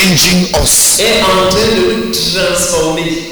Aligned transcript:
changing 0.00 0.48
us. 0.62 0.98
est 0.98 1.22
en 1.22 1.48
train 1.50 1.66
de 1.76 1.92
nous 1.92 2.12
transformer. 2.12 3.22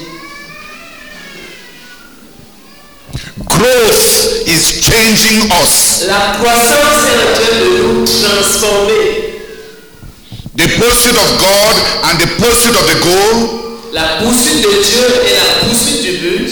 Growth 3.46 4.46
is 4.46 4.82
changing 4.82 5.50
us. 5.62 6.04
La 6.06 6.36
croissance 6.38 7.04
est 7.04 7.18
en 7.18 7.32
train 7.34 7.58
de 7.58 7.82
nous 7.82 8.04
transformer. 8.04 9.34
The 10.56 10.66
pursuit 10.76 11.16
of 11.16 11.38
God 11.38 11.76
and 12.04 12.18
the 12.20 12.26
pursuit 12.38 12.74
of 12.74 12.84
the 12.86 12.98
goal 13.00 13.90
La 13.92 14.18
poursuite 14.18 14.60
de 14.62 14.82
Dieu 14.84 15.06
et 15.28 15.34
la 15.36 15.64
poursuite 15.64 16.02
du 16.02 16.18
but 16.18 16.50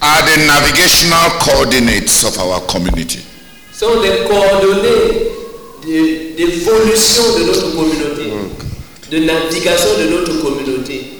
are 0.00 0.22
the 0.22 0.46
navigational 0.46 1.30
coordinates 1.38 2.24
of 2.24 2.38
our 2.38 2.60
community. 2.66 3.20
sont 3.78 4.00
les 4.00 4.26
coordonnées 4.26 5.35
d'évolution 5.86 7.22
de 7.38 7.44
notre 7.44 7.74
communauté, 7.76 8.24
de 9.10 9.18
navigation 9.20 9.90
de 10.00 10.08
notre 10.16 10.42
communauté. 10.42 11.12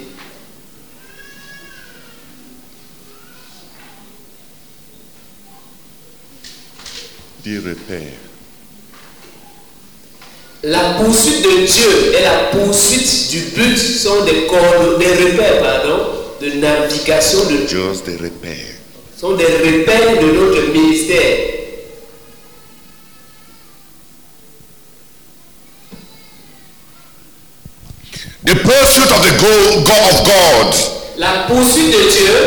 The 7.44 7.58
repair. 7.64 8.12
La 10.64 10.94
poursuite 10.94 11.42
de 11.44 11.64
Dieu 11.66 12.14
et 12.18 12.22
la 12.24 12.38
poursuite 12.50 13.30
du 13.30 13.38
but 13.54 13.76
sont 13.78 14.24
des, 14.24 14.46
coordon- 14.46 14.98
des 14.98 15.06
repères 15.06 15.60
pardon, 15.62 15.98
de 16.40 16.50
navigation 16.58 17.38
de 17.44 17.66
Dieu, 17.66 17.82
the 18.04 18.20
repair. 18.20 18.66
sont 19.16 19.36
des 19.36 19.44
repères 19.44 20.20
de 20.20 20.26
notre 20.32 20.72
ministère. 20.72 21.36
The 28.46 28.54
pursuit 28.62 29.10
of 29.10 29.20
the 29.26 29.34
goal 29.42 29.82
go- 29.82 30.04
of 30.10 30.16
God 30.24 30.70
La 31.18 31.46
poursuite 31.48 31.90
de 31.90 32.02
Dieu 32.10 32.38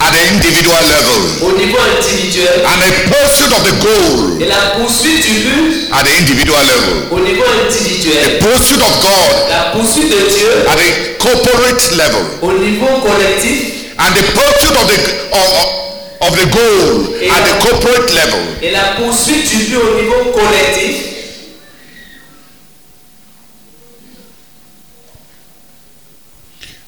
at 0.00 0.12
the 0.12 0.22
individual 0.32 0.80
level. 0.88 1.20
au 1.42 1.52
niveau 1.58 1.78
individuel. 1.98 2.62
And 2.66 2.78
the 2.80 2.92
pursuit 3.10 3.52
of 3.52 3.62
the 3.64 3.74
goal 3.82 4.40
et 4.40 4.46
la 4.48 4.78
poursuite 4.78 5.20
du 5.26 5.34
but 5.44 5.98
at 5.98 6.04
the 6.04 6.14
individual 6.20 6.60
level. 6.62 6.94
au 7.12 7.20
niveau 7.20 7.44
individuel. 7.66 8.22
The 8.22 8.44
pursuit 8.44 8.80
of 8.80 8.94
God 9.02 9.32
La 9.50 9.62
poursuite 9.74 10.08
de 10.10 10.20
Dieu 10.30 10.52
at 10.70 10.76
the 10.76 11.18
corporate 11.18 11.90
level. 11.96 12.22
au 12.42 12.52
niveau 12.52 13.00
collectif. 13.02 13.90
And 13.98 14.14
the 14.14 14.22
pursuit 14.32 14.76
of 14.80 14.86
the 14.88 14.98
of, 15.34 15.48
of 16.28 16.32
the 16.38 16.46
goal 16.46 17.14
at 17.28 17.42
the 17.44 17.54
corporate 17.66 18.10
level. 18.14 18.40
Et 18.62 18.70
la 18.70 18.94
poursuite 19.00 19.48
du 19.50 19.74
but 19.74 19.82
au 19.82 20.00
niveau 20.00 20.30
collectif 20.32 21.19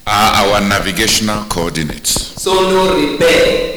are 0.05 0.45
our 0.45 0.61
navigational 0.61 1.43
coordinates. 1.45 2.41
So 2.41 2.53
no 2.53 2.93
repères 2.95 3.71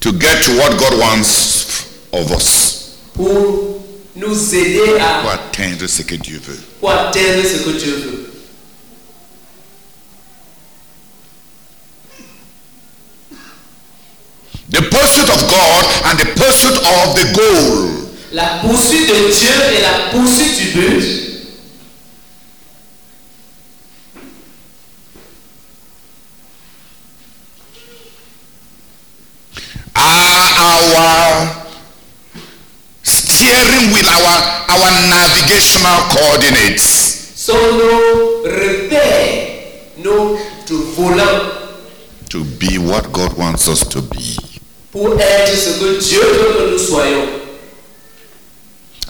to 0.00 0.12
get 0.12 0.42
to 0.44 0.56
what 0.58 0.78
God 0.78 0.98
wants 1.00 1.86
of 2.12 2.30
us. 2.32 2.98
pour 3.14 3.80
nous 4.16 4.54
aider 4.54 4.98
à 5.00 5.20
Pour 5.22 5.30
atteindre 5.30 5.86
ce 5.88 6.02
que 6.02 6.16
Dieu 6.16 6.40
veut. 6.44 6.58
pour 6.80 6.90
atteindre 6.90 7.42
ce 7.44 7.62
que 7.64 7.70
Dieu 7.78 7.94
veut. 7.96 8.30
The 14.70 14.80
pursuit 14.90 15.28
of 15.28 15.40
God 15.48 15.84
and 16.08 16.18
the 16.18 16.30
pursuit 16.34 16.76
of 16.76 17.14
the 17.14 17.26
goal 17.36 18.10
La 18.32 18.58
poursuite 18.62 19.06
de 19.08 19.30
Dieu 19.30 19.54
et 19.76 19.82
la 19.82 20.10
poursuite 20.10 20.56
du 20.58 20.80
but 20.80 21.23
are 29.96 30.48
our 30.58 31.64
steering 33.02 33.92
wheel, 33.92 34.06
our, 34.08 34.36
our 34.70 34.90
navigational 35.08 35.98
coordinates. 36.10 37.12
sont 37.36 37.52
nos 37.76 38.42
repères, 38.44 40.02
to 40.66 40.82
volant 40.96 41.52
To 42.30 42.42
be 42.42 42.78
what 42.78 43.12
God 43.12 43.36
wants 43.36 43.68
us 43.68 43.84
to 43.90 44.00
be. 44.02 44.36
pour 44.90 45.14
être 45.20 45.54
ce 45.54 45.78
que 45.78 46.00
Dieu 46.00 46.20
veut 46.20 46.54
que 46.58 46.70
nous 46.72 46.78
soyons. 46.78 47.28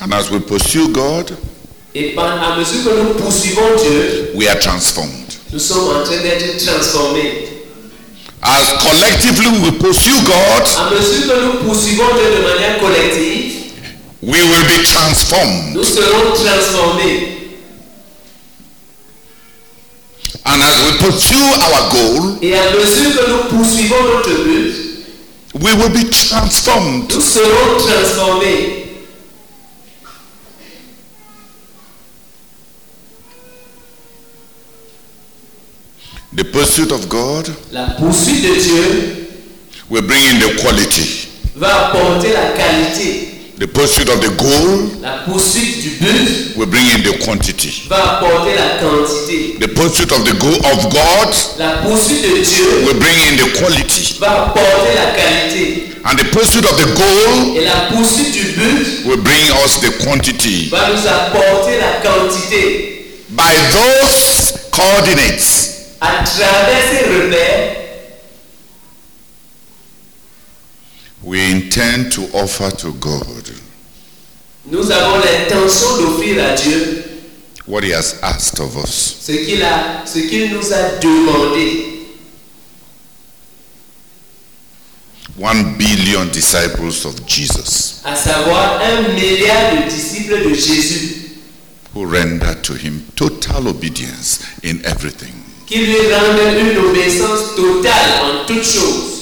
And 0.00 0.12
as 0.12 0.30
we 0.30 0.40
pursue 0.40 0.88
God, 0.92 1.36
Et 1.94 2.16
à 2.18 2.56
mesure 2.56 2.82
que 2.84 3.02
nous 3.02 3.14
poursuivons 3.14 3.76
Dieu, 3.78 4.32
we 4.34 4.48
are 4.48 4.58
transformed. 4.58 5.32
nous 5.52 5.60
sommes 5.60 5.96
en 5.96 6.02
train 6.04 6.16
d'être 6.20 6.58
transformés. 6.64 7.53
As 8.46 8.72
collectively 8.82 9.48
we 9.62 9.70
pursue 9.78 10.20
God, 10.26 10.62
À 10.78 10.90
mesure 10.90 11.26
que 11.32 11.44
nous 11.44 11.64
poursuivons 11.66 12.04
Dieu 12.14 12.40
de 12.40 12.42
manière 12.46 12.78
collective, 12.78 13.72
we 14.22 14.38
will 14.42 14.64
be 14.68 14.82
transformed. 14.84 15.74
nous 15.74 15.84
serons 15.84 16.32
transformés. 16.34 17.30
And 20.46 20.60
as 20.62 20.76
we 20.84 20.98
pursue 20.98 21.36
our 21.36 21.90
goal, 21.90 22.38
Et 22.42 22.54
à 22.54 22.70
mesure 22.72 23.16
que 23.16 23.30
nous 23.30 23.56
poursuivons 23.58 24.02
notre 24.12 24.44
but, 24.44 24.74
we 25.62 25.72
will 25.72 25.88
be 25.90 26.10
transformed. 26.10 27.10
nous 27.14 27.20
serons 27.22 27.78
transformés. 27.78 28.83
The 36.36 36.44
pursuit 36.44 36.90
of 36.90 37.08
God 37.08 37.48
La 37.72 37.86
poursuite 37.98 38.42
de 38.42 38.60
Dieu 38.60 39.26
will 39.90 40.02
bring 40.02 40.22
in 40.26 40.40
the 40.40 40.60
quality. 40.62 41.28
va 41.56 41.86
apporter 41.90 42.32
la 42.32 42.50
qualité. 42.56 43.30
The 43.56 43.68
pursuit 43.68 44.08
of 44.08 44.20
the 44.20 44.30
goal 44.36 44.90
La 45.00 45.22
poursuite 45.24 45.80
du 45.80 45.90
but 46.00 46.56
will 46.56 46.66
bring 46.66 46.84
in 46.90 47.02
the 47.04 47.18
quantity. 47.24 47.86
va 47.88 48.18
apporter 48.18 48.54
la 48.56 48.82
quantité. 48.82 49.58
The 49.60 49.68
pursuit 49.68 50.10
of 50.10 50.24
the 50.24 50.34
goal 50.34 50.58
of 50.72 50.90
God 50.90 51.30
La 51.58 51.78
poursuite 51.86 52.22
de 52.22 52.42
Dieu 52.42 52.84
will 52.84 52.98
bring 52.98 53.14
in 53.30 53.36
the 53.38 53.56
quality. 53.60 54.16
va 54.18 54.46
apporter 54.46 54.94
la 54.96 55.12
qualité. 55.14 55.94
And 56.04 56.18
the 56.18 56.24
pursuit 56.36 56.64
of 56.66 56.76
the 56.76 56.90
goal 56.98 57.56
Et 57.56 57.64
la 57.64 57.94
poursuite 57.94 58.32
du 58.32 58.42
but 58.58 59.06
will 59.06 59.22
bring 59.22 59.52
us 59.64 59.78
the 59.80 59.92
quantity. 60.02 60.68
va 60.70 60.88
nous 60.90 61.06
apporter 61.06 61.78
la 61.78 62.02
quantité. 62.02 62.90
By 63.30 63.54
those 63.72 64.58
coordinates, 64.72 65.73
À 66.06 66.22
travers 66.22 66.82
ces 66.90 67.04
repères, 67.08 67.76
we 71.22 71.40
intend 71.40 72.10
to 72.12 72.28
offer 72.34 72.70
to 72.76 72.92
God 72.92 73.54
nous 74.66 74.90
avons 74.90 75.18
l'intention 75.18 75.96
d'offrir 75.98 76.42
à 76.42 76.54
Dieu 76.54 77.04
what 77.66 77.82
He 77.84 77.92
has 77.92 78.16
asked 78.22 78.60
of 78.60 78.76
us. 78.76 79.16
ce 79.20 79.32
qu'il 79.32 79.62
a, 79.62 80.04
ce 80.06 80.18
qu'il 80.20 80.52
nous 80.54 80.72
a 80.72 80.98
demandé. 81.00 81.90
One 85.38 85.76
billion 85.76 86.26
disciples 86.30 87.06
of 87.06 87.26
Jesus 87.26 88.00
à 88.04 88.14
savoir 88.16 88.80
un 88.82 89.12
milliard 89.14 89.84
de 89.84 89.90
disciples 89.90 90.48
de 90.48 90.54
Jésus 90.54 91.40
who 91.94 92.04
render 92.06 92.54
to 92.62 92.74
Him 92.74 93.04
total 93.16 93.68
obedience 93.68 94.40
in 94.62 94.80
everything. 94.84 95.43
Qui 95.66 95.78
lui 95.78 95.96
rendent 96.12 96.58
une 96.58 96.78
obéissance 96.78 97.54
totale 97.56 98.10
en 98.22 98.46
toutes 98.46 98.64
choses. 98.64 99.12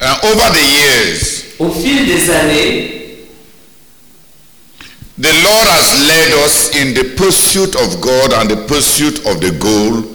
And 0.00 0.16
over 0.24 0.50
the 0.50 0.62
years, 0.62 1.44
Au 1.58 1.70
fil 1.70 2.06
des 2.06 2.28
années, 2.30 3.26
the 5.16 5.32
Lord 5.42 5.68
has 5.68 6.06
led 6.06 6.32
us 6.44 6.74
in 6.76 6.94
the 6.94 7.14
pursuit 7.16 7.74
of 7.76 8.00
God 8.00 8.32
and 8.32 8.50
the 8.50 8.66
pursuit 8.66 9.24
of 9.24 9.40
the 9.40 9.52
goal 9.52 10.14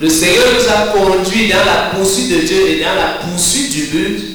le 0.00 0.08
Seigneur 0.08 0.46
nous 0.54 0.66
a 0.66 0.98
conduits 0.98 1.48
dans 1.48 1.64
la 1.64 1.90
poursuite 1.94 2.30
de 2.30 2.46
Dieu 2.46 2.68
et 2.68 2.80
dans 2.80 2.94
la 2.94 3.18
poursuite 3.22 3.70
du 3.70 3.82
but. 3.82 4.29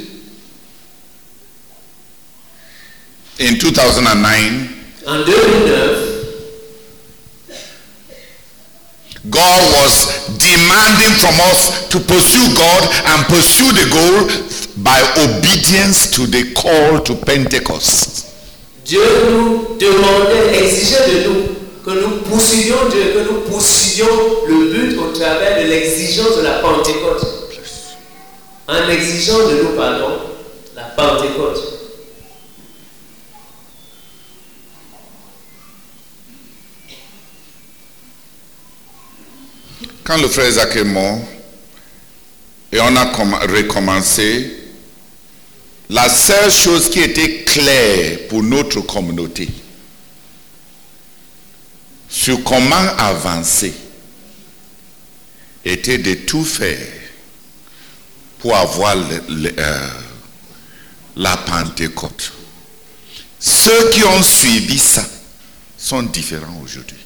In 3.40 3.58
2009. 3.58 4.70
En 5.06 5.24
2009, 5.24 6.16
God 9.30 9.74
was 9.74 10.28
demanding 10.38 11.14
from 11.18 11.40
us 11.50 11.88
to 11.90 12.00
pursue 12.00 12.54
God 12.56 12.84
and 13.06 13.26
pursue 13.26 13.72
the 13.74 13.90
goal 13.90 14.28
by 14.84 15.02
obedience 15.18 16.12
to 16.12 16.28
the 16.28 16.54
call 16.54 17.02
to 17.02 17.16
Pentecost. 17.26 18.26
Dieu 18.86 19.02
nous 19.32 19.78
demandait, 19.80 20.64
exigeait 20.64 21.24
de 21.24 21.28
nous 21.28 21.56
que 21.84 21.92
nous 21.92 22.22
poursuivions 22.30 22.88
Dieu, 22.92 23.14
que 23.14 23.32
nous 23.32 23.42
poursuivions 23.42 24.46
le 24.48 24.72
but 24.72 24.98
au 25.00 25.12
travers 25.12 25.62
de 25.62 25.68
l'exigence 25.70 26.38
de 26.38 26.44
la 26.44 26.60
Pentecôte. 26.60 27.26
En 28.68 28.90
exigeant 28.90 29.40
de 29.50 29.64
nous, 29.64 29.76
pardon, 29.76 30.20
la 30.76 30.84
Pentecôte. 30.84 31.75
Quand 40.06 40.18
le 40.18 40.28
frère 40.28 40.48
Isaac 40.50 40.76
est 40.76 40.84
mort, 40.84 41.20
et 42.72 42.80
on 42.80 42.96
a 42.96 43.06
recommencé, 43.48 44.56
la 45.90 46.08
seule 46.10 46.52
chose 46.52 46.90
qui 46.92 47.00
était 47.00 47.44
claire 47.44 48.28
pour 48.30 48.44
notre 48.44 48.82
communauté, 48.82 49.50
sur 52.08 52.44
comment 52.44 52.76
avancer, 53.00 53.74
était 55.66 55.98
de 55.98 56.14
tout 56.14 56.46
faire 56.46 56.88
pour 58.38 58.56
avoir 58.56 58.96
euh, 58.96 59.90
la 61.16 61.36
Pentecôte. 61.38 62.32
Ceux 63.40 63.90
qui 63.90 64.04
ont 64.04 64.22
suivi 64.22 64.78
ça 64.78 65.04
sont 65.80 66.04
différents 66.04 66.62
aujourd'hui. 66.64 67.05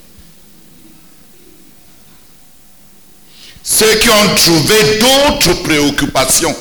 Ceux 3.64 3.96
qui 4.00 4.10
ont 4.10 4.36
trouvé 4.36 5.00
d'autres 5.00 5.62
préoccupations, 5.64 6.56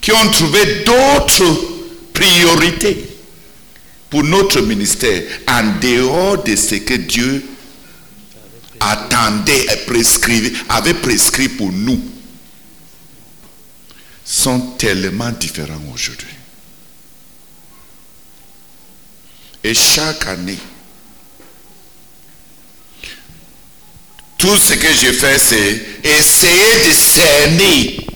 qui 0.00 0.12
ont 0.12 0.30
trouvé 0.30 0.84
d'autres 0.84 1.70
priorités 2.12 3.06
pour 4.08 4.24
notre 4.24 4.60
ministère 4.60 5.22
en 5.48 5.78
dehors 5.80 6.42
de 6.42 6.56
ce 6.56 6.76
que 6.76 6.94
Dieu 6.94 7.44
attendait 8.80 9.66
et 9.72 9.86
prescrivait, 9.86 10.52
avait 10.68 10.94
prescrit 10.94 11.48
pour 11.48 11.70
nous, 11.70 12.00
sont 14.24 14.60
tellement 14.78 15.30
différents 15.30 15.80
aujourd'hui. 15.94 16.26
Et 19.62 19.74
chaque 19.74 20.26
année, 20.26 20.58
Tout 24.40 24.56
ce 24.56 24.72
que 24.72 24.90
j'ai 24.94 25.12
fait, 25.12 25.38
c'est 25.38 25.82
essayer 26.02 26.88
de 26.88 26.92
cerner 26.94 28.06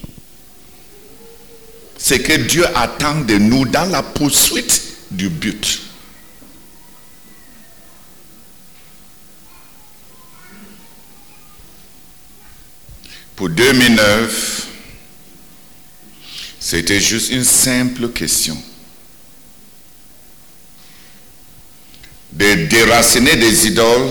ce 1.98 2.14
que 2.14 2.32
Dieu 2.32 2.64
attend 2.74 3.20
de 3.20 3.36
nous 3.36 3.66
dans 3.66 3.84
la 3.90 4.02
poursuite 4.02 4.82
du 5.10 5.28
but. 5.28 5.82
Pour 13.36 13.50
2009, 13.50 14.66
c'était 16.58 17.00
juste 17.00 17.32
une 17.32 17.44
simple 17.44 18.08
question. 18.08 18.56
De 22.32 22.64
déraciner 22.64 23.36
des 23.36 23.66
idoles 23.66 24.10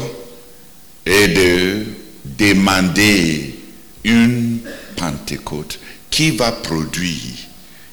et 1.08 1.28
de 1.30 1.93
demander 2.38 3.60
une 4.04 4.60
Pentecôte 4.96 5.80
qui 6.10 6.32
va 6.32 6.52
produire 6.52 7.34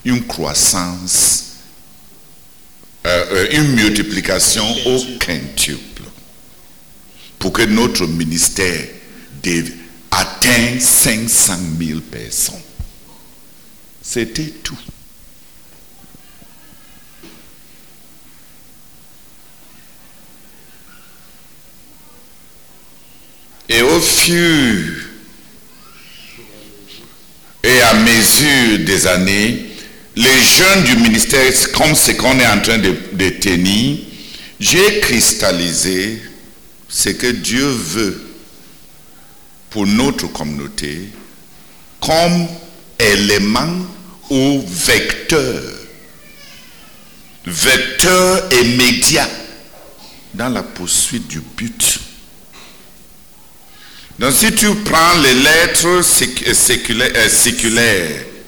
une 0.04 0.26
croissance, 0.26 1.56
euh, 3.06 3.26
euh, 3.32 3.46
une 3.52 3.74
multiplication 3.74 4.64
au 4.86 4.98
quintuple 5.18 6.02
pour 7.38 7.52
que 7.52 7.62
notre 7.62 8.06
ministère 8.06 8.88
atteigne 10.10 10.80
500 10.80 11.54
000 11.78 12.00
personnes. 12.00 12.60
C'était 14.02 14.52
tout. 14.62 14.78
Et 23.72 23.82
au 23.82 24.00
fur 24.00 24.96
et 27.62 27.80
à 27.82 27.94
mesure 27.94 28.80
des 28.80 29.06
années, 29.06 29.64
les 30.16 30.40
jeunes 30.40 30.82
du 30.82 30.96
ministère, 30.96 31.52
comme 31.72 31.94
ce 31.94 32.10
qu'on 32.10 32.36
est 32.40 32.46
en 32.48 32.60
train 32.60 32.78
de, 32.78 33.28
tenir, 33.40 33.98
j'ai 34.58 34.98
cristallisé 34.98 36.20
ce 36.88 37.10
que 37.10 37.28
Dieu 37.28 37.64
veut 37.64 38.20
pour 39.70 39.86
notre 39.86 40.26
communauté 40.32 41.02
comme 42.00 42.48
élément 42.98 43.86
ou 44.30 44.64
vecteur, 44.66 45.62
vecteur 47.46 48.48
immédiat 48.64 49.28
dans 50.34 50.48
la 50.48 50.64
poursuite 50.64 51.28
du 51.28 51.40
but 51.56 52.00
donc 54.20 54.34
si 54.34 54.52
tu 54.52 54.74
prends 54.84 55.18
les 55.22 55.32
lettres 55.32 55.86
euh, 55.86 56.02
séculaires, 56.52 57.30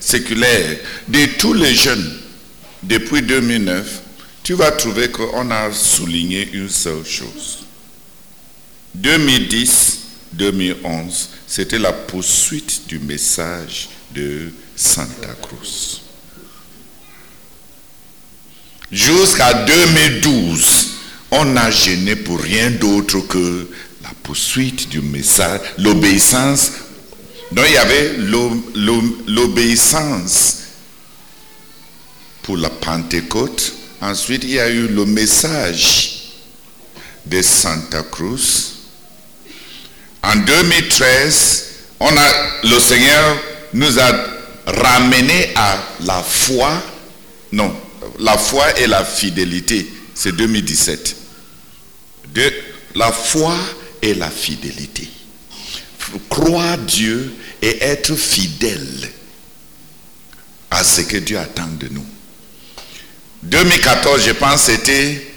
séculaires, 0.00 0.76
de 1.08 1.26
tous 1.38 1.54
les 1.54 1.74
jeunes 1.74 2.19
depuis 2.82 3.22
2009, 3.22 4.02
tu 4.42 4.52
vas 4.52 4.70
trouver 4.72 5.08
qu'on 5.10 5.50
a 5.50 5.72
souligné 5.72 6.46
une 6.52 6.69
seule 6.69 7.06
chose. 7.06 7.64
2010, 8.96 10.00
2011, 10.34 11.30
c'était 11.46 11.78
la 11.78 11.94
poursuite 11.94 12.86
du 12.86 12.98
message 12.98 13.88
de 14.14 14.52
Santa 14.76 15.34
Cruz. 15.40 16.02
Jusqu'à 18.90 19.54
2012, 19.54 20.88
on 21.30 21.46
n'a 21.46 21.70
gêné 21.70 22.14
pour 22.14 22.40
rien 22.40 22.70
d'autre 22.72 23.20
que 23.20 23.69
poursuite 24.22 24.88
du 24.88 25.00
message, 25.00 25.60
l'obéissance. 25.78 26.72
Donc 27.50 27.66
il 27.69 27.74
y 27.74 27.78
avait 27.78 28.16
l'obéissance 29.26 30.58
pour 32.42 32.56
la 32.56 32.70
Pentecôte. 32.70 33.72
Ensuite, 34.00 34.44
il 34.44 34.50
y 34.50 34.60
a 34.60 34.69
eu 34.69 34.88
le 34.88 35.04
message 35.04 36.22
de 37.26 37.40
Santa 37.42 38.02
Cruz. 38.02 38.72
En 40.22 40.36
2013, 40.36 41.64
on 42.00 42.16
a, 42.16 42.32
le 42.64 42.79
Seigneur 42.81 43.36
nous 43.74 43.98
a 43.98 44.12
ramené 44.67 45.52
à 45.55 45.79
la 46.05 46.22
foi, 46.22 46.82
non, 47.52 47.74
la 48.19 48.36
foi 48.38 48.79
et 48.81 48.86
la 48.86 49.05
fidélité. 49.05 49.88
C'est 50.14 50.32
2017. 50.32 51.17
De, 52.34 52.52
la 52.94 53.10
foi 53.12 53.55
la 54.15 54.31
fidélité. 54.31 55.09
Croire 56.29 56.79
Dieu 56.79 57.32
et 57.63 57.82
être 57.82 58.15
fidèle 58.17 59.11
à 60.71 60.82
ce 60.82 61.03
que 61.03 61.19
Dieu 61.19 61.39
attend 61.39 61.69
de 61.79 61.89
nous. 61.89 62.05
2014, 63.44 64.25
je 64.27 64.32
pense, 64.32 64.63
c'était 64.65 65.32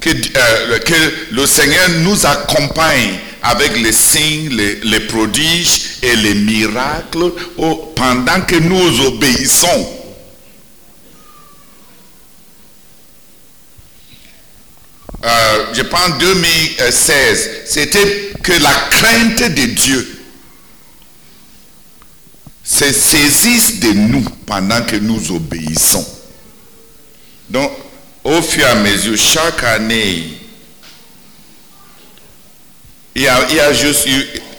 que, 0.00 0.10
euh, 0.10 0.78
que, 0.80 1.34
le 1.34 1.46
Seigneur 1.46 1.88
nous 2.00 2.26
accompagne 2.26 3.18
avec 3.42 3.76
les 3.80 3.92
signes, 3.92 4.50
les, 4.82 5.00
prodiges 5.00 5.80
et 6.02 6.16
les 6.16 6.34
miracles 6.34 7.32
pendant 7.94 8.40
que 8.46 8.56
nous 8.56 9.06
obéissons. 9.06 9.97
Euh, 15.24 15.74
je 15.74 15.82
pense 15.82 16.18
2016, 16.18 17.50
c'était 17.66 18.32
que 18.42 18.52
la 18.52 18.72
crainte 18.90 19.42
de 19.52 19.64
Dieu 19.66 20.18
se 22.62 22.92
saisisse 22.92 23.80
de 23.80 23.92
nous 23.92 24.24
pendant 24.46 24.82
que 24.82 24.96
nous 24.96 25.32
obéissons. 25.34 26.06
Donc, 27.48 27.72
au 28.24 28.42
fur 28.42 28.62
et 28.62 28.70
à 28.70 28.74
mesure, 28.76 29.16
chaque 29.16 29.64
année, 29.64 30.38
il 33.14 33.22
y 33.22 33.28
a, 33.28 33.72
juste 33.72 34.06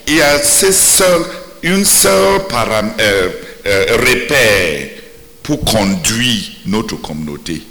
il 0.08 0.16
y 0.16 0.22
a 0.22 0.40
seul, 0.44 1.24
une 1.64 1.86
seule 1.86 2.42
euh, 2.52 3.30
euh, 3.66 3.86
repère 3.98 4.90
pour 5.44 5.64
conduire 5.64 6.42
notre 6.66 6.96
communauté. 6.98 7.62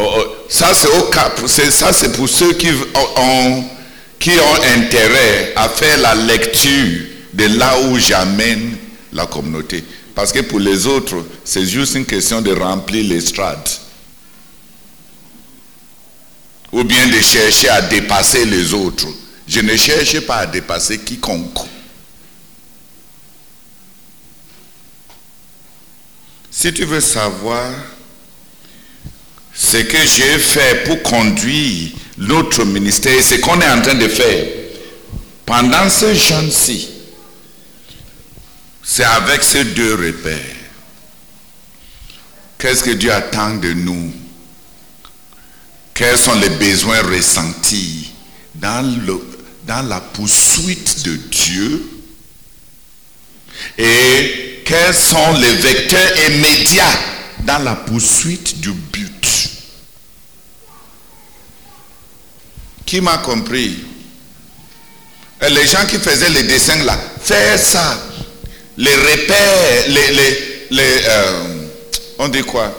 Oh, 0.00 0.14
oh, 0.16 0.36
ça 0.48 0.72
c'est 0.74 0.86
au 0.86 1.10
ça 1.70 1.92
c'est 1.92 2.12
pour 2.12 2.28
ceux 2.28 2.52
qui 2.52 2.68
ont, 3.16 3.64
qui 4.20 4.30
ont 4.30 4.62
intérêt 4.76 5.52
à 5.56 5.68
faire 5.68 5.98
la 5.98 6.14
lecture 6.14 7.00
de 7.34 7.58
là 7.58 7.80
où 7.80 7.98
j'amène 7.98 8.76
la 9.12 9.26
communauté. 9.26 9.82
Parce 10.14 10.30
que 10.30 10.38
pour 10.40 10.60
les 10.60 10.86
autres, 10.86 11.16
c'est 11.44 11.66
juste 11.66 11.96
une 11.96 12.06
question 12.06 12.40
de 12.40 12.52
remplir 12.52 13.04
l'estrade. 13.08 13.68
Ou 16.70 16.84
bien 16.84 17.08
de 17.08 17.20
chercher 17.20 17.68
à 17.68 17.82
dépasser 17.82 18.44
les 18.44 18.72
autres. 18.74 19.08
Je 19.48 19.58
ne 19.60 19.76
cherche 19.76 20.20
pas 20.20 20.36
à 20.36 20.46
dépasser 20.46 20.98
quiconque. 20.98 21.58
Si 26.52 26.72
tu 26.72 26.84
veux 26.84 27.00
savoir 27.00 27.72
ce 29.60 29.78
que 29.78 29.98
j'ai 29.98 30.38
fait 30.38 30.84
pour 30.84 31.02
conduire 31.02 31.90
notre 32.16 32.64
ministère, 32.64 33.20
ce 33.20 33.34
qu'on 33.34 33.60
est 33.60 33.68
en 33.68 33.82
train 33.82 33.96
de 33.96 34.06
faire, 34.06 34.46
pendant 35.44 35.90
ce 35.90 36.14
jeûne-ci, 36.14 36.88
c'est 38.84 39.02
avec 39.04 39.42
ces 39.42 39.64
deux 39.64 39.94
repères. 39.94 40.54
Qu'est-ce 42.56 42.84
que 42.84 42.90
Dieu 42.90 43.12
attend 43.12 43.56
de 43.56 43.72
nous? 43.72 44.12
Quels 45.92 46.16
sont 46.18 46.38
les 46.38 46.50
besoins 46.50 47.02
ressentis 47.02 48.12
dans, 48.54 48.86
la 49.66 50.00
poursuite 50.00 51.02
de 51.04 51.16
Dieu? 51.16 51.90
Et 53.76 54.62
quels 54.64 54.94
sont 54.94 55.32
les 55.40 55.54
vecteurs 55.54 56.30
immédiats 56.30 57.00
dans 57.40 57.58
la 57.58 57.74
poursuite 57.74 58.60
du 58.60 58.70
but 58.72 59.08
Qui 62.88 63.02
m'a 63.02 63.18
compris? 63.18 63.76
Les 65.42 65.66
gens 65.66 65.84
qui 65.86 65.98
faisaient 65.98 66.30
les 66.30 66.44
dessins 66.44 66.82
là, 66.84 66.98
faire 67.20 67.58
ça, 67.58 68.00
les 68.78 68.94
repères, 68.94 69.88
les, 69.88 70.10
les, 70.14 70.66
les 70.70 71.00
euh, 71.06 71.66
on 72.18 72.28
dit 72.28 72.42
quoi? 72.44 72.74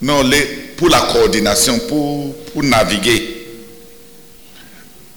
Non, 0.00 0.22
les, 0.22 0.42
pour 0.76 0.88
la 0.88 1.00
coordination, 1.00 1.80
pour, 1.80 2.32
pour 2.52 2.62
naviguer. 2.62 3.48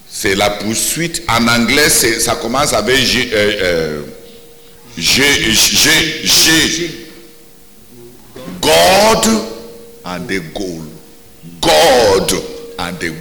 C'est 0.09 0.33
la 0.33 0.49
poursuite. 0.49 1.21
En 1.29 1.47
anglais, 1.47 1.89
ça 1.89 2.35
commence 2.37 2.73
avec 2.73 2.97
G, 3.05 3.29
euh, 3.33 4.01
G, 4.97 5.23
G, 5.51 6.25
G. 6.25 7.07
God 8.59 9.27
and 10.05 10.25
the 10.27 10.41
goal. 10.55 10.81
God 11.61 12.52
and 12.83 12.99
the. 12.99 13.11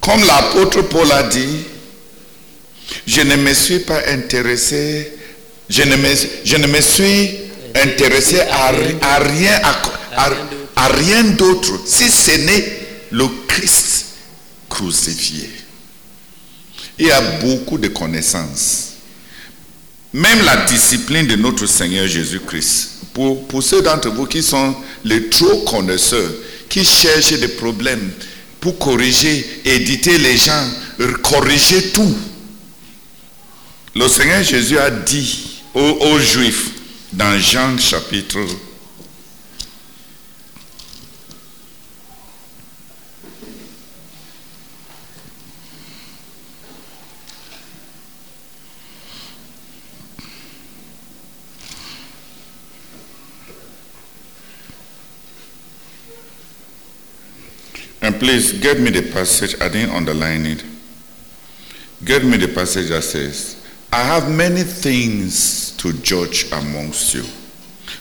Comme 0.00 0.24
l'apôtre 0.24 0.82
Paul 0.82 1.10
a 1.12 1.22
dit, 1.22 1.64
je 3.06 3.20
ne 3.22 3.36
me 3.36 3.54
suis 3.54 3.78
pas 3.80 4.00
intéressé, 4.08 5.12
je 5.68 5.82
ne 5.82 5.96
me, 6.66 6.80
suis 6.80 7.30
intéressé 7.76 8.40
à, 8.40 8.70
rien, 9.20 9.60
à 10.76 10.88
rien 10.88 11.22
d'autre, 11.22 11.80
si 11.86 12.10
ce 12.10 12.32
n'est 12.32 12.64
le 13.12 13.26
Christ 13.46 14.06
crucifié. 14.68 15.48
Il 16.98 17.06
y 17.06 17.12
a 17.12 17.20
beaucoup 17.40 17.78
de 17.78 17.88
connaissances. 17.88 18.94
Même 20.12 20.44
la 20.44 20.56
discipline 20.66 21.26
de 21.26 21.36
notre 21.36 21.66
Seigneur 21.66 22.06
Jésus-Christ. 22.06 22.91
Pour, 23.14 23.62
ceux 23.62 23.82
d'entre 23.82 24.10
vous 24.10 24.26
qui 24.26 24.42
sont 24.42 24.74
les 25.04 25.28
trop 25.28 25.64
connaisseurs, 25.64 26.30
qui 26.68 26.84
cherchent 26.84 27.38
des 27.38 27.48
problèmes 27.48 28.10
pour 28.60 28.78
corriger, 28.78 29.44
éditer 29.64 30.16
les 30.18 30.36
gens, 30.36 30.66
corriger 31.22 31.90
tout. 31.90 32.16
Le 33.94 34.08
Seigneur 34.08 34.42
Jésus 34.42 34.78
a 34.78 34.90
dit 34.90 35.60
aux, 35.74 36.18
Juifs 36.18 36.70
dans 37.12 37.38
Jean 37.38 37.78
chapitre 37.78 38.38
please 58.22 58.52
get 58.60 58.78
me 58.78 58.88
the 58.88 59.10
passage. 59.10 59.60
I 59.60 59.68
didn't 59.68 59.96
underline 59.96 60.46
it. 60.46 60.62
Get 62.04 62.24
me 62.24 62.36
the 62.36 62.46
passage 62.46 62.90
that 62.90 63.02
says, 63.02 63.66
I 63.92 64.00
have 64.04 64.30
many 64.30 64.62
things 64.62 65.76
to 65.78 65.92
judge 65.92 66.46
amongst 66.52 67.14
you, 67.14 67.24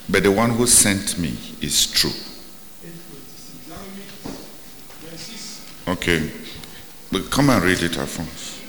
but 0.08 0.22
the 0.22 0.32
one 0.32 0.52
who 0.52 0.68
sent 0.68 1.18
me 1.18 1.36
is 1.60 1.88
true. 1.88 2.12
Okay. 5.88 6.32
But 7.12 7.32
come 7.32 7.50
and 7.50 7.64
read 7.64 7.82
it, 7.82 7.98
Alphonse. 7.98 8.62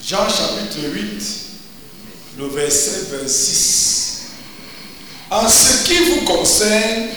Jean 0.00 0.26
chapitre 0.26 0.88
8, 0.88 2.38
le 2.38 2.48
verset 2.48 3.10
26. 3.10 4.17
En 5.30 5.48
ce 5.48 5.84
qui 5.84 5.96
vous 6.04 6.22
concerne, 6.22 7.08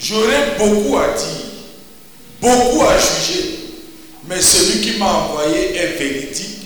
j'aurai 0.00 0.56
beaucoup 0.58 0.96
à 0.96 1.08
dire 1.08 1.50
beaucoup 2.40 2.82
à 2.82 2.96
juger, 2.98 3.58
mais 4.28 4.40
celui 4.40 4.80
qui 4.80 4.98
m'a 4.98 5.06
envoyé 5.12 5.76
est 5.76 5.98
véridique 5.98 6.58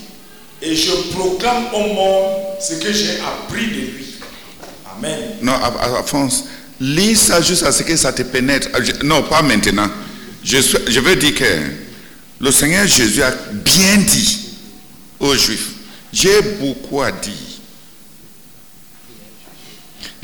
et 0.61 0.75
je 0.75 0.91
proclame 1.13 1.65
au 1.73 1.93
monde 1.93 2.33
ce 2.61 2.75
que 2.75 2.91
j'ai 2.91 3.19
appris 3.19 3.67
de 3.67 3.71
lui. 3.73 4.05
Amen. 4.97 5.19
Non, 5.41 5.53
Alphonse, 5.97 6.45
lis 6.79 7.15
ça 7.15 7.41
juste 7.41 7.63
à 7.63 7.71
ce 7.71 7.83
que 7.83 7.95
ça 7.95 8.13
te 8.13 8.21
pénètre. 8.21 8.69
Non, 9.03 9.23
pas 9.23 9.41
maintenant. 9.41 9.89
Je 10.43 10.99
veux 10.99 11.15
dire 11.15 11.35
que 11.35 11.45
le 12.39 12.51
Seigneur 12.51 12.87
Jésus 12.87 13.21
a 13.21 13.31
bien 13.51 13.97
dit 13.97 14.49
aux 15.19 15.35
Juifs, 15.35 15.71
j'ai 16.13 16.41
beaucoup 16.59 17.01
à 17.01 17.11
dire. 17.11 17.33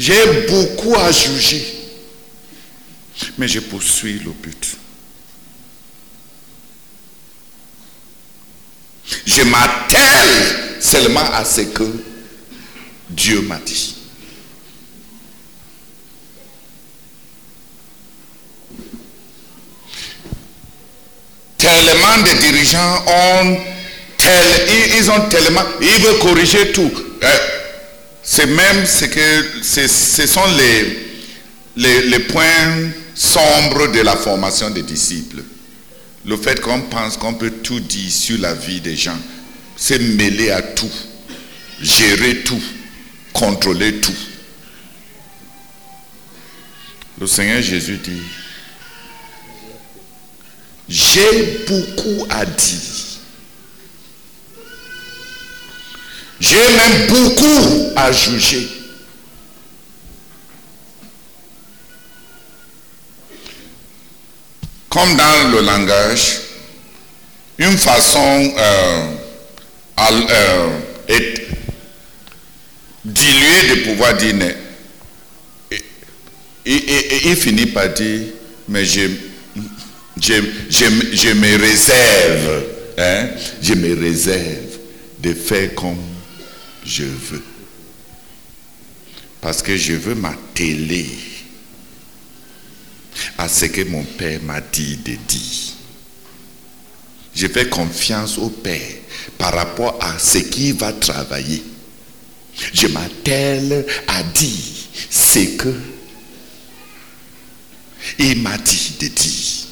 J'ai 0.01 0.47
beaucoup 0.47 0.95
à 0.95 1.11
juger. 1.11 1.63
Mais 3.37 3.47
je 3.47 3.59
poursuis 3.59 4.19
le 4.25 4.31
but. 4.31 4.77
Je 9.27 9.43
m'attelle 9.43 10.81
seulement 10.81 11.31
à 11.31 11.45
ce 11.45 11.61
que 11.61 11.83
Dieu 13.11 13.41
m'a 13.41 13.59
dit. 13.59 13.95
Tellement 21.59 22.17
de 22.25 22.39
dirigeants 22.39 23.05
ont 23.05 23.57
ils 24.95 25.11
ont 25.11 25.29
tellement, 25.29 25.61
ils 25.79 26.01
veulent 26.01 26.17
corriger 26.17 26.71
tout. 26.71 26.91
C'est 28.23 28.45
même 28.45 28.85
ce 28.85 29.05
que 29.05 29.63
ce 29.63 30.27
sont 30.27 30.45
les, 30.57 30.97
les, 31.75 32.01
les 32.09 32.19
points 32.19 32.91
sombres 33.15 33.91
de 33.91 34.01
la 34.01 34.15
formation 34.15 34.69
des 34.69 34.83
disciples. 34.83 35.43
Le 36.25 36.37
fait 36.37 36.61
qu'on 36.61 36.81
pense 36.81 37.17
qu'on 37.17 37.33
peut 37.33 37.49
tout 37.49 37.79
dire 37.79 38.11
sur 38.11 38.39
la 38.39 38.53
vie 38.53 38.79
des 38.79 38.95
gens, 38.95 39.17
c'est 39.75 39.97
mêler 39.99 40.51
à 40.51 40.61
tout, 40.61 40.91
gérer 41.81 42.41
tout, 42.43 42.61
contrôler 43.33 43.95
tout. 43.95 44.13
Le 47.19 47.25
Seigneur 47.25 47.61
Jésus 47.61 47.97
dit, 47.97 48.21
j'ai 50.87 51.63
beaucoup 51.67 52.25
à 52.29 52.45
dire. 52.45 52.90
J'ai 56.41 56.57
même 56.57 57.07
beaucoup 57.07 57.91
à 57.95 58.11
juger. 58.11 58.81
comme 64.91 65.15
dans 65.15 65.51
le 65.53 65.61
langage, 65.61 66.41
une 67.57 67.77
façon 67.77 68.53
euh, 68.57 69.07
euh, 69.97 70.69
diluée 73.05 73.69
de 73.69 73.83
pouvoir 73.89 74.17
dire 74.17 74.35
et, 76.63 77.29
il 77.29 77.35
finit 77.37 77.67
par 77.67 77.89
dire, 77.89 78.27
mais 78.67 78.83
je, 78.85 79.09
je, 80.19 81.33
me 81.33 81.57
réserve, 81.57 82.63
hein, 82.97 83.27
je 83.61 83.73
me 83.73 83.95
réserve 83.99 84.77
de 85.19 85.33
faire 85.33 85.73
comme 85.73 85.97
je 86.91 87.03
veux. 87.03 87.43
Parce 89.39 89.61
que 89.61 89.77
je 89.77 89.93
veux 89.93 90.15
m'atteler 90.15 91.09
à 93.37 93.47
ce 93.47 93.65
que 93.65 93.81
mon 93.83 94.03
Père 94.03 94.41
m'a 94.43 94.61
dit 94.61 94.97
de 94.97 95.15
dire. 95.15 95.73
Je 97.33 97.47
fais 97.47 97.69
confiance 97.69 98.37
au 98.37 98.49
Père 98.49 98.97
par 99.37 99.53
rapport 99.53 99.97
à 100.01 100.19
ce 100.19 100.39
qu'il 100.39 100.73
va 100.75 100.91
travailler. 100.91 101.63
Je 102.73 102.87
m'attelle 102.87 103.85
à 104.07 104.21
dire 104.23 104.49
ce 105.09 105.39
que 105.57 105.73
il 108.19 108.41
m'a 108.41 108.57
dit 108.57 108.93
de 108.99 109.07
dire. 109.07 109.67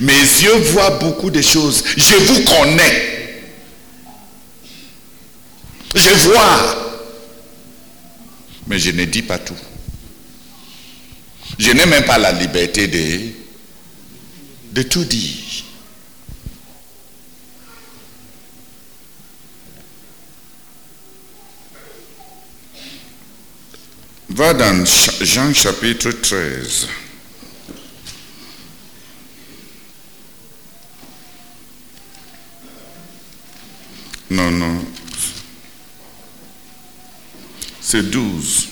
Mes 0.00 0.12
yeux 0.12 0.56
voient 0.72 0.98
beaucoup 0.98 1.30
de 1.30 1.42
choses. 1.42 1.82
Je 1.96 2.14
vous 2.14 2.44
connais. 2.44 3.17
Je 5.94 6.10
vois. 6.28 7.04
Mais 8.66 8.78
je 8.78 8.90
ne 8.90 9.04
dis 9.04 9.22
pas 9.22 9.38
tout. 9.38 9.54
Je 11.58 11.70
n'ai 11.72 11.86
même 11.86 12.04
pas 12.04 12.18
la 12.18 12.32
liberté 12.32 12.86
de, 12.86 13.32
de 14.72 14.82
tout 14.82 15.04
dire. 15.04 15.64
Va 24.28 24.54
dans 24.54 24.84
Jean 25.20 25.52
chapitre 25.52 26.10
13. 26.10 26.86
Non, 34.30 34.50
non. 34.50 34.97
C'est 37.90 38.02
12. 38.02 38.68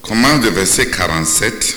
Commence 0.00 0.40
de 0.40 0.48
verset 0.48 0.88
47 0.88 1.76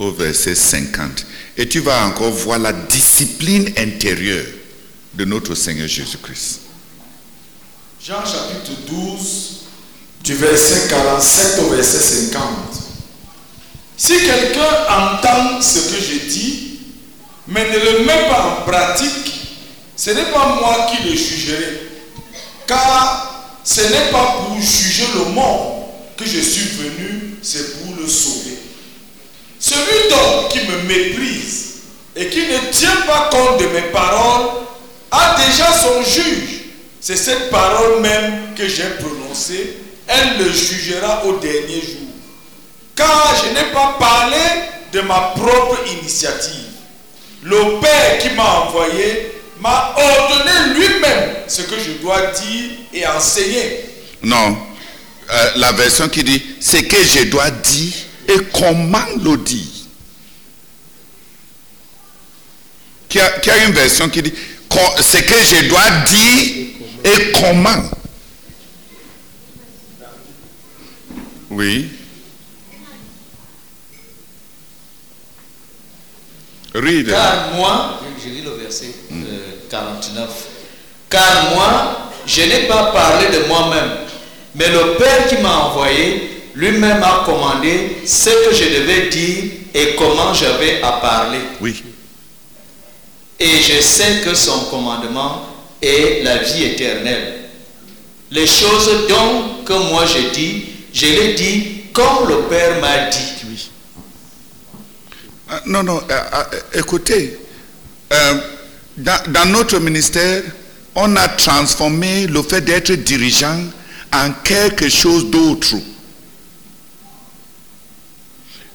au 0.00 0.10
verset 0.10 0.56
50. 0.56 1.26
Et 1.56 1.68
tu 1.68 1.78
vas 1.78 2.04
encore 2.04 2.32
voir 2.32 2.58
la 2.58 2.72
discipline 2.72 3.72
intérieure 3.76 4.46
de 5.14 5.24
notre 5.24 5.54
Seigneur 5.54 5.86
Jésus-Christ. 5.86 6.62
Jean 8.04 8.26
chapitre 8.26 8.72
12, 8.88 9.60
du 10.24 10.34
verset 10.34 10.88
47 10.88 11.60
au 11.60 11.68
verset 11.68 12.00
50. 12.32 12.85
Si 13.96 14.12
quelqu'un 14.12 14.60
entend 14.90 15.60
ce 15.60 15.78
que 15.90 16.00
je 16.00 16.28
dis, 16.28 16.80
mais 17.48 17.64
ne 17.70 17.78
le 17.78 18.04
met 18.04 18.28
pas 18.28 18.58
en 18.60 18.70
pratique, 18.70 19.32
ce 19.96 20.10
n'est 20.10 20.30
pas 20.32 20.56
moi 20.60 20.88
qui 20.90 21.08
le 21.08 21.16
jugerai. 21.16 21.80
Car 22.66 23.58
ce 23.64 23.80
n'est 23.80 24.10
pas 24.12 24.36
pour 24.38 24.56
juger 24.60 25.06
le 25.14 25.32
monde 25.32 25.84
que 26.16 26.26
je 26.26 26.40
suis 26.40 26.68
venu, 26.76 27.36
c'est 27.42 27.80
pour 27.80 27.94
le 27.96 28.06
sauver. 28.06 28.58
Celui 29.58 30.10
donc 30.10 30.50
qui 30.50 30.58
me 30.68 30.82
méprise 30.82 31.66
et 32.14 32.28
qui 32.28 32.40
ne 32.40 32.70
tient 32.70 33.00
pas 33.06 33.30
compte 33.30 33.60
de 33.60 33.66
mes 33.66 33.90
paroles 33.92 34.48
a 35.10 35.36
déjà 35.46 35.72
son 35.72 36.02
juge. 36.02 36.60
C'est 37.00 37.16
cette 37.16 37.50
parole 37.50 38.00
même 38.00 38.54
que 38.56 38.68
j'ai 38.68 38.90
prononcée. 39.00 39.78
Elle 40.06 40.44
le 40.44 40.52
jugera 40.52 41.24
au 41.24 41.38
dernier 41.38 41.80
jour. 41.80 42.05
Car 42.96 43.36
je 43.44 43.50
n'ai 43.50 43.72
pas 43.72 43.96
parlé 43.98 44.36
de 44.92 45.00
ma 45.02 45.32
propre 45.36 45.78
initiative. 46.00 46.64
Le 47.42 47.80
Père 47.80 48.18
qui 48.18 48.30
m'a 48.30 48.62
envoyé 48.62 49.32
m'a 49.60 49.94
ordonné 49.96 50.74
lui-même 50.74 51.34
ce 51.46 51.62
que 51.62 51.76
je 51.78 51.92
dois 52.02 52.20
dire 52.32 52.70
et 52.92 53.06
enseigner. 53.06 53.84
Non, 54.22 54.56
euh, 55.30 55.50
la 55.56 55.72
version 55.72 56.08
qui 56.08 56.24
dit, 56.24 56.42
ce 56.60 56.78
que 56.78 56.96
je 57.04 57.24
dois 57.24 57.50
dire 57.50 57.92
et 58.28 58.38
comment 58.52 59.04
le 59.22 59.36
dire. 59.36 59.62
Qui 63.08 63.20
a, 63.20 63.30
qui 63.38 63.50
a 63.50 63.64
une 63.66 63.72
version 63.72 64.08
qui 64.08 64.22
dit, 64.22 64.32
ce 65.00 65.16
que 65.18 65.42
je 65.44 65.68
dois 65.68 65.90
dire 66.06 66.66
et 67.04 67.32
comment? 67.32 67.82
Oui. 71.50 71.88
Read. 76.80 77.08
Car 77.10 77.52
moi, 77.56 78.00
je 78.22 78.30
lis 78.30 78.42
le 78.42 78.50
verset 78.62 78.94
euh, 79.12 79.68
49. 79.70 80.28
Car 81.08 81.50
moi, 81.54 82.10
je 82.26 82.42
n'ai 82.42 82.66
pas 82.66 82.92
parlé 82.92 83.26
de 83.28 83.46
moi-même, 83.46 83.90
mais 84.54 84.68
le 84.68 84.94
Père 84.94 85.26
qui 85.28 85.36
m'a 85.38 85.56
envoyé 85.56 86.36
lui-même 86.54 87.02
a 87.02 87.22
commandé 87.24 87.98
ce 88.06 88.30
que 88.30 88.54
je 88.54 88.80
devais 88.80 89.08
dire 89.08 89.44
et 89.74 89.94
comment 89.96 90.32
j'avais 90.34 90.80
à 90.82 90.92
parler. 90.92 91.38
Oui. 91.60 91.82
Et 93.38 93.60
je 93.60 93.80
sais 93.82 94.22
que 94.24 94.34
son 94.34 94.64
commandement 94.70 95.42
est 95.82 96.22
la 96.24 96.38
vie 96.38 96.64
éternelle. 96.64 97.34
Les 98.30 98.46
choses 98.46 99.06
donc 99.08 99.64
que 99.64 99.74
moi 99.74 100.04
je 100.06 100.34
dis, 100.34 100.64
je 100.92 101.06
les 101.06 101.34
dis 101.34 101.82
comme 101.92 102.28
le 102.28 102.40
Père 102.48 102.80
m'a 102.80 103.10
dit. 103.10 103.35
Ah, 105.48 105.62
Non, 105.66 105.82
non, 105.82 106.02
euh, 106.10 106.20
euh, 106.34 106.80
écoutez, 106.80 107.38
euh, 108.12 108.34
dans, 108.96 109.48
notre 109.48 109.78
ministère, 109.78 110.42
on 110.94 111.14
a 111.16 111.28
transformé 111.28 112.26
le 112.26 112.42
fait 112.42 112.62
d'être 112.62 112.92
dirigeant 112.92 113.60
en 114.12 114.32
quelque 114.42 114.88
chose 114.88 115.30
d'autre. 115.30 115.76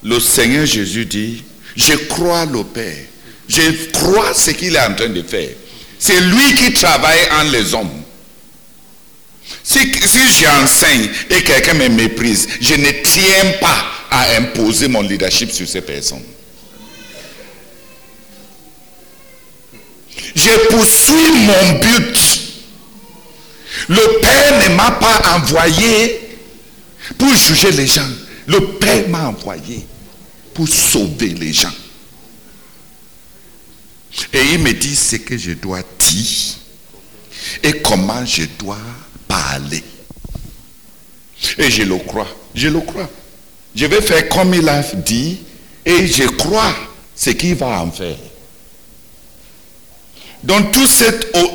Le 0.03 0.19
Seigneur 0.19 0.65
Jésus 0.65 1.05
dit, 1.05 1.43
je 1.75 1.93
crois 1.93 2.45
le 2.45 2.63
Père, 2.63 3.05
je 3.47 3.89
crois 3.91 4.33
ce 4.33 4.51
qu'il 4.51 4.75
est 4.75 4.79
en 4.79 4.93
train 4.95 5.09
de 5.09 5.21
faire. 5.23 5.49
C'est 5.99 6.19
lui 6.21 6.55
qui 6.55 6.73
travaille 6.73 7.27
en 7.39 7.43
les 7.51 7.73
hommes. 7.73 8.01
Si 9.63 9.91
j'enseigne 10.39 11.09
et 11.29 11.43
quelqu'un 11.43 11.73
me 11.73 11.89
méprise, 11.89 12.47
je 12.59 12.73
ne 12.75 12.91
tiens 13.03 13.51
pas 13.59 13.85
à 14.09 14.35
imposer 14.37 14.87
mon 14.87 15.01
leadership 15.01 15.51
sur 15.51 15.67
ces 15.67 15.81
personnes. 15.81 16.23
Je 20.35 20.67
poursuis 20.69 21.31
mon 21.45 21.79
but. 21.79 22.41
Le 23.87 24.19
Père 24.21 24.69
ne 24.69 24.75
m'a 24.75 24.91
pas 24.91 25.35
envoyé 25.35 26.37
pour 27.17 27.33
juger 27.35 27.71
les 27.71 27.87
gens. 27.87 28.07
Le 28.47 28.59
Père 28.77 29.07
m'a 29.09 29.29
envoyé 29.29 29.85
pour 30.53 30.67
sauver 30.67 31.29
les 31.29 31.53
gens. 31.53 31.73
Et 34.33 34.41
il 34.53 34.59
me 34.59 34.73
dit 34.73 34.95
ce 34.95 35.15
que 35.17 35.37
je 35.37 35.51
dois 35.51 35.81
dire 35.99 36.55
et 37.63 37.81
comment 37.81 38.25
je 38.25 38.43
dois 38.59 38.77
parler. 39.27 39.83
Et 41.57 41.71
je 41.71 41.83
le 41.83 41.97
crois. 41.97 42.27
Je 42.53 42.67
le 42.67 42.81
crois. 42.81 43.09
Je 43.75 43.85
vais 43.85 44.01
faire 44.01 44.27
comme 44.29 44.53
il 44.53 44.67
a 44.67 44.81
dit 44.81 45.39
et 45.85 46.05
je 46.07 46.23
crois 46.23 46.75
ce 47.15 47.29
qu'il 47.31 47.55
va 47.55 47.81
en 47.81 47.91
faire. 47.91 48.17
Donc 50.43 50.71
toute 50.71 50.87
cette, 50.87 51.35
euh, 51.35 51.47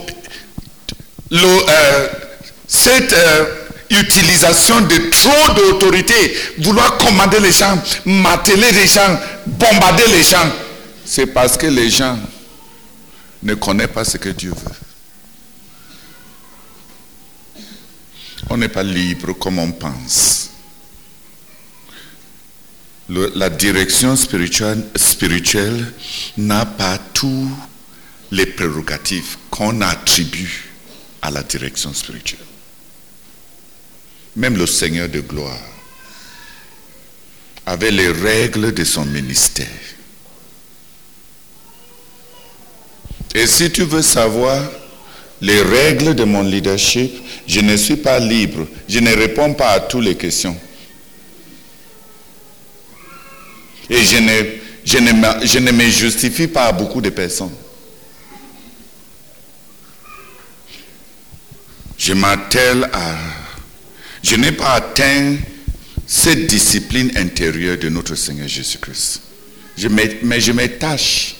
euh, 3.13 3.45
utilisation 3.91 4.81
de 4.83 5.11
trop 5.11 5.55
d'autorité, 5.55 6.15
vouloir 6.59 6.97
commander 6.99 7.41
les 7.41 7.53
gens, 7.53 7.81
marteler 8.05 8.73
les 8.73 8.87
gens, 8.87 9.19
bombarder 9.47 10.07
les 10.13 10.23
gens, 10.23 10.51
c'est 11.05 11.27
parce 11.27 11.57
que 11.57 11.67
les 11.67 11.89
gens 11.91 12.19
ne 13.43 13.55
connaissent 13.55 13.89
pas 13.89 14.05
ce 14.05 14.17
que 14.19 14.29
Dieu 14.31 14.51
veut. 14.51 14.77
On 18.51 18.57
n'est 18.57 18.69
pas 18.69 18.83
libre 18.83 19.33
comme 19.33 19.59
on 19.59 19.73
pense. 19.73 20.51
La 23.09 23.49
direction 23.51 24.17
spirituelle, 24.17 24.85
n'a 26.37 26.67
pas 26.67 26.99
tous 27.15 27.49
les 28.31 28.47
prérogatives 28.47 29.37
qu'on 29.51 29.81
attribue 29.81 30.65
à 31.23 31.31
la 31.31 31.43
direction 31.43 31.93
spirituelle. 31.95 32.41
Même 34.37 34.57
le 34.57 34.67
Seigneur 34.67 35.09
de 35.09 35.21
gloire 35.21 35.59
avait 37.65 37.91
les 37.91 38.09
règles 38.11 38.73
de 38.75 38.85
son 38.85 39.05
ministère. 39.05 39.67
Et 43.35 43.47
si 43.47 43.71
tu 43.71 43.83
veux 43.83 44.03
savoir 44.03 44.63
les 45.41 45.61
règles 45.63 46.15
de 46.15 46.25
mon 46.25 46.43
leadership, 46.43 47.13
je 47.47 47.61
ne 47.61 47.77
suis 47.77 47.97
pas 47.97 48.19
libre. 48.19 48.67
Je 48.89 48.99
ne 48.99 49.15
réponds 49.15 49.53
pas 49.55 49.71
à 49.71 49.81
toutes 49.81 50.05
les 50.05 50.17
questions. 50.17 50.57
Et 53.91 54.03
je 54.03 54.17
ne, 54.17 54.43
je 54.85 54.99
ne, 54.99 55.13
me- 55.13 55.47
je 55.47 55.59
ne 55.59 55.71
me 55.73 55.85
justifie 55.91 56.47
pas 56.49 56.67
à 56.67 56.73
beaucoup 56.73 57.01
de 57.01 57.11
personnes. 57.11 57.53
Je 61.99 62.13
m'attelle 62.13 62.89
à... 62.93 63.17
Je 64.23 64.37
n'ai 64.37 64.53
pas 64.53 64.75
atteint 64.75 65.37
cette 66.07 66.47
discipline 66.47 67.11
intérieure 67.17 67.79
de 67.79 67.89
notre 67.89 68.15
Seigneur 68.15 68.49
Jésus-Christ. 68.49 69.23
Mais 70.23 70.41
je 70.41 70.53
m'attache. 70.53 71.37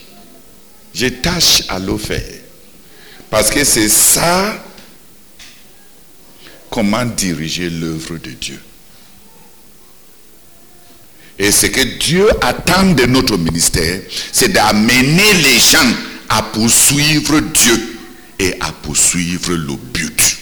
Je 0.93 1.07
tâche 1.07 1.63
à 1.69 1.79
le. 1.79 1.95
Parce 3.29 3.49
que 3.49 3.63
c'est 3.63 3.89
ça 3.89 4.63
comment 6.69 7.05
diriger 7.05 7.69
l'œuvre 7.69 8.17
de 8.17 8.31
Dieu. 8.31 8.59
Et 11.39 11.51
ce 11.51 11.67
que 11.67 11.81
Dieu 11.99 12.27
attend 12.41 12.93
de 12.93 13.05
notre 13.05 13.37
ministère, 13.37 14.01
c'est 14.31 14.51
d'amener 14.51 15.33
les 15.33 15.59
gens 15.59 15.93
à 16.29 16.41
poursuivre 16.41 17.39
Dieu 17.39 17.99
et 18.39 18.55
à 18.59 18.71
poursuivre 18.71 19.53
le 19.53 19.75
but. 19.75 20.37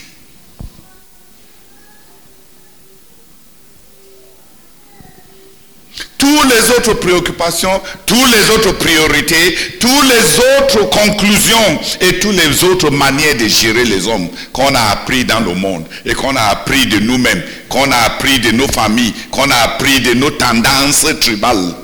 Toutes 6.25 6.49
les 6.55 6.71
autres 6.75 6.95
préoccupations, 6.95 7.79
toutes 8.07 8.31
les 8.31 8.49
autres 8.55 8.71
priorités, 8.79 9.55
toutes 9.79 10.09
les 10.09 10.39
autres 10.39 10.89
conclusions 10.89 11.79
et 12.01 12.17
toutes 12.17 12.35
les 12.35 12.63
autres 12.63 12.89
manières 12.89 13.37
de 13.37 13.47
gérer 13.47 13.85
les 13.85 14.07
hommes 14.07 14.27
qu'on 14.51 14.73
a 14.73 14.79
appris 14.89 15.23
dans 15.23 15.39
le 15.39 15.53
monde 15.53 15.85
et 16.03 16.15
qu'on 16.15 16.35
a 16.35 16.41
appris 16.41 16.87
de 16.87 16.97
nous-mêmes, 16.97 17.43
qu'on 17.69 17.91
a 17.91 17.97
appris 17.97 18.39
de 18.39 18.49
nos 18.49 18.67
familles, 18.67 19.13
qu'on 19.29 19.51
a 19.51 19.55
appris 19.55 19.99
de 19.99 20.15
nos 20.15 20.31
tendances 20.31 21.05
tribales. 21.21 21.75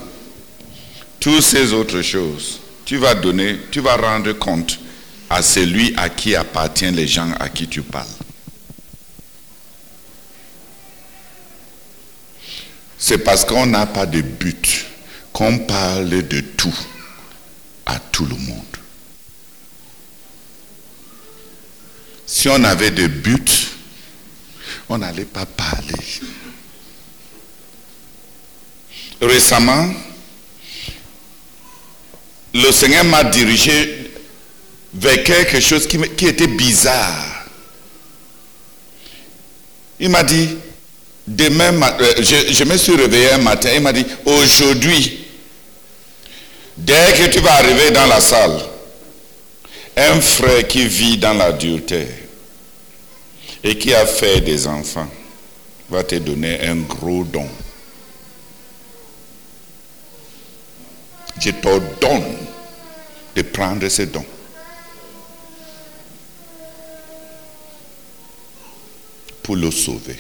Toutes 1.20 1.44
ces 1.44 1.72
autres 1.72 2.02
choses, 2.02 2.62
tu 2.84 2.98
vas 2.98 3.14
donner, 3.14 3.60
tu 3.70 3.80
vas 3.80 3.96
rendre 3.96 4.32
compte 4.34 4.80
à 5.30 5.44
celui 5.44 5.94
à 5.98 6.10
qui 6.10 6.36
appartiennent 6.36 6.96
les 6.96 7.08
gens 7.08 7.30
à 7.40 7.48
qui 7.48 7.68
tu 7.68 7.84
parles. 7.84 8.08
C'est 13.04 13.18
parce 13.18 13.44
qu'on 13.44 13.66
n'a 13.66 13.88
pas 13.88 14.06
de 14.06 14.22
but 14.22 14.86
qu'on 15.34 15.58
parle 15.58 16.08
de 16.28 16.40
tout 16.40 16.78
à 17.88 17.98
tout 17.98 18.26
le 18.26 18.36
monde. 18.36 18.64
Si 22.28 22.48
on 22.48 22.64
avait 22.64 22.92
de 22.92 23.08
but, 23.08 23.72
on 24.88 25.00
n'allait 25.00 25.26
pas 25.26 25.48
parler. 25.48 25.96
Récemment, 29.20 29.92
le 32.54 32.72
Seigneur 32.72 33.04
m'a 33.06 33.24
dirigé 33.24 34.14
vers 34.94 35.24
quelque 35.24 35.60
chose 35.60 35.88
qui, 35.88 35.98
qui 36.16 36.28
était 36.28 36.46
bizarre. 36.46 37.46
Il 40.00 40.10
m'a 40.10 40.22
dit, 40.22 40.50
demain, 41.28 41.72
ma- 41.72 41.98
euh, 42.00 42.14
je, 42.20 42.54
je 42.54 42.64
me 42.64 42.78
suis 42.78 42.96
réveillé 42.96 43.32
un 43.32 43.38
matin, 43.40 43.70
il 43.76 43.82
m'a 43.82 43.94
dit, 43.94 44.06
aujourd'hui, 44.26 45.26
dès 46.78 47.14
que 47.18 47.28
tu 47.32 47.40
vas 47.40 47.54
arriver 47.56 47.92
dans 47.92 48.06
la 48.08 48.20
salle, 48.20 48.60
un 49.98 50.22
frère 50.22 50.68
qui 50.68 50.88
vit 50.88 51.18
dans 51.18 51.34
l'adultère 51.34 52.08
et 53.64 53.78
qui 53.78 53.94
a 53.94 54.06
fait 54.06 54.42
des 54.42 54.66
enfants 54.66 55.10
va 55.90 56.04
te 56.04 56.16
donner 56.16 56.62
un 56.62 56.78
gros 56.78 57.24
don. 57.26 57.48
Je 61.40 61.52
t'ordonne 61.52 62.38
de 63.36 63.42
prendre 63.42 63.88
ce 63.90 64.04
don. 64.04 64.24
Pour 69.44 69.56
le 69.56 69.72
sauver. 69.72 70.18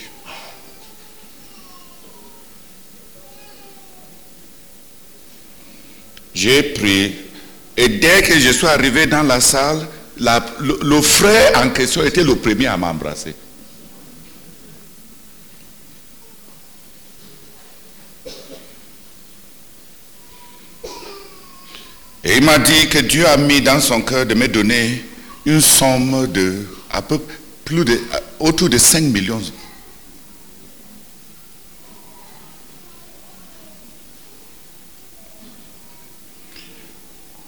J'ai 6.34 6.64
pris, 6.64 7.14
et 7.78 7.88
dès 7.90 8.22
que 8.22 8.40
je 8.40 8.52
suis 8.52 8.68
arrivé 8.68 9.06
dans 9.06 9.24
la 9.24 9.40
salle, 9.42 9.88
le, 10.20 11.02
frère 11.02 11.60
en 11.64 11.70
question 11.70 12.04
était 12.04 12.24
le 12.24 12.36
premier 12.36 12.68
à 12.68 12.78
m'embrasser. 12.78 13.36
Et 22.24 22.38
il 22.38 22.44
m'a 22.44 22.60
dit 22.60 22.88
que 22.88 23.00
Dieu 23.00 23.26
a 23.28 23.36
mis 23.36 23.62
dans 23.62 23.80
son 23.80 24.02
cœur 24.02 24.28
de 24.28 24.36
me 24.36 24.48
donner 24.48 25.04
une 25.46 25.60
somme 25.62 26.28
de 26.32 26.68
plus 27.66 27.84
de 27.84 28.00
autour 28.40 28.70
de 28.70 28.78
5 28.78 29.02
millions. 29.02 29.42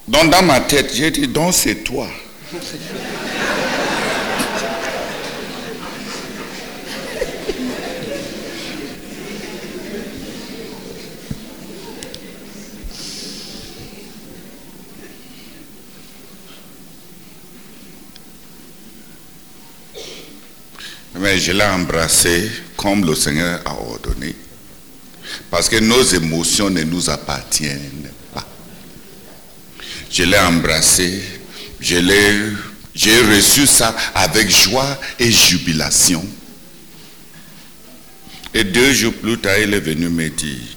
Donc 0.06 0.30
dans 0.30 0.42
ma 0.42 0.60
tête, 0.60 0.92
j'ai 0.94 1.10
dit, 1.10 1.26
donc 1.26 1.54
c'est 1.54 1.82
toi. 1.82 2.06
Mais 21.16 21.38
je 21.38 21.52
l'ai 21.52 21.64
embrassé 21.64 22.50
comme 22.76 23.06
le 23.06 23.14
Seigneur 23.14 23.60
a 23.64 23.72
ordonné. 23.72 24.36
Parce 25.50 25.70
que 25.70 25.76
nos 25.76 26.02
émotions 26.02 26.68
ne 26.68 26.82
nous 26.82 27.08
appartiennent. 27.08 28.03
Je 30.14 30.22
l'ai 30.22 30.38
embrassé, 30.38 31.24
j'ai 31.80 33.20
reçu 33.22 33.66
ça 33.66 33.96
avec 34.14 34.48
joie 34.48 34.96
et 35.18 35.28
jubilation. 35.28 36.24
Et 38.54 38.62
deux 38.62 38.92
jours 38.92 39.14
plus 39.14 39.36
tard, 39.40 39.58
il 39.58 39.74
est 39.74 39.80
venu 39.80 40.08
me 40.08 40.30
dire, 40.30 40.76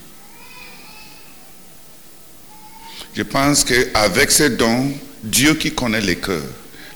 je 3.13 3.21
pense 3.21 3.63
qu'avec 3.63 4.31
ce 4.31 4.45
don, 4.45 4.91
Dieu 5.21 5.53
qui 5.53 5.71
connaît 5.71 6.01
les 6.01 6.15
cœurs, 6.15 6.41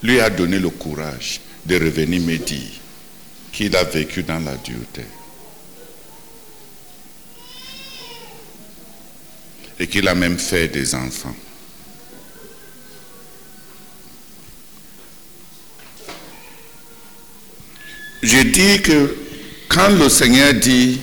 lui 0.01 0.19
a 0.19 0.31
donné 0.31 0.57
le 0.57 0.71
courage 0.71 1.41
de 1.63 1.75
revenir 1.75 2.21
me 2.21 2.37
dire 2.37 2.71
qu'il 3.51 3.75
a 3.75 3.83
vécu 3.83 4.23
dans 4.23 4.39
la 4.39 4.55
dureté. 4.57 5.05
Et 9.79 9.85
qu'il 9.85 10.07
a 10.07 10.15
même 10.15 10.39
fait 10.39 10.67
des 10.69 10.95
enfants. 10.95 11.35
Je 18.21 18.37
dis 18.39 18.81
que 18.81 19.15
quand 19.67 19.89
le 19.89 20.09
Seigneur 20.09 20.53
dit 20.53 20.99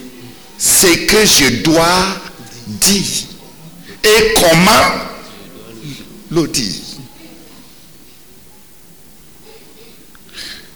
ce 0.59 0.87
que 1.07 1.25
je 1.27 1.63
dois 1.63 2.21
dire 2.67 3.27
et 4.05 4.35
comment 4.37 5.05
le 6.31 6.47
dire, 6.49 6.75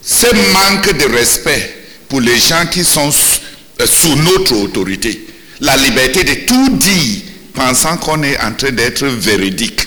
ce 0.02 0.26
manque 0.52 0.98
de 0.98 1.05
respect 1.14 1.85
pour 2.09 2.20
les 2.20 2.38
gens 2.38 2.66
qui 2.70 2.85
sont 2.85 3.11
sous, 3.12 3.40
euh, 3.81 3.87
sous 3.87 4.16
notre 4.16 4.57
autorité, 4.57 5.26
la 5.61 5.76
liberté 5.76 6.24
de 6.24 6.46
tout 6.46 6.76
dire, 6.76 7.22
pensant 7.55 7.96
qu'on 7.96 8.22
est 8.22 8.38
en 8.40 8.52
train 8.52 8.72
d'être 8.72 9.07
véridique. 9.07 9.87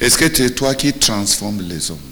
Est-ce 0.00 0.16
que 0.16 0.34
c'est 0.34 0.54
toi 0.54 0.74
qui 0.74 0.92
transformes 0.92 1.62
les 1.68 1.90
hommes? 1.90 2.09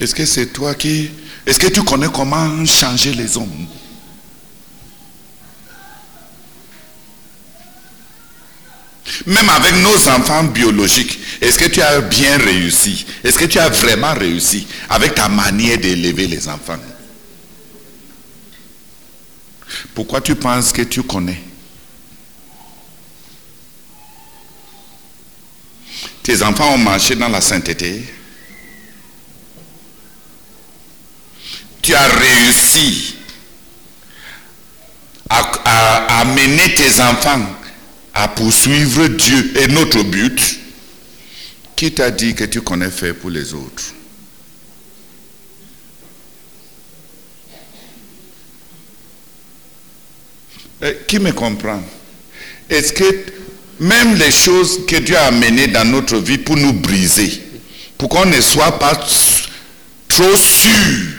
Est-ce 0.00 0.14
que 0.14 0.24
c'est 0.24 0.46
toi 0.46 0.74
qui... 0.74 1.10
Est-ce 1.46 1.58
que 1.58 1.68
tu 1.68 1.82
connais 1.82 2.08
comment 2.12 2.64
changer 2.64 3.12
les 3.14 3.36
hommes? 3.36 3.66
Même 9.26 9.48
avec 9.48 9.74
nos 9.76 10.08
enfants 10.08 10.44
biologiques, 10.44 11.18
est-ce 11.40 11.58
que 11.58 11.64
tu 11.64 11.80
as 11.80 12.00
bien 12.00 12.36
réussi? 12.38 13.06
Est-ce 13.24 13.38
que 13.38 13.46
tu 13.46 13.58
as 13.58 13.68
vraiment 13.68 14.12
réussi 14.14 14.66
avec 14.88 15.14
ta 15.14 15.28
manière 15.28 15.78
d'élever 15.78 16.26
les 16.26 16.48
enfants? 16.48 16.78
Pourquoi 19.94 20.20
tu 20.20 20.34
penses 20.34 20.72
que 20.72 20.82
tu 20.82 21.02
connais? 21.02 21.42
Tes 26.22 26.42
enfants 26.42 26.74
ont 26.74 26.78
marché 26.78 27.16
dans 27.16 27.28
la 27.28 27.40
sainteté. 27.40 28.04
tu 31.88 31.94
as 31.94 32.06
réussi 32.06 33.14
à, 35.30 35.38
à, 35.64 36.20
à 36.20 36.24
mener 36.26 36.74
tes 36.74 37.00
enfants 37.00 37.40
à 38.12 38.28
poursuivre 38.28 39.06
Dieu. 39.06 39.52
Et 39.58 39.68
notre 39.68 40.02
but, 40.02 40.58
qui 41.74 41.90
t'a 41.92 42.10
dit 42.10 42.34
que 42.34 42.44
tu 42.44 42.60
connais 42.60 42.90
faire 42.90 43.14
pour 43.14 43.30
les 43.30 43.54
autres? 43.54 43.94
Eh, 50.82 50.98
qui 51.08 51.18
me 51.18 51.32
comprend? 51.32 51.82
Est-ce 52.68 52.92
que 52.92 53.24
même 53.80 54.14
les 54.16 54.30
choses 54.30 54.84
que 54.86 54.96
Dieu 54.96 55.16
a 55.16 55.28
amenées 55.28 55.68
dans 55.68 55.90
notre 55.90 56.18
vie 56.18 56.36
pour 56.36 56.58
nous 56.58 56.74
briser, 56.74 57.42
pour 57.96 58.10
qu'on 58.10 58.26
ne 58.26 58.42
soit 58.42 58.78
pas 58.78 58.94
trop 60.06 60.36
sûr 60.36 61.14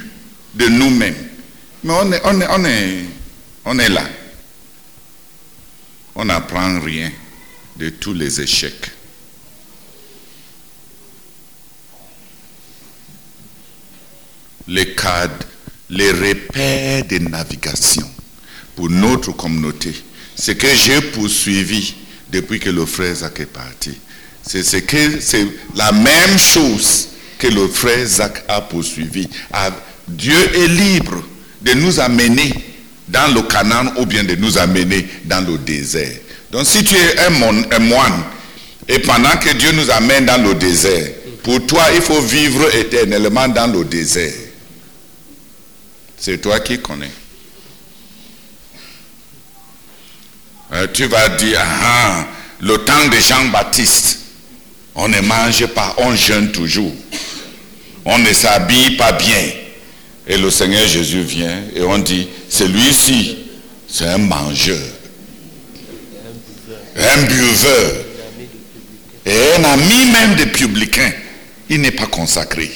de 0.53 0.67
nous-mêmes, 0.67 1.29
mais 1.83 1.93
on 1.93 2.11
est, 2.11 2.21
on 2.25 2.41
est, 2.65 3.05
on 3.65 3.79
est, 3.79 3.89
là. 3.89 4.03
On 6.15 6.25
n'apprend 6.25 6.79
rien 6.81 7.11
de 7.77 7.89
tous 7.89 8.13
les 8.13 8.41
échecs. 8.41 8.91
Les 14.67 14.93
cadres, 14.93 15.45
les 15.89 16.11
repères 16.11 17.05
de 17.05 17.17
navigation 17.19 18.09
pour 18.75 18.89
notre 18.89 19.31
communauté. 19.31 19.93
Ce 20.35 20.51
que 20.51 20.67
j'ai 20.75 21.01
poursuivi 21.01 21.95
depuis 22.31 22.59
que 22.59 22.69
le 22.69 22.85
frère 22.85 23.15
Zach 23.15 23.39
est 23.39 23.45
parti, 23.45 23.97
c'est 24.45 24.63
ce 24.63 24.77
que 24.77 25.19
c'est 25.19 25.47
la 25.75 25.91
même 25.91 26.37
chose 26.37 27.09
que 27.37 27.47
le 27.47 27.67
frère 27.67 28.05
Zach 28.05 28.43
a 28.47 28.61
poursuivi. 28.61 29.27
Ah, 30.09 30.13
Dieu 30.15 30.55
est 30.55 30.67
libre 30.67 31.23
de 31.61 31.73
nous 31.73 31.99
amener 31.99 32.53
dans 33.07 33.33
le 33.33 33.41
Canaan 33.43 33.93
ou 33.97 34.05
bien 34.05 34.23
de 34.23 34.35
nous 34.35 34.57
amener 34.57 35.07
dans 35.25 35.45
le 35.45 35.57
désert. 35.57 36.17
Donc 36.51 36.65
si 36.65 36.83
tu 36.83 36.95
es 36.95 37.19
un, 37.19 37.29
moine 37.79 38.23
et 38.87 38.99
pendant 38.99 39.37
que 39.37 39.53
Dieu 39.53 39.71
nous 39.71 39.89
amène 39.91 40.25
dans 40.25 40.41
le 40.41 40.55
désert, 40.55 41.11
pour 41.43 41.65
toi 41.65 41.85
il 41.93 42.01
faut 42.01 42.21
vivre 42.21 42.73
éternellement 42.75 43.47
dans 43.47 43.67
le 43.67 43.83
désert. 43.83 44.33
C'est 46.17 46.39
toi 46.39 46.59
qui 46.59 46.79
connais. 46.79 47.11
Euh, 50.73 50.87
tu 50.93 51.05
vas 51.05 51.29
dire, 51.29 51.59
ah, 51.61 52.27
le 52.59 52.77
temps 52.79 53.07
de 53.07 53.17
Jean-Baptiste, 53.17 54.19
on 54.93 55.07
ne 55.07 55.19
mange 55.21 55.65
pas, 55.67 55.95
on 55.97 56.15
jeûne 56.15 56.51
toujours. 56.51 56.93
On 58.05 58.19
ne 58.19 58.31
s'habille 58.33 58.97
pas 58.97 59.13
bien. 59.13 59.58
Et 60.29 60.37
le 60.37 60.51
Seigneur 60.51 60.87
Jésus 60.87 61.23
vient 61.23 61.63
et 61.75 61.81
on 61.81 61.97
dit, 61.97 62.27
celui-ci, 62.47 63.39
c'est 63.87 64.05
un 64.05 64.19
mangeur, 64.19 64.77
un 66.95 67.23
buveur, 67.23 68.05
et 69.25 69.55
un 69.57 69.63
ami 69.63 70.05
même 70.11 70.35
des 70.35 70.45
publicains. 70.45 71.11
Il 71.67 71.81
n'est 71.81 71.91
pas 71.91 72.05
consacré. 72.05 72.71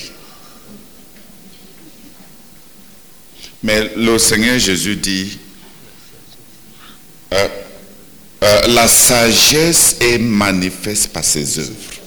Mais 3.62 3.92
le 3.96 4.18
Seigneur 4.18 4.58
Jésus 4.58 4.96
dit, 4.96 5.38
euh, 7.34 7.48
euh, 8.44 8.68
la 8.68 8.88
sagesse 8.88 9.98
est 10.02 10.18
manifeste 10.18 11.10
par 11.14 11.24
ses 11.24 11.60
œuvres. 11.60 12.03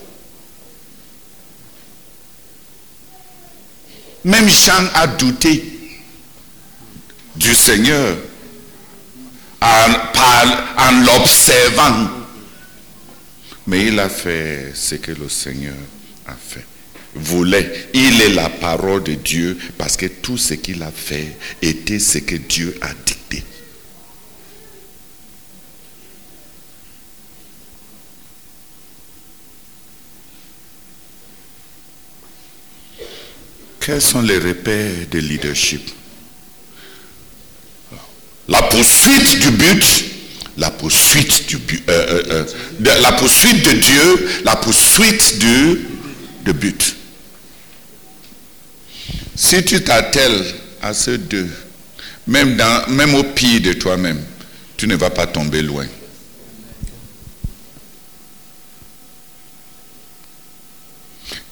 Même 4.27 4.49
Jean 4.49 4.85
a 4.95 5.07
douté 5.07 5.63
du 7.37 7.55
Seigneur 7.55 8.17
en, 9.61 9.93
en 10.79 10.93
l'observant. 11.05 12.11
Mais 13.69 13.87
il 13.87 14.01
a 14.01 14.09
fait 14.09 14.73
ce 14.75 14.97
que 14.97 15.13
le 15.13 15.29
Seigneur 15.29 15.77
a 16.27 16.35
fait. 16.35 16.67
Voulait. 17.15 17.89
Il 17.95 18.21
est 18.21 18.31
la 18.31 18.49
parole 18.49 19.05
de 19.05 19.15
Dieu 19.15 19.57
parce 19.79 19.97
que 19.97 20.07
tout 20.07 20.37
ce 20.37 20.55
qu'il 20.55 20.83
a 20.83 20.91
fait 20.91 21.37
était 21.63 22.01
ce 22.01 22.19
que 22.19 22.35
Dieu 22.35 22.77
a 22.81 22.89
dicté. 23.07 23.45
Quels 33.87 34.03
sont 34.03 34.21
les 34.21 34.39
repères 34.39 35.07
de 35.13 35.21
leadership? 35.21 35.89
La 38.49 38.61
poursuite 38.63 39.39
du 39.39 39.51
but, 39.53 40.05
la 40.59 40.73
poursuite 40.73 41.47
du 41.47 41.59
but, 41.59 41.85
euh, 41.89 41.93
euh, 41.93 42.23
euh, 42.31 42.45
de, 42.81 42.91
la 43.01 43.13
poursuite 43.13 43.65
de 43.65 43.71
Dieu, 43.75 44.29
la 44.43 44.57
poursuite 44.57 45.39
du 45.39 46.53
but. 46.53 46.97
Si 49.37 49.65
tu 49.65 49.81
t'attelles 49.85 50.45
à 50.83 50.93
ces 50.93 51.19
deux, 51.19 51.49
même, 52.27 52.57
dans, 52.57 52.89
même 52.89 53.15
au 53.15 53.23
pire 53.23 53.61
de 53.61 53.75
toi-même, 53.75 54.21
tu 54.77 54.89
ne 54.89 54.97
vas 54.97 55.11
pas 55.11 55.29
tomber 55.29 55.63
loin. 55.63 55.87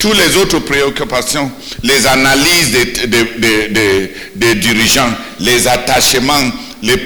Toutes 0.05 0.19
les 0.19 0.37
autres 0.37 0.59
préoccupations, 0.59 1.51
les 1.83 2.07
analyses 2.07 2.73
des, 4.37 4.55
dirigeants, 4.57 5.11
les 5.41 5.67
attachements, 5.67 6.53
les, 6.83 6.97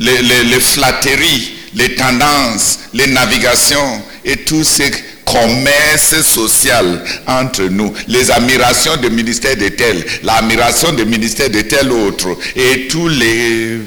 les, 0.00 0.42
les, 0.42 0.60
flatteries, 0.60 1.52
les 1.76 1.94
tendances, 1.94 2.80
les 2.94 3.06
navigations 3.06 4.02
et 4.24 4.38
tout 4.38 4.64
ce 4.64 4.82
commerce 5.24 6.20
social 6.22 7.04
entre 7.28 7.62
nous, 7.62 7.94
les 8.08 8.28
admirations 8.32 8.96
du 8.96 9.08
ministère 9.08 9.56
de 9.56 9.68
tel, 9.68 10.04
l'admiration 10.24 10.92
du 10.94 11.04
ministère 11.04 11.48
de 11.50 11.60
tel 11.60 11.92
autre, 11.92 12.36
et 12.56 12.88
tous 12.88 13.06
les, 13.06 13.78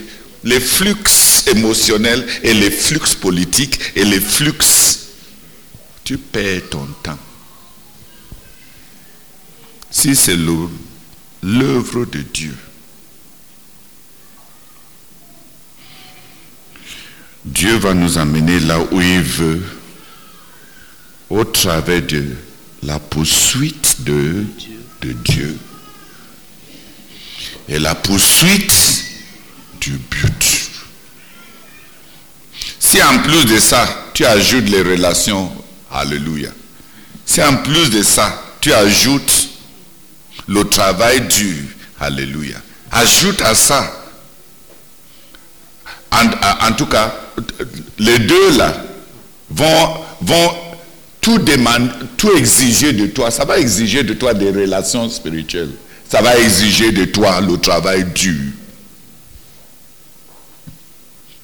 les 0.46 0.60
flux 0.62 0.96
émotionnels 1.48 2.26
et 2.42 2.54
les 2.54 2.72
flux 2.72 3.18
politiques 3.20 3.78
et 3.98 4.06
les 4.06 4.22
flux, 4.22 4.54
tu 6.06 6.18
perds 6.18 6.62
ton 6.70 6.88
temps. 7.04 7.20
Si 9.92 10.16
c'est 10.16 10.38
l'œuvre 11.42 12.06
de 12.06 12.22
Dieu, 12.22 12.56
Dieu 17.46 17.78
va 17.78 17.94
nous 17.94 18.18
amener 18.18 18.60
là 18.60 18.80
où 18.92 19.02
il 19.02 19.22
veut 19.22 19.64
au 21.30 21.44
travers 21.44 22.02
de 22.02 22.26
la 22.84 23.00
poursuite 23.00 24.04
de, 24.04 24.46
Dieu 25.02 25.58
et 27.68 27.80
la 27.80 27.96
poursuite 27.96 29.06
du 29.80 29.92
but. 29.92 30.70
Si 32.80 33.02
en 33.02 33.20
plus 33.20 33.46
de 33.46 33.60
ça, 33.60 34.12
tu 34.14 34.26
ajoutes 34.26 34.70
les 34.70 34.82
relations, 34.82 35.52
alléluia. 35.92 36.50
Si 37.26 37.42
en 37.42 37.58
plus 37.58 37.90
de 37.90 38.04
ça, 38.04 38.44
tu 38.60 38.74
ajoutes 38.74 39.39
le 40.50 40.64
travail 40.66 41.22
dur. 41.28 41.56
Alléluia. 42.00 42.58
Ajoute 42.92 43.42
à 43.42 43.54
ça. 43.56 43.96
En, 46.12 46.74
tout 46.74 46.88
cas, 46.88 47.16
les 48.00 48.20
deux 48.20 48.58
là 48.58 48.84
vont, 49.50 49.94
vont 50.22 50.52
tout 51.22 51.38
demander, 51.38 51.92
tout 52.18 52.32
exiger 52.32 52.92
de 52.94 53.06
toi. 53.08 53.30
Ça 53.32 53.46
va 53.46 53.60
exiger 53.60 54.04
de 54.04 54.14
toi 54.16 54.34
des 54.34 54.52
relations 54.52 55.08
spirituelles. 55.10 55.72
Ça 56.10 56.22
va 56.22 56.36
exiger 56.38 56.92
de 56.92 57.06
toi 57.06 57.40
le 57.42 57.58
travail 57.58 58.06
dur. 58.06 58.52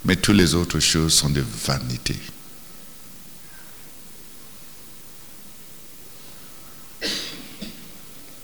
Mais 0.03 0.15
toutes 0.15 0.35
les 0.35 0.55
autres 0.55 0.79
choses 0.79 1.13
sont 1.13 1.29
des 1.29 1.43
vanités. 1.65 2.19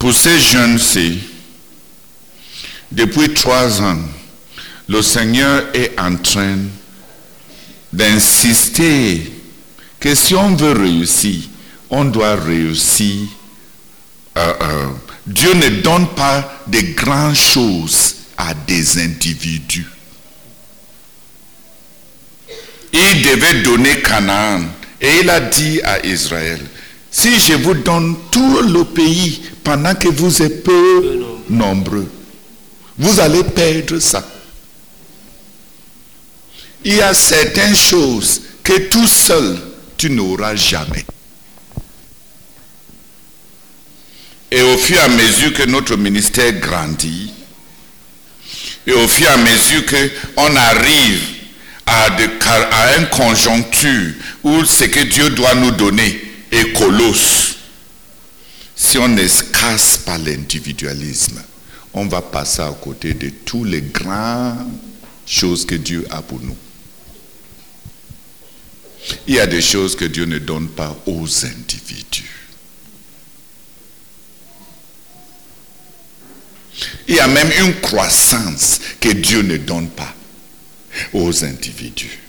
Pour 0.02 0.16
ces 0.16 0.40
jeunes-ci, 0.40 1.20
depuis 2.92 3.36
trois 3.36 3.80
ans, 3.84 4.00
le 4.90 5.00
Seigneur 5.04 5.66
est 5.76 5.92
en 6.00 6.16
train 6.16 6.58
d'insister 7.94 9.32
que 10.00 10.16
si 10.16 10.34
on 10.34 10.56
veut 10.56 10.72
réussir, 10.72 11.42
on 11.92 12.06
doit 12.06 12.34
réussir. 12.34 13.28
Euh, 14.40 14.54
euh, 14.62 14.88
Dieu 15.28 15.54
ne 15.54 15.70
donne 15.84 16.08
pas 16.16 16.64
de 16.66 16.80
grandes 16.96 17.36
choses 17.36 18.16
à 18.38 18.56
des 18.56 18.98
individus. 19.04 19.88
Il 22.92 23.22
devait 23.22 23.62
donner 23.62 24.02
Canaan 24.02 24.64
et 25.00 25.20
il 25.22 25.30
a 25.30 25.42
dit 25.42 25.80
à 25.84 26.04
Israël, 26.04 26.60
si 27.12 27.39
je 27.39 27.54
vous 27.56 27.74
donne 27.74 28.15
tout 28.32 28.62
le 28.62 28.86
pays 28.86 29.41
pendant 29.63 29.93
que 29.93 30.08
vous 30.08 30.41
êtes 30.41 30.63
peu 30.63 31.19
nombreux, 31.50 32.10
vous 32.97 33.19
allez 33.19 33.43
perdre 33.43 34.00
ça. 34.00 34.26
Il 36.84 36.95
y 36.95 37.02
a 37.02 37.13
certaines 37.13 37.76
choses 37.76 38.41
que 38.63 38.88
tout 38.89 39.08
seul, 39.08 39.60
tu 39.97 40.10
n'auras 40.10 40.56
jamais. 40.56 41.06
Et 44.50 44.62
au 44.62 44.78
fur 44.78 44.97
et 44.97 45.00
à 45.00 45.08
mesure 45.08 45.54
que 45.54 45.63
notre 45.63 45.95
ministère 45.95 46.54
grandit, 46.60 47.32
Et 48.88 48.93
au 48.93 49.08
fur 49.08 49.28
et 49.28 49.30
à 49.30 49.38
mesure 49.38 49.84
qu'on 49.86 50.56
arrive 50.56 51.21
à, 51.86 52.97
une 52.97 53.08
conjoncture 53.08 54.13
où 54.43 54.65
ce 54.65 54.86
que 54.86 55.02
Dieu 55.02 55.30
doit 55.32 55.56
nous 55.56 55.71
donner 55.71 56.31
est 56.52 56.74
colosse, 56.74 57.56
si 58.76 58.98
on 58.98 59.08
ne 59.08 59.28
casse 59.52 59.98
pas 59.98 60.18
l'individualisme, 60.18 61.42
on 61.94 62.06
va 62.08 62.22
passer 62.22 62.62
à 62.62 62.72
côté 62.82 63.14
de 63.14 63.30
tous 63.30 63.64
les 63.64 63.82
grandes 63.82 64.68
choses 65.26 65.66
que 65.66 65.76
Dieu 65.76 66.06
a 66.10 66.22
pour 66.22 66.42
nous. 66.42 66.58
Il 69.28 69.36
y 69.36 69.40
a 69.40 69.48
des 69.48 69.62
choses 69.62 69.96
que 69.96 70.06
Dieu 70.06 70.26
ne 70.26 70.40
donne 70.40 70.68
pas 70.70 70.96
aux 71.06 71.46
individus. 71.46 72.42
Il 77.08 77.16
y 77.16 77.20
a 77.20 77.28
même 77.28 77.52
une 77.60 77.80
croissance 77.82 78.80
que 79.00 79.10
Dieu 79.10 79.42
ne 79.42 79.58
donne 79.58 79.90
pas 79.90 80.16
aux 81.14 81.44
individus. 81.44 82.20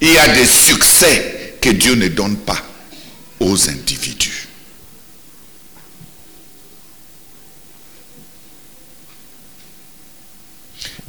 Il 0.00 0.10
y 0.10 0.18
a 0.18 0.28
des 0.28 0.46
succès 0.46 1.37
que 1.60 1.70
Dieu 1.70 1.94
ne 1.94 2.08
donne 2.08 2.36
pas 2.36 2.62
aux 3.40 3.68
individus. 3.68 4.48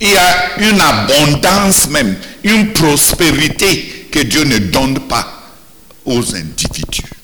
Il 0.02 0.10
y 0.10 0.16
a 0.16 0.58
une 0.60 0.80
abondance 0.80 1.90
même, 1.90 2.16
une 2.44 2.72
prospérité 2.72 4.08
que 4.12 4.20
Dieu 4.20 4.44
ne 4.44 4.58
donne 4.60 5.00
pas 5.08 5.52
aux 6.06 6.36
individus. 6.36 7.19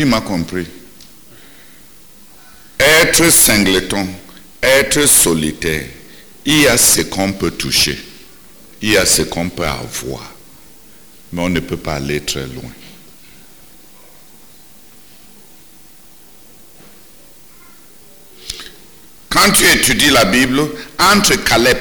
Qui 0.00 0.06
m'a 0.06 0.22
compris 0.22 0.66
Être 2.78 3.30
singleton, 3.30 4.08
être 4.62 5.04
solitaire, 5.04 5.84
il 6.46 6.62
y 6.62 6.66
a 6.66 6.78
ce 6.78 7.02
qu'on 7.02 7.34
peut 7.34 7.50
toucher, 7.50 8.02
il 8.80 8.92
y 8.92 8.96
a 8.96 9.04
ce 9.04 9.20
qu'on 9.20 9.50
peut 9.50 9.66
avoir, 9.66 10.34
mais 11.30 11.42
on 11.42 11.50
ne 11.50 11.60
peut 11.60 11.76
pas 11.76 11.96
aller 11.96 12.22
très 12.22 12.46
loin. 12.46 12.70
Quand 19.28 19.50
tu 19.50 19.66
étudies 19.66 20.08
la 20.08 20.24
Bible, 20.24 20.62
entre 20.98 21.34
Caleb 21.44 21.76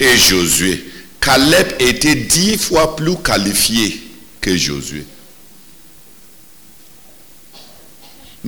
et 0.00 0.16
Josué, 0.16 0.84
Caleb 1.20 1.74
était 1.80 2.14
dix 2.14 2.56
fois 2.56 2.96
plus 2.96 3.16
qualifié 3.16 4.00
que 4.40 4.56
Josué. 4.56 5.04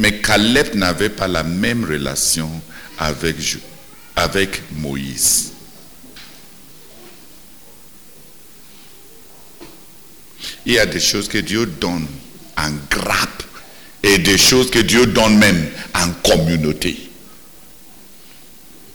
Mais 0.00 0.12
Caleb 0.14 0.74
n'avait 0.76 1.10
pas 1.10 1.28
la 1.28 1.42
même 1.42 1.84
relation 1.84 2.50
avec, 2.96 4.62
Moïse. 4.72 5.52
Il 10.64 10.72
y 10.72 10.78
a 10.78 10.86
des 10.86 11.00
choses 11.00 11.28
que 11.28 11.36
Dieu 11.36 11.66
donne 11.66 12.06
en 12.56 12.70
grappe 12.90 13.42
et 14.02 14.16
des 14.16 14.38
choses 14.38 14.70
que 14.70 14.78
Dieu 14.78 15.04
donne 15.04 15.36
même 15.36 15.68
en 15.94 16.10
communauté. 16.26 17.10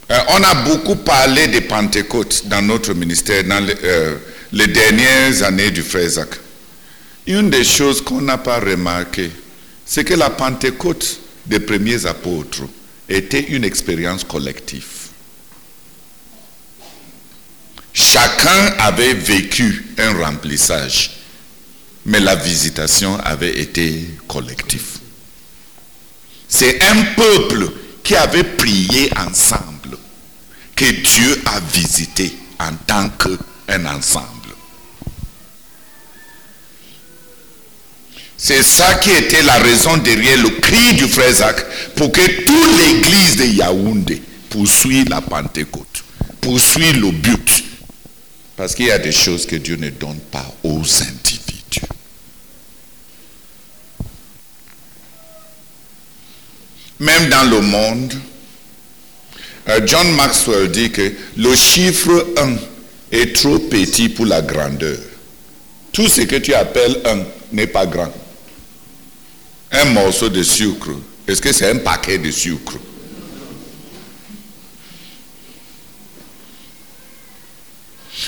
Euh, 0.10 0.20
on 0.30 0.44
a 0.44 0.56
beaucoup 0.56 0.96
parlé 0.96 1.48
de 1.50 1.60
Pentecôte 1.60 2.48
dans 2.48 2.63
notre 2.63 2.96
ministère 2.96 3.44
dans 3.44 3.63
euh, 3.84 4.18
les, 4.52 4.68
dernières 4.68 5.44
années 5.44 5.70
du 5.70 5.84
frère 5.84 6.10
Zach. 6.10 6.30
Une 7.28 7.52
des 7.52 7.63
choses 7.63 8.02
qu'on 8.04 8.22
n'a 8.22 8.39
pas 8.39 8.60
remarqué, 8.60 9.30
c'est 9.86 10.04
que 10.04 10.13
la 10.13 10.30
Pentecôte 10.30 11.19
des 11.45 11.60
premiers 11.60 12.06
apôtres 12.06 12.63
était 13.08 13.41
une 13.41 13.63
expérience 13.63 14.24
collective. 14.24 14.84
Chacun 17.93 18.74
avait 18.80 19.13
vécu 19.13 19.86
un 19.98 20.13
remplissage, 20.26 21.12
mais 22.06 22.19
la 22.19 22.36
visitation 22.36 23.17
avait 23.19 23.60
été 23.60 24.10
collective. 24.28 24.98
C'est 26.48 26.84
un 26.84 27.04
peuple 27.15 27.71
qui 28.04 28.15
avait 28.15 28.43
prié 28.43 29.10
ensemble 29.17 29.98
que 30.76 30.86
Dieu 30.86 31.41
a 31.45 31.60
visité 31.60 32.34
en 32.60 32.74
tant 32.86 33.10
qu'un 33.10 33.86
ensemble. 33.86 34.35
C'est 38.47 38.62
ça 38.62 38.93
qui 38.93 39.10
était 39.10 39.41
la 39.41 39.58
raison 39.58 39.97
derrière 39.97 40.38
le 40.38 40.49
cri 40.62 40.93
du 40.93 41.08
frère 41.08 41.34
Zach 41.34 41.65
pour 41.95 42.12
que 42.12 42.21
toute 42.21 42.77
l'église 42.77 43.38
de 43.38 43.45
Yaoundé 43.45 44.21
poursuive 44.51 45.10
la 45.10 45.19
Pentecôte, 45.19 46.03
poursuive 46.41 47.01
le 47.01 47.10
but. 47.10 47.63
Parce 48.55 48.75
qu'il 48.75 48.86
y 48.86 48.91
a 48.91 48.99
des 48.99 49.12
choses 49.12 49.47
que 49.47 49.55
Dieu 49.55 49.77
ne 49.77 49.89
donne 49.89 50.19
pas 50.31 50.45
aux 50.63 50.77
individus. 50.77 51.81
Même 56.99 57.27
dans 57.29 57.49
le 57.49 57.62
monde, 57.62 58.13
euh, 59.69 59.81
John 59.88 60.12
Maxwell 60.12 60.69
dit 60.69 60.91
que 60.91 61.12
le 61.36 61.55
chiffre 61.55 62.27
1 62.38 62.58
est 63.12 63.36
trop 63.36 63.58
petit 63.58 64.08
pour 64.10 64.27
la 64.27 64.43
grandeur. 64.43 64.99
Tout 65.91 66.08
ce 66.08 66.21
que 66.21 66.36
tu 66.36 66.53
appelles 66.53 67.01
1 67.05 67.23
n'est 67.51 67.65
pas 67.65 67.88
grand 67.88 68.13
un 69.82 69.86
morceau 69.86 70.30
de 70.30 70.44
sucre, 70.44 70.92
est-ce 71.28 71.42
que 71.42 71.52
c'est 71.52 71.70
un 71.72 71.78
paquet 71.78 72.18
de 72.18 72.32
sucre? 72.32 72.76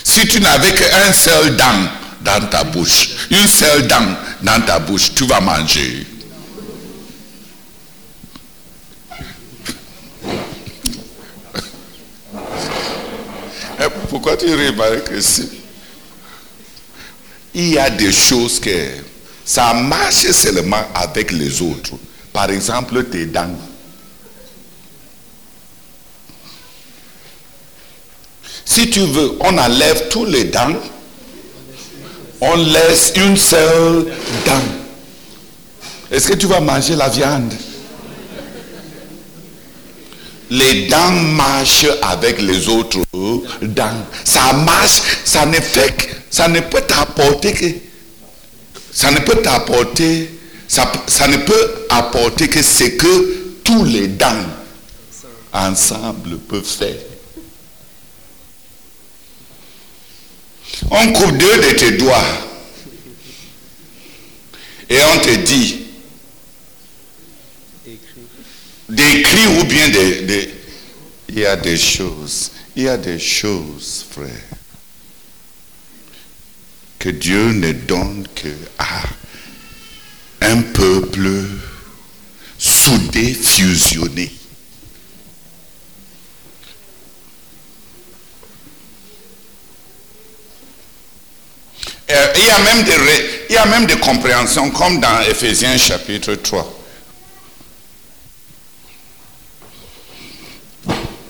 Si 0.04 0.28
tu 0.28 0.40
n'avais 0.40 0.74
qu'un 0.74 1.14
seul 1.14 1.56
dent 1.56 1.90
dans 2.22 2.48
ta 2.48 2.64
bouche, 2.64 3.10
une 3.30 3.48
seule 3.48 3.88
dent 3.88 4.18
dans 4.42 4.62
ta 4.66 4.80
bouche, 4.80 5.14
tu 5.14 5.26
vas 5.26 5.40
manger. 5.40 6.06
Eh, 13.80 13.86
pourquoi 14.10 14.36
tu 14.36 14.48
que 15.06 15.22
si 15.22 15.50
il 17.54 17.70
y 17.70 17.80
a 17.80 17.90
des 17.90 18.12
choses 18.12 18.60
que 18.60 18.70
ça 19.48 19.74
marche 19.74 20.30
seulement 20.32 20.84
avec 20.94 21.32
les 21.32 21.62
autres. 21.62 21.94
Par 22.34 22.50
exemple, 22.52 23.06
tes 23.06 23.26
dents. 23.26 23.58
Si 28.66 28.90
tu 28.90 29.00
veux, 29.00 29.38
on 29.40 29.58
enlève 29.58 30.10
tous 30.10 30.26
les 30.26 30.44
dents, 30.44 30.76
on 32.42 32.56
laisse 32.58 33.14
une 33.16 33.38
seule 33.38 34.08
dent. 34.46 34.62
Est-ce 36.12 36.28
que 36.28 36.34
tu 36.34 36.46
vas 36.48 36.60
manger 36.60 36.98
la 36.98 37.08
viande? 37.08 37.54
Les 40.50 40.88
dents 40.88 41.12
marchent 41.12 41.88
avec 42.02 42.42
les 42.42 42.68
autres 42.68 43.00
dents. 43.62 44.06
Ça 44.26 44.52
marche, 44.52 45.02
ça 45.24 45.46
ne 45.46 45.54
fait 45.54 46.10
ça 46.30 46.50
ne 46.50 46.60
peut 46.60 46.82
t'apporter 46.82 47.54
que 47.54 47.87
ça 48.98 49.12
ne 49.12 49.20
peut 49.20 49.44
apporter, 49.46 50.28
ça, 50.68 50.92
ne 51.28 51.38
peut 51.38 51.86
apporter 51.88 52.48
que 52.48 52.64
ce 52.64 52.86
que 52.86 53.54
tous 53.64 53.86
les 53.86 54.08
dents 54.08 54.43
ensemble 55.54 56.39
peuvent 56.39 56.66
faire. 56.66 56.95
On 60.89 61.14
coupe 61.14 61.38
deux 61.38 61.58
de 61.58 61.78
tes 61.78 61.91
doigts 61.91 62.26
et 64.89 64.98
on 65.00 65.20
te 65.20 65.36
dit 65.45 65.86
d'écrire 68.89 69.60
ou 69.60 69.64
bien 69.66 69.89
de, 69.89 70.50
Il 71.30 71.38
y 71.38 71.45
a 71.45 71.56
des 71.56 71.78
choses, 71.78 72.50
il 72.76 72.82
y 72.82 72.89
a 72.89 72.98
des 72.98 73.20
choses, 73.20 74.08
frère 74.10 74.58
Dieu 77.10 77.51
ne 77.51 77.72
donne 77.72 78.28
que 78.36 78.49
à 78.78 79.03
un 80.41 80.62
peuple 80.62 81.30
soudé, 82.58 83.34
fusionné. 83.34 84.32
Euh, 92.10 92.34
il 92.38 92.45
y, 92.45 92.49
a 92.49 92.60
même 92.60 92.84
des, 92.84 92.93
il 93.49 93.53
y 93.53 93.58
a 93.58 93.66
même 93.66 93.86
des 93.86 93.97
compréhensions 93.97 94.72
comme 94.72 95.01
dans 95.01 95.20
Ephésiens 95.22 95.78
chapitre 95.78 96.36
3. 96.36 96.74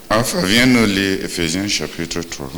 En 0.10 0.18
Rafa, 0.18 0.42
viens 0.46 0.68
nous 0.68 0.86
lire 0.86 1.26
Ephésiens 1.26 1.68
chapitre 1.68 2.22
3. 2.22 2.52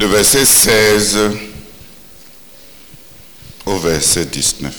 De 0.00 0.06
verset 0.06 0.46
16 0.46 1.18
au 3.66 3.76
verset 3.76 4.24
19. 4.24 4.72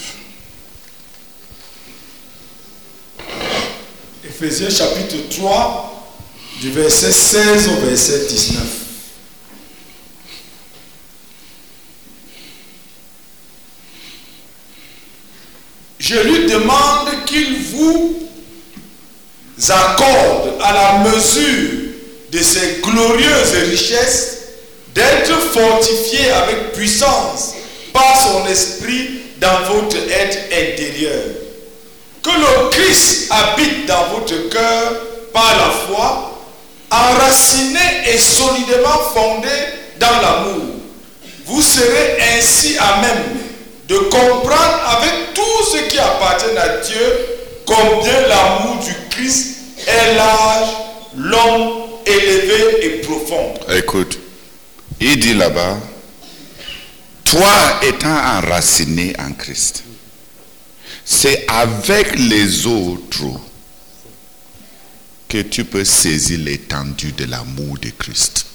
Ephésiens 4.26 4.72
chapitre 4.72 5.18
3, 5.30 6.18
du 6.60 6.72
verset 6.72 7.12
16 7.12 7.68
au 7.68 7.86
verset 7.86 8.26
19. 8.30 8.64
Je 16.00 16.16
lui 16.16 16.52
demande 16.52 17.26
qu'il 17.28 17.62
vous 17.66 18.28
accorde 19.70 20.60
à 20.64 20.74
la 20.74 21.12
mesure 21.12 21.92
de 22.32 22.40
ses 22.40 22.82
glorieuses 22.82 23.70
richesses 23.70 24.41
d'être 24.94 25.40
fortifié 25.54 26.32
avec 26.32 26.74
puissance 26.74 27.54
par 27.94 28.16
son 28.18 28.46
esprit 28.48 29.22
dans 29.40 29.74
votre 29.74 29.98
être 29.98 30.38
intérieur. 30.52 31.24
Que 32.24 32.30
le 32.30 32.70
Christ 32.70 33.32
habite 33.32 33.88
dans 33.88 34.06
votre 34.14 34.50
cœur 34.50 34.94
par 35.34 35.56
la 35.58 35.72
foi, 35.72 36.40
enraciné 36.92 37.80
et 38.08 38.18
solidement 38.18 39.00
fondé 39.14 39.50
dans 40.00 40.22
l'amour. 40.22 40.66
Vous 41.46 41.62
serez 41.62 42.18
ainsi 42.36 42.78
à 42.78 43.02
même 43.02 43.40
de 43.88 43.98
comprendre 43.98 44.80
avec 44.88 45.34
tout 45.34 45.66
ce 45.72 45.78
qui 45.90 45.98
appartient 45.98 46.58
à 46.58 46.78
Dieu 46.78 47.18
combien 47.66 48.22
l'amour 48.28 48.84
du 48.84 48.94
Christ 49.10 49.58
est 49.88 50.16
large, 50.16 50.70
long, 51.18 51.90
élevé 52.06 52.86
et 52.86 52.90
profond. 53.02 53.54
Écoute, 53.76 54.21
il 55.02 55.20
dit 55.20 55.34
là-bas, 55.34 55.80
toi 57.26 57.80
étant 57.82 58.38
enraciné 58.38 59.16
en 59.20 59.34
Christ, 59.34 59.84
c'est 61.04 61.46
avec 61.48 62.18
les 62.20 62.68
autres 62.68 63.40
que 65.28 65.42
tu 65.42 65.66
peux 65.66 65.86
saisir 65.86 66.40
l'étendue 66.40 67.14
de 67.14 67.26
l'amour 67.26 67.78
de 67.80 67.90
Christ. 67.90 68.46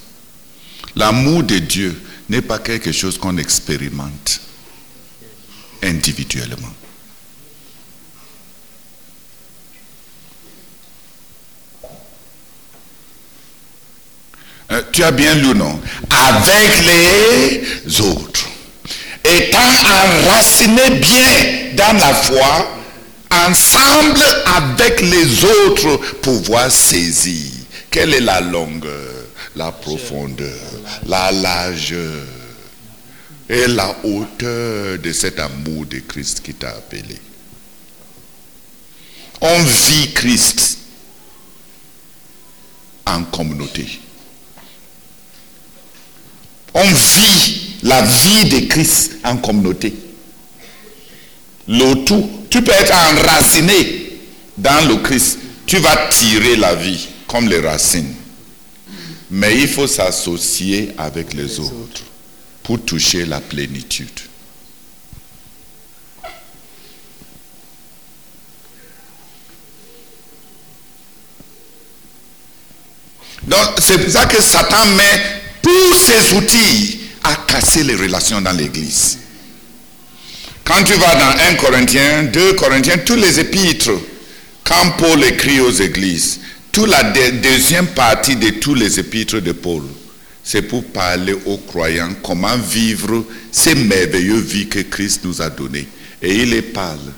L'amour 0.95 1.43
de 1.43 1.57
Dieu 1.59 2.01
n'est 2.29 2.41
pas 2.41 2.59
quelque 2.59 2.91
chose 2.91 3.17
qu'on 3.17 3.37
expérimente 3.37 4.39
individuellement. 5.83 6.73
Euh, 14.71 14.81
tu 14.91 15.03
as 15.03 15.11
bien 15.11 15.33
lu, 15.35 15.55
non? 15.55 15.79
Avec 16.09 16.85
les 16.85 18.01
autres. 18.01 18.47
Étant 19.23 19.59
enraciné 19.59 20.89
bien 20.91 21.73
dans 21.75 21.97
la 21.97 22.13
foi, 22.13 22.67
ensemble 23.29 24.23
avec 24.55 25.01
les 25.01 25.43
autres, 25.43 25.97
pouvoir 26.21 26.71
saisir. 26.71 27.51
Quelle 27.89 28.13
est 28.13 28.21
la 28.21 28.41
longueur, 28.41 29.25
la 29.55 29.71
profondeur, 29.71 30.49
la 31.05 31.31
largeur 31.31 32.23
et 33.49 33.67
la 33.67 33.95
hauteur 34.03 34.99
de 34.99 35.11
cet 35.11 35.39
amour 35.39 35.85
de 35.85 35.99
Christ 35.99 36.41
qui 36.41 36.53
t'a 36.53 36.69
appelé? 36.69 37.19
On 39.41 39.63
vit 39.63 40.13
Christ 40.13 40.79
en 43.05 43.23
communauté. 43.23 43.99
On 46.73 46.83
vit 46.83 47.77
la 47.83 48.01
vie 48.01 48.45
de 48.45 48.67
Christ 48.67 49.17
en 49.23 49.37
communauté. 49.37 49.93
Le 51.67 52.05
tout, 52.05 52.29
tu 52.49 52.61
peux 52.61 52.71
être 52.71 52.93
enraciné 52.93 54.19
dans 54.57 54.87
le 54.87 54.97
Christ. 54.97 55.39
Tu 55.65 55.77
vas 55.77 56.07
tirer 56.09 56.55
la 56.55 56.75
vie 56.75 57.07
comme 57.27 57.49
les 57.49 57.59
racines. 57.59 58.13
Mais 59.29 59.59
il 59.59 59.67
faut 59.67 59.87
s'associer 59.87 60.93
avec 60.97 61.33
les 61.33 61.59
autres 61.59 62.03
pour 62.63 62.81
toucher 62.81 63.25
la 63.25 63.41
plénitude. 63.41 64.07
Donc 73.43 73.59
c'est 73.79 73.97
pour 73.97 74.11
ça 74.11 74.25
que 74.25 74.41
Satan 74.41 74.85
met 74.87 75.36
tous 75.67 75.93
ses 75.95 76.33
outils 76.33 76.99
à 77.23 77.35
casser 77.35 77.83
les 77.83 77.95
relations 77.95 78.39
dans 78.39 78.53
l'église. 78.53 79.17
Quand 80.63 80.81
tu 80.83 80.93
vas 80.93 81.15
dans 81.15 81.39
1 81.51 81.55
Corinthiens, 81.55 82.23
2 82.23 82.53
Corinthiens, 82.53 82.99
tous 82.99 83.15
les 83.15 83.39
épîtres, 83.39 83.91
quand 84.63 84.91
Paul 84.97 85.23
écrit 85.25 85.59
aux 85.59 85.71
églises, 85.71 86.39
toute 86.71 86.89
la 86.89 87.03
deuxième 87.03 87.87
partie 87.87 88.35
de 88.35 88.49
tous 88.51 88.75
les 88.75 88.99
épîtres 88.99 89.39
de 89.39 89.51
Paul, 89.51 89.83
c'est 90.43 90.61
pour 90.61 90.85
parler 90.85 91.35
aux 91.45 91.57
croyants 91.57 92.13
comment 92.23 92.57
vivre 92.57 93.25
ces 93.51 93.75
merveilleuses 93.75 94.45
vies 94.45 94.67
que 94.67 94.79
Christ 94.79 95.21
nous 95.25 95.41
a 95.41 95.49
données. 95.49 95.87
Et 96.21 96.33
il 96.33 96.51
les 96.51 96.61
parle 96.61 97.11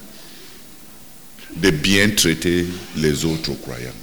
de 1.56 1.70
bien 1.70 2.10
traiter 2.10 2.66
les 2.96 3.26
autres 3.26 3.54
croyants. 3.62 3.99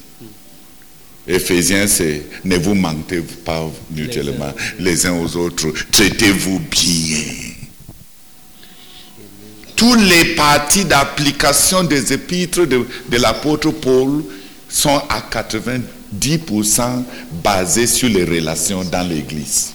Éphésiens, 1.29 1.87
c'est 1.89 2.22
ne 2.45 2.57
vous 2.57 2.74
mentez 2.74 3.20
pas 3.45 3.68
mutuellement 3.91 4.53
les 4.79 5.07
uns 5.07 5.14
aux 5.14 5.37
autres, 5.37 5.72
traitez-vous 5.91 6.61
bien. 6.61 7.24
Toutes 9.74 10.01
les 10.01 10.37
parties 10.37 10.85
d'application 10.85 11.85
des 11.85 12.12
épîtres 12.12 12.64
de, 12.64 12.87
de 13.09 13.16
l'apôtre 13.18 13.70
Paul 13.72 14.24
sont 14.68 15.03
à 15.09 15.20
90% 15.31 17.03
basées 17.43 17.87
sur 17.87 18.09
les 18.09 18.24
relations 18.24 18.85
dans 18.85 19.07
l'église. 19.07 19.72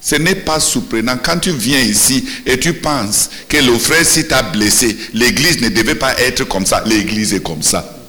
Ce 0.00 0.16
n'est 0.16 0.34
pas 0.34 0.58
surprenant. 0.60 1.18
Quand 1.22 1.38
tu 1.38 1.52
viens 1.52 1.80
ici 1.80 2.24
et 2.46 2.58
tu 2.58 2.72
penses 2.72 3.28
que 3.48 3.58
le 3.58 3.76
frère 3.78 4.04
si 4.04 4.26
t'a 4.26 4.42
blessé, 4.42 4.96
l'église 5.12 5.60
ne 5.60 5.68
devait 5.68 5.94
pas 5.94 6.18
être 6.18 6.44
comme 6.44 6.64
ça, 6.64 6.82
l'église 6.86 7.34
est 7.34 7.42
comme 7.42 7.62
ça. 7.62 7.99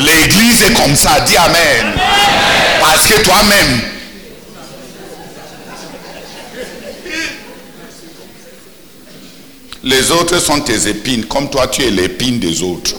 L'église 0.00 0.62
est 0.62 0.72
comme 0.74 0.96
ça, 0.96 1.20
dis 1.20 1.36
Amen. 1.36 1.92
Parce 2.80 3.06
que 3.06 3.22
toi-même, 3.22 3.80
les 9.82 10.10
autres 10.10 10.38
sont 10.38 10.60
tes 10.60 10.88
épines, 10.88 11.26
comme 11.26 11.50
toi 11.50 11.68
tu 11.68 11.82
es 11.82 11.90
l'épine 11.90 12.38
des 12.38 12.62
autres. 12.62 12.94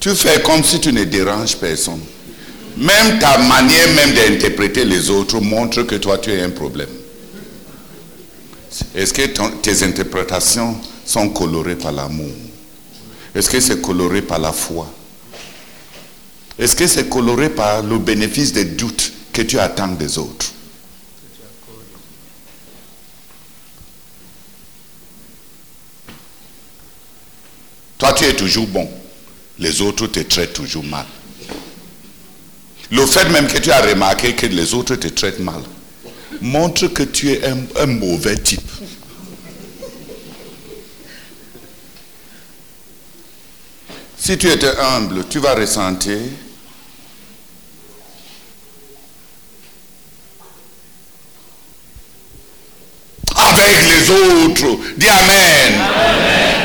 Tu 0.00 0.14
fais 0.14 0.42
comme 0.42 0.62
si 0.62 0.80
tu 0.80 0.92
ne 0.92 1.04
déranges 1.04 1.56
personne. 1.56 2.00
Même 2.76 3.18
ta 3.18 3.38
manière 3.38 3.88
même 3.94 4.12
d'interpréter 4.12 4.84
les 4.84 5.08
autres 5.08 5.40
montre 5.40 5.82
que 5.84 5.94
toi 5.94 6.18
tu 6.18 6.30
as 6.38 6.44
un 6.44 6.50
problème. 6.50 7.03
Est-ce 8.94 9.12
que 9.12 9.22
tes 9.60 9.82
interprétations 9.84 10.80
sont 11.04 11.28
colorées 11.28 11.76
par 11.76 11.92
l'amour? 11.92 12.32
Est-ce 13.34 13.50
que 13.50 13.60
c'est 13.60 13.80
coloré 13.80 14.22
par 14.22 14.38
la 14.38 14.52
foi? 14.52 14.92
Est-ce 16.58 16.76
que 16.76 16.86
c'est 16.86 17.08
coloré 17.08 17.50
par 17.50 17.82
le 17.82 17.98
bénéfice 17.98 18.52
des 18.52 18.64
doutes 18.64 19.12
que 19.32 19.42
tu 19.42 19.58
attends 19.58 19.88
des 19.88 20.18
autres? 20.18 20.52
Toi, 27.98 28.12
tu 28.12 28.24
es 28.24 28.34
toujours 28.34 28.66
bon. 28.66 28.88
Les 29.58 29.80
autres 29.80 30.08
te 30.08 30.20
traitent 30.20 30.52
toujours 30.52 30.84
mal. 30.84 31.06
Le 32.90 33.06
fait 33.06 33.28
même 33.30 33.46
que 33.46 33.58
tu 33.58 33.70
as 33.70 33.80
remarqué 33.80 34.34
que 34.34 34.46
les 34.46 34.74
autres 34.74 34.96
te 34.96 35.08
traitent 35.08 35.40
mal 35.40 35.62
montre 36.40 36.88
que 36.88 37.02
tu 37.02 37.30
es 37.30 37.40
un, 37.44 37.86
mauvais 37.86 38.36
type. 38.36 38.60
Si 44.16 44.38
tu 44.38 44.50
étais 44.50 44.76
humble, 44.78 45.26
tu 45.28 45.38
vas 45.38 45.54
ressentir 45.54 46.18
avec 53.36 53.82
les 53.82 54.10
autres. 54.10 54.78
Dis 54.96 55.08
Amen. 55.08 55.74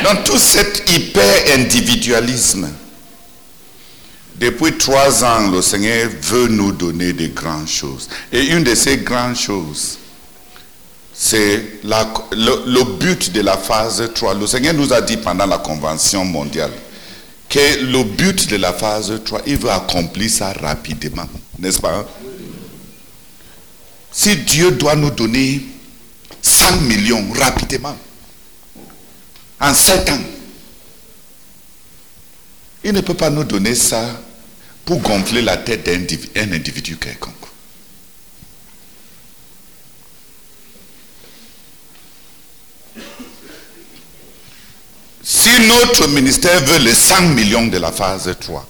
Dans 0.03 0.23
tout 0.23 0.39
cet 0.39 0.89
hyper-individualisme, 0.89 2.69
depuis 4.39 4.77
trois 4.77 5.23
ans, 5.23 5.51
le 5.51 5.61
Seigneur 5.61 6.09
veut 6.21 6.47
nous 6.47 6.71
donner 6.71 7.11
des 7.11 7.29
grandes 7.29 7.67
choses. 7.67 8.07
Et 8.31 8.47
une 8.47 8.63
de 8.63 8.73
ces 8.73 8.97
grandes 8.97 9.35
choses, 9.35 9.97
c'est 11.13 11.81
le, 11.83 12.65
le, 12.65 12.83
but 12.97 13.33
de 13.33 13.41
la 13.41 13.57
phase 13.57 14.01
3. 14.15 14.35
Le 14.35 14.47
Seigneur 14.47 14.73
nous 14.73 14.93
a 14.93 15.01
dit 15.01 15.17
pendant 15.17 15.45
la 15.45 15.57
Convention 15.57 16.23
mondiale 16.23 16.71
que 17.49 17.81
le 17.83 18.03
but 18.03 18.47
de 18.49 18.55
la 18.55 18.71
phase 18.71 19.11
3, 19.25 19.41
il 19.45 19.57
veut 19.57 19.71
accomplir 19.71 20.29
ça 20.29 20.53
rapidement. 20.53 21.27
N'est-ce 21.57 21.79
pas? 21.81 22.07
Si 24.11 24.37
Dieu 24.37 24.71
doit 24.71 24.95
nous 24.95 25.11
donner 25.11 25.61
100 26.41 26.77
millions 26.81 27.27
rapidement, 27.37 27.97
en 29.59 29.73
7 29.73 30.09
ans, 30.11 30.21
il 32.85 32.93
ne 32.93 33.01
peut 33.01 33.13
pas 33.13 33.29
nous 33.29 33.43
donner 33.43 33.75
ça 33.75 34.05
pour 34.89 35.01
gonfler 35.01 35.43
la 35.43 35.55
tête 35.55 35.85
d'un 35.85 36.51
individu 36.51 36.97
quelconque. 36.97 37.35
Si 45.21 45.59
notre 45.67 46.07
ministère 46.07 46.59
veut 46.65 46.79
les 46.79 46.95
100 46.95 47.21
millions 47.35 47.67
de 47.67 47.77
la 47.77 47.91
phase 47.91 48.35
3, 48.39 48.67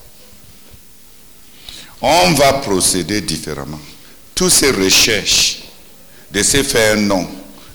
on 2.02 2.32
va 2.34 2.52
procéder 2.52 3.22
différemment. 3.22 3.80
Toutes 4.36 4.52
ces 4.52 4.72
recherches 4.72 5.60
de 6.32 6.44
se 6.44 6.64
faire 6.64 6.98
un 6.98 7.02
nom, 7.02 7.30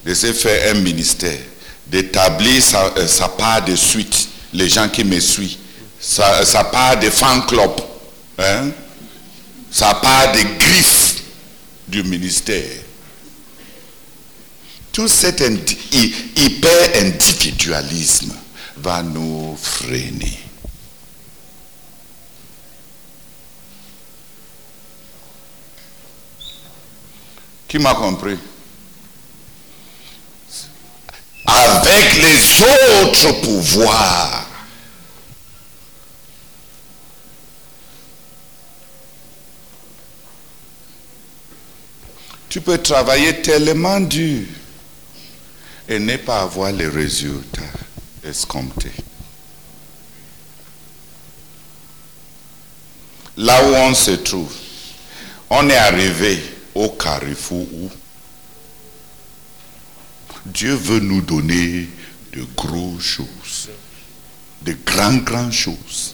de 0.05 0.13
se 0.13 0.35
faire 0.35 0.77
un 0.77 0.81
ministère, 0.81 1.41
d'établir 1.87 2.63
sa, 2.63 2.93
euh, 2.99 3.29
part 3.39 3.65
de 3.65 3.75
suite, 3.75 4.29
les 4.53 4.69
gens 4.69 4.91
qui 4.91 5.03
me 5.03 5.19
suivent, 5.19 5.57
sa, 5.99 6.65
part 6.65 6.99
de 6.99 7.09
fan 7.09 7.47
club, 7.47 7.94
hein, 8.39 8.71
sa 9.71 9.95
part 9.95 10.33
de 10.33 10.43
griffes 10.59 11.23
du 11.89 12.03
ministère. 12.03 12.81
Tout 14.93 15.09
cet 15.09 15.43
hyper-individualisme 16.37 18.33
va 18.77 19.03
nous 19.03 19.59
freiner. 19.61 20.39
Qui 27.67 27.79
m'a 27.81 27.95
compris? 27.95 28.39
Avec 31.45 32.15
les 32.23 32.63
autres 33.03 33.33
pouvoirs. 33.41 34.47
Tu 42.55 42.61
peux 42.61 42.79
travailler 42.79 43.43
tellement 43.43 43.99
dur 43.99 44.47
et 45.89 45.99
ne 45.99 46.17
pas 46.19 46.43
avoir 46.43 46.71
les 46.71 46.87
résultats 46.87 47.63
escompté. 48.23 48.93
Là 53.39 53.61
où 53.65 53.75
on 53.75 53.93
se 53.93 54.13
trouve, 54.13 54.55
on 55.51 55.69
est 55.69 55.77
arrivé 55.77 56.41
au 56.77 56.91
carrefour 56.91 57.67
où 57.73 57.91
Dieu 60.47 60.75
veut 60.75 61.01
nous 61.01 61.23
donner 61.23 61.89
de 62.33 62.45
grosses 62.55 63.03
choses, 63.03 63.69
de 64.63 64.77
grandes, 64.87 65.25
grandes 65.25 65.51
choses. 65.51 66.14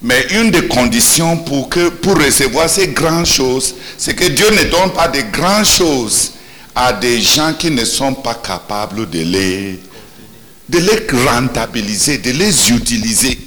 Mais 0.00 0.26
une 0.30 0.50
des 0.50 0.68
conditions 0.68 1.38
pour, 1.38 1.68
que, 1.68 1.88
pour 1.88 2.16
recevoir 2.16 2.70
ces 2.70 2.88
grandes 2.88 3.26
choses, 3.26 3.74
c'est 3.96 4.14
que 4.14 4.24
Dieu 4.26 4.48
ne 4.50 4.70
donne 4.70 4.92
pas 4.92 5.08
de 5.08 5.20
grandes 5.32 5.66
choses 5.66 6.32
à 6.74 6.92
des 6.92 7.20
gens 7.20 7.52
qui 7.54 7.70
ne 7.70 7.84
sont 7.84 8.14
pas 8.14 8.34
capables 8.34 9.10
de 9.10 9.20
les 9.20 9.80
de 10.68 10.78
les 10.78 11.06
rentabiliser, 11.26 12.18
de 12.18 12.30
les 12.30 12.70
utiliser. 12.72 13.38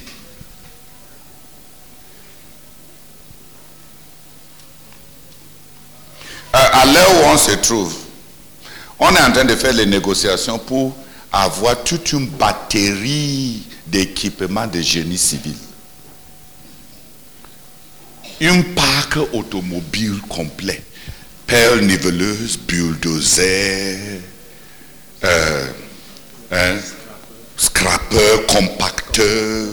À 6.52 6.84
l'heure 6.84 7.10
où 7.22 7.28
on 7.32 7.38
se 7.38 7.52
trouve, 7.52 7.94
on 8.98 9.08
est 9.14 9.22
en 9.22 9.32
train 9.32 9.44
de 9.44 9.54
faire 9.54 9.72
les 9.72 9.86
négociations 9.86 10.58
pour 10.58 10.94
avoir 11.32 11.82
toute 11.82 12.12
une 12.12 12.26
batterie 12.26 13.62
d'équipements 13.86 14.66
de 14.66 14.80
génie 14.80 15.16
civil. 15.16 15.54
Un 18.44 18.62
parc 18.74 19.18
automobile 19.32 20.20
complet. 20.28 20.82
Pelle 21.46 21.86
niveleuse, 21.86 22.58
bulldozer, 22.58 24.20
euh, 25.24 25.66
hein, 26.50 26.74
scrapper, 27.56 28.46
compacteur, 28.48 29.68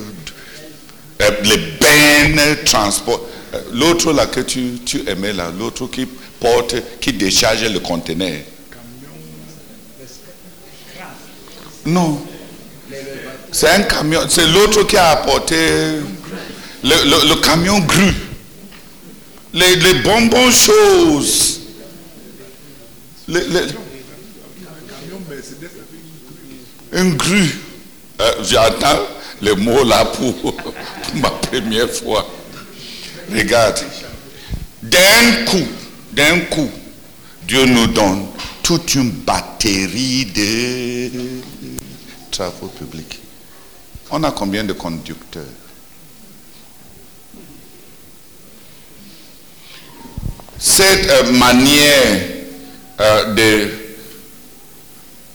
euh, 1.22 1.32
les 1.44 1.58
bennes, 1.80 2.58
transport. 2.64 3.26
Euh, 3.54 3.62
l'autre 3.74 4.14
là 4.14 4.28
que 4.28 4.42
tu, 4.42 4.80
tu 4.86 5.02
aimais 5.10 5.34
là, 5.34 5.52
l'autre 5.58 5.88
qui 5.88 6.06
porte, 6.40 6.76
qui 7.00 7.14
décharge 7.14 7.64
le 7.64 7.80
conteneur. 7.80 8.42
Non. 11.86 12.22
C'est 13.52 13.70
un 13.70 13.82
camion, 13.82 14.22
c'est 14.30 14.46
l'autre 14.48 14.84
qui 14.84 14.96
a 14.96 15.10
apporté 15.10 15.56
le, 16.84 17.42
camion 17.42 17.80
gru. 17.80 18.14
Les, 19.54 19.76
les 19.76 19.94
bonbons 20.02 20.52
choses. 20.52 21.62
Les, 23.28 23.42
un 26.92 27.10
gru. 27.10 27.44
Euh, 28.20 28.44
j'entends 28.44 29.00
le 29.42 29.56
mot 29.56 29.84
là 29.84 30.06
pour, 30.06 30.56
ma 31.16 31.30
première 31.30 31.90
fois. 31.90 32.28
Regarde. 33.32 33.80
D'un 34.82 35.46
coup, 35.46 35.68
d'un 36.12 36.40
coup, 36.42 36.70
Dieu 37.48 37.66
nous 37.66 37.88
donne 37.88 38.26
toute 38.64 38.96
une 38.96 39.12
batterie 39.12 40.26
de 40.26 41.12
travaux 42.32 42.68
publics. 42.68 43.20
On 44.12 44.24
a 44.24 44.32
combien 44.32 44.64
de 44.64 44.74
conducteurs? 44.74 45.44
Cette 50.60 51.10
euh, 51.10 51.32
manière 51.32 52.22
euh, 53.00 53.34
de, 53.34 53.70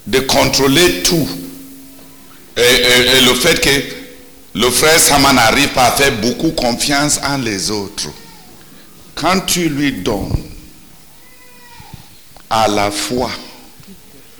de 0.06 0.20
contrôler 0.20 1.02
tout. 1.02 1.26
Et, 2.56 3.20
le 3.26 3.34
fait 3.34 3.60
que 3.60 3.94
le 4.54 4.70
frère 4.70 5.00
Sama 5.00 5.32
n'arrive 5.32 5.68
pas 5.70 5.86
à 5.86 5.92
faire 5.92 6.12
beaucoup 6.20 6.50
confiance 6.52 7.18
en 7.24 7.38
les 7.38 7.70
autres, 7.70 8.08
quand 9.14 9.40
tu 9.46 9.68
lui 9.68 9.92
donnes 9.92 10.36
à 12.50 12.68
la 12.68 12.90
fois 12.90 13.30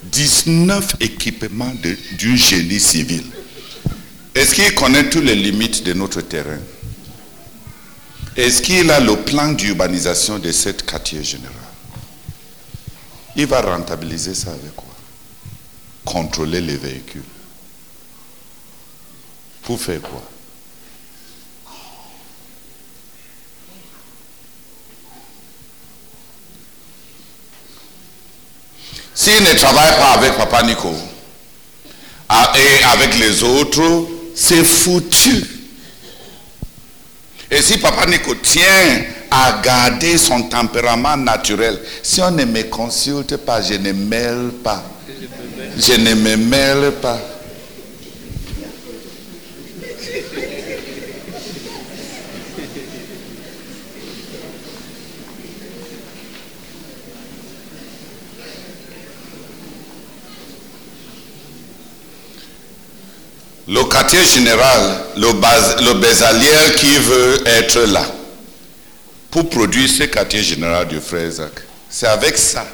19 0.04 0.96
équipements 1.00 1.72
du 2.18 2.36
génie 2.36 2.78
civil, 2.78 3.24
est-ce 4.34 4.54
qu'il 4.54 4.74
connaît 4.74 5.08
toutes 5.08 5.24
les 5.24 5.34
limites 5.34 5.82
de 5.82 5.92
notre 5.94 6.20
terrain? 6.20 6.58
Est-ce 8.36 8.62
qu'il 8.62 8.90
a 8.90 8.98
le 8.98 9.16
plan 9.16 9.52
d'urbanisation 9.52 10.38
de 10.38 10.50
cette 10.50 10.84
quartier 10.84 11.22
général? 11.22 11.54
Il 13.36 13.46
va 13.46 13.60
rentabiliser 13.62 14.34
ça 14.34 14.50
avec 14.50 14.74
quoi? 14.74 14.88
Contrôler 16.04 16.60
les 16.60 16.76
véhicules. 16.76 17.22
Pour 19.62 19.80
faire 19.80 20.00
quoi? 20.00 20.22
S'il 29.14 29.42
ne 29.42 29.52
travaille 29.54 29.96
pas 29.96 30.14
avec 30.14 30.36
Papa 30.36 30.64
Nico 30.64 30.92
et 32.56 32.84
avec 32.84 33.16
les 33.18 33.42
autres, 33.44 34.08
c'est 34.34 34.64
foutu. 34.64 35.53
Et 37.50 37.62
si 37.62 37.78
Papa 37.78 38.06
Nico 38.06 38.34
tient 38.36 39.04
à 39.30 39.60
garder 39.62 40.16
son 40.16 40.42
tempérament 40.44 41.16
naturel, 41.16 41.80
si 42.02 42.20
on 42.22 42.30
ne 42.30 42.44
me 42.44 42.62
consulte 42.64 43.36
pas, 43.38 43.60
je 43.60 43.74
ne 43.74 43.92
mêle 43.92 44.50
pas. 44.62 44.82
Je 45.76 45.94
ne 45.94 46.14
me 46.14 46.36
mêle 46.36 46.92
pas. 47.02 47.18
Le 63.74 63.82
quartier 63.90 64.22
général, 64.24 65.04
le, 65.16 65.32
bas- 65.32 66.72
qui 66.76 66.96
veut 66.96 67.42
être 67.48 67.80
là, 67.80 68.06
pour 69.32 69.50
produire 69.50 69.88
ce 69.90 70.04
quartier 70.04 70.44
général 70.44 70.86
du 70.86 71.00
frère 71.00 71.26
Isaac, 71.28 71.50
c'est 71.90 72.06
avec 72.06 72.38
ça. 72.38 72.64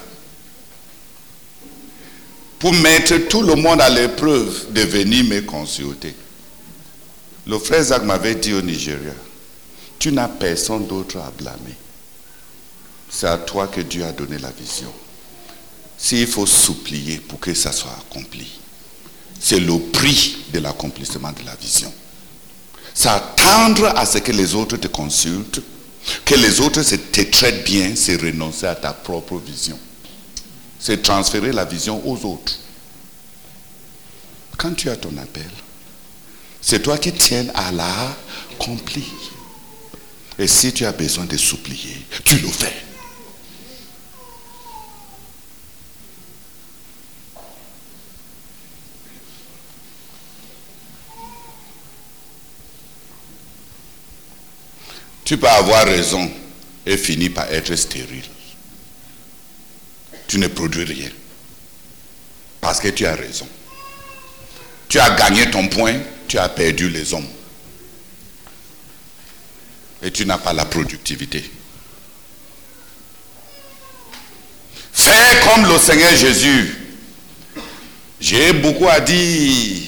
Pour 2.59 2.75
mettre 2.75 3.17
tout 3.29 3.41
le 3.41 3.55
monde 3.55 3.81
à 3.81 3.89
l'épreuve 3.89 4.67
de 4.73 4.83
venir 4.83 5.25
me 5.25 5.41
consulter. 5.41 6.15
Le 7.47 7.59
frère 7.59 7.81
Isaac 7.81 8.03
m'avait 8.03 8.35
dit 8.35 8.53
au 8.53 8.61
Nigeria, 8.61 9.15
tu 9.99 10.13
n'as 10.13 10.29
personne 10.29 10.87
d'autre 10.87 11.17
à 11.17 11.31
blâmer. 11.31 11.77
C'est 13.09 13.27
à 13.27 13.39
toi 13.39 13.69
que 13.69 13.81
Dieu 13.81 14.05
a 14.05 14.13
donné 14.13 14.37
la 14.37 14.51
vision. 14.51 14.93
S'il 15.97 16.27
faut 16.27 16.45
supplier 16.45 17.17
pour 17.21 17.41
que 17.41 17.55
ça 17.55 17.73
soit 17.73 17.97
accompli, 18.07 18.60
c'est 19.41 19.59
le 19.59 19.79
prix 19.79 20.37
de 20.53 20.59
l'accomplissement 20.59 21.33
de 21.33 21.45
la 21.47 21.55
vision. 21.57 21.93
C'est 22.95 23.09
attendre 23.09 23.87
à 23.97 24.05
ce 24.05 24.19
que 24.19 24.33
les 24.33 24.55
autres 24.55 24.77
te 24.77 24.87
consultent, 24.87 25.61
que 26.25 26.35
les 26.35 26.61
autres 26.61 26.83
te 26.83 27.21
traitent 27.23 27.65
bien, 27.65 27.95
c'est 27.97 28.21
renoncer 28.21 28.67
à 28.67 28.75
ta 28.75 28.93
propre 28.93 29.39
vision. 29.39 29.79
C'est 30.79 31.03
transférer 31.03 31.53
la 31.53 31.65
vision 31.65 32.07
aux 32.07 32.25
autres. 32.27 32.59
Quand 34.57 34.75
tu 34.75 34.91
as 34.91 34.97
ton 34.97 35.17
appel, 35.17 35.51
c'est 36.61 36.83
toi 36.83 36.99
qui 36.99 37.13
tiens 37.13 37.47
à 37.55 37.73
l'accomplir. 37.73 39.05
Et 40.39 40.47
si 40.47 40.73
tu 40.73 40.85
as 40.85 40.93
besoin 40.93 41.25
de 41.25 41.37
supplier, 41.37 41.97
tu 42.25 42.37
le 42.37 42.49
fais. 42.49 42.90
Tu 55.31 55.37
peux 55.37 55.47
avoir 55.47 55.85
raison 55.85 56.29
et 56.85 56.97
finir 56.97 57.33
par 57.33 57.49
être 57.53 57.77
stérile. 57.77 58.25
Tu 60.27 60.41
ne 60.41 60.49
produis 60.49 60.83
rien. 60.83 61.09
Parce 62.61 62.81
que 62.81 62.89
tu 62.89 63.07
as 63.07 63.15
raison. 63.15 63.47
Tu 64.89 64.99
as 64.99 65.11
gagné 65.11 65.49
ton 65.49 65.69
point, 65.69 65.95
tu 66.27 66.37
as 66.37 66.49
perdu 66.49 66.91
les 66.91 67.15
hommes. 67.15 67.29
Et 70.03 70.11
tu 70.11 70.27
n'as 70.27 70.39
pas 70.39 70.53
la 70.53 70.65
productivité. 70.65 71.49
Fais 74.93 75.47
comme 75.47 75.65
le 75.73 75.79
Seigneur 75.79 76.11
Jésus. 76.17 76.75
J'ai 78.21 78.53
beaucoup 78.53 78.89
à 78.89 78.99
dire. 78.99 79.81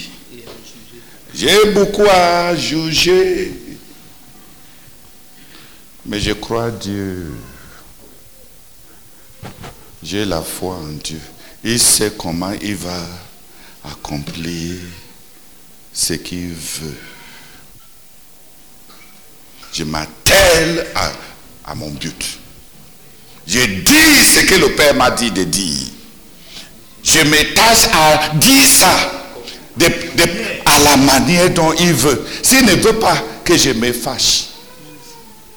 J'ai 1.35 1.65
beaucoup 1.73 2.07
à 2.09 2.55
juger. 2.55 3.62
Mais 6.07 6.19
je 6.21 6.33
crois 6.33 6.71
Dieu. 6.71 7.33
J'ai 10.03 10.25
la 10.25 10.43
foi 10.43 10.75
en 10.75 10.93
Dieu. 11.03 11.21
Il 11.63 11.79
sait 11.79 12.13
comment 12.19 12.53
il 12.61 12.75
va 12.75 13.07
accomplir 13.85 14.75
ce 15.93 16.15
qu'il 16.15 16.49
veut. 16.53 16.99
Je 19.73 19.85
m'attelle 19.85 20.87
à, 21.65 21.75
mon 21.75 21.91
but. 21.91 22.39
Je 23.47 23.61
dis 23.65 24.25
ce 24.25 24.41
que 24.41 24.55
le 24.57 24.75
Père 24.75 24.95
m'a 24.95 25.11
dit 25.11 25.31
de 25.31 25.45
dire. 25.45 25.89
Je 27.05 27.21
m'attache 27.21 27.89
à 27.93 28.35
dire 28.35 28.67
ça 28.67 29.23
à 30.67 30.79
la 30.81 30.97
manière 30.97 31.51
dont 31.51 31.73
il 31.75 31.93
veut. 31.93 32.27
S'il 32.43 32.65
ne 32.67 32.75
veut 32.75 32.99
pas 32.99 33.17
que 33.45 33.57
je 33.57 33.71
me 33.71 33.93
fâche, 33.93 34.52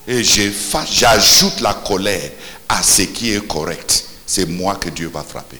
et 0.07 0.23
j'ajoute 0.23 1.61
la 1.61 1.73
colère 1.73 2.31
à 2.69 2.83
ce 2.83 3.03
qui 3.03 3.33
est 3.33 3.47
correct, 3.47 4.05
c'est 4.25 4.45
moi 4.47 4.75
que 4.75 4.89
Dieu 4.89 5.09
va 5.13 5.23
frapper. 5.23 5.59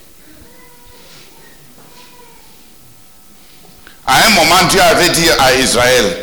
À 4.06 4.28
un 4.28 4.30
moment, 4.32 4.64
Dieu 4.70 4.82
avait 4.82 5.10
dit 5.10 5.30
à 5.40 5.56
Israël, 5.56 6.18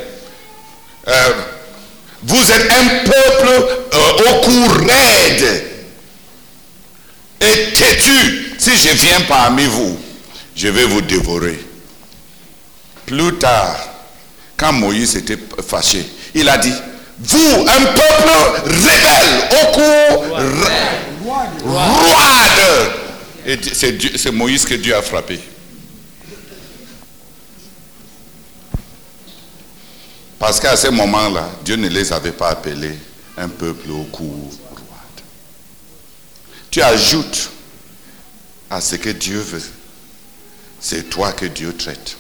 euh, 1.09 1.33
vous 2.23 2.53
êtes 2.53 2.73
un 2.73 2.87
peuple 3.05 3.49
euh, 3.93 4.31
au 4.31 4.41
cou 4.43 4.69
raide 4.87 5.65
et 7.41 7.73
têtu. 7.73 8.55
Si 8.59 8.71
je 8.77 8.95
viens 8.95 9.21
parmi 9.23 9.65
vous, 9.65 9.99
je 10.55 10.69
vais 10.69 10.85
vous 10.85 11.01
dévorer. 11.01 11.59
Plus 13.05 13.37
tard, 13.39 13.77
quand 14.57 14.73
Moïse 14.73 15.17
était 15.17 15.39
fâché, 15.67 16.07
il 16.35 16.49
a 16.49 16.59
dit, 16.59 16.73
vous, 17.25 17.67
un 17.69 17.85
peuple 17.87 18.33
rebelle, 18.67 19.49
au 19.53 19.73
cou 19.73 20.35
ra- 20.35 21.89
roide. 21.95 22.93
Et 23.47 23.59
c'est 23.75 24.31
Moïse 24.33 24.65
que 24.65 24.75
Dieu 24.75 24.95
a 24.97 25.03
frappé. 25.03 25.41
Parce 30.39 30.59
qu'à 30.59 30.77
ce 30.77 30.89
moment-là, 30.89 31.49
Dieu 31.65 31.77
ne 31.77 31.89
les 31.89 32.13
avait 32.13 32.33
pas 32.33 32.51
appelés 32.51 32.99
un 33.37 33.49
peuple 33.49 33.91
au 33.93 34.03
cou 34.05 34.51
roide. 34.71 35.25
Tu 36.71 36.83
ajoutes 36.83 37.51
à 38.69 38.81
ce 38.81 38.97
que 38.97 39.11
Dieu 39.11 39.39
veut. 39.39 39.63
C'est 40.81 41.09
toi 41.09 41.33
que 41.33 41.47
Dieu 41.47 41.77
traite. 41.77 42.17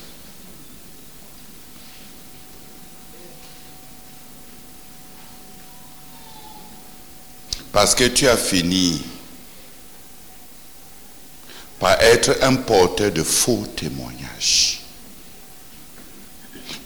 Parce 7.83 7.97
que 7.97 8.05
tu 8.05 8.29
as 8.29 8.37
fini 8.37 9.03
par 11.81 12.01
être 12.01 12.39
un 12.43 12.55
porteur 12.55 13.11
de 13.11 13.25
faux 13.25 13.67
témoignages. 13.75 14.83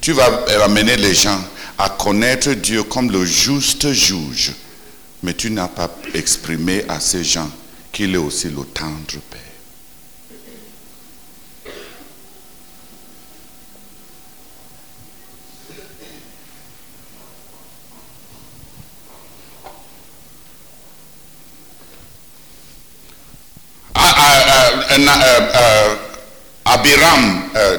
Tu 0.01 0.13
vas 0.13 0.25
amener 0.65 0.97
les 0.97 1.13
gens 1.13 1.39
à 1.77 1.91
connaître 1.91 2.51
Dieu 2.55 2.83
comme 2.85 3.11
le 3.11 3.27
juste 3.27 3.93
juge. 3.93 4.55
Mais 5.23 5.35
tu 5.35 5.51
n'as 5.51 5.69
pas 5.69 5.95
exprimé 6.15 6.87
à 6.89 6.99
ces 6.99 7.23
gens 7.25 7.51
qu'il 7.93 8.15
est 8.15 8.17
aussi 8.17 8.49
le 8.49 8.65
tendre 8.65 9.21
Père. 9.31 9.41
Ah, 23.95 24.15
ah, 24.17 24.71
ah, 24.91 24.99
na- 24.99 25.25
euh, 25.25 25.41
euh, 25.57 25.97
Abiram, 26.87 27.43
euh, 27.57 27.79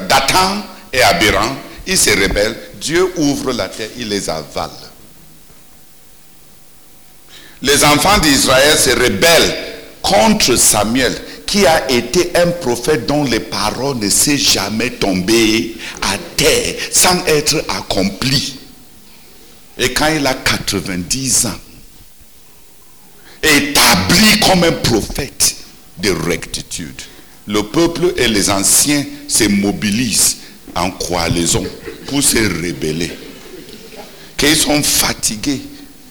et 0.92 1.02
Abiram, 1.02 1.56
ils 1.86 1.98
se 1.98 2.10
rebellent. 2.10 2.56
Dieu 2.80 3.12
ouvre 3.16 3.52
la 3.52 3.68
terre, 3.68 3.88
il 3.96 4.08
les 4.08 4.28
avale. 4.28 4.70
Les 7.62 7.84
enfants 7.84 8.18
d'Israël 8.18 8.78
se 8.78 8.90
rebellent 8.90 9.56
contre 10.02 10.56
Samuel, 10.56 11.16
qui 11.46 11.66
a 11.66 11.90
été 11.90 12.32
un 12.36 12.48
prophète 12.50 13.06
dont 13.06 13.24
les 13.24 13.40
paroles 13.40 13.96
ne 13.96 14.10
s'est 14.10 14.38
jamais 14.38 14.90
tombées 14.90 15.76
à 16.02 16.16
terre 16.36 16.74
sans 16.92 17.24
être 17.26 17.64
accomplies. 17.68 18.58
Et 19.78 19.92
quand 19.92 20.08
il 20.08 20.26
a 20.26 20.34
90 20.34 21.46
ans, 21.46 21.60
établi 23.42 24.40
comme 24.40 24.64
un 24.64 24.72
prophète 24.72 25.56
de 25.98 26.10
rectitude. 26.10 27.00
Le 27.48 27.62
peuple 27.62 28.12
et 28.18 28.28
les 28.28 28.50
anciens 28.50 29.04
se 29.26 29.44
mobilisent 29.44 30.36
en 30.76 30.90
coalition 30.90 31.64
pour 32.06 32.22
se 32.22 32.36
rebeller. 32.36 33.10
Qu'ils 34.36 34.54
sont 34.54 34.82
fatigués 34.82 35.60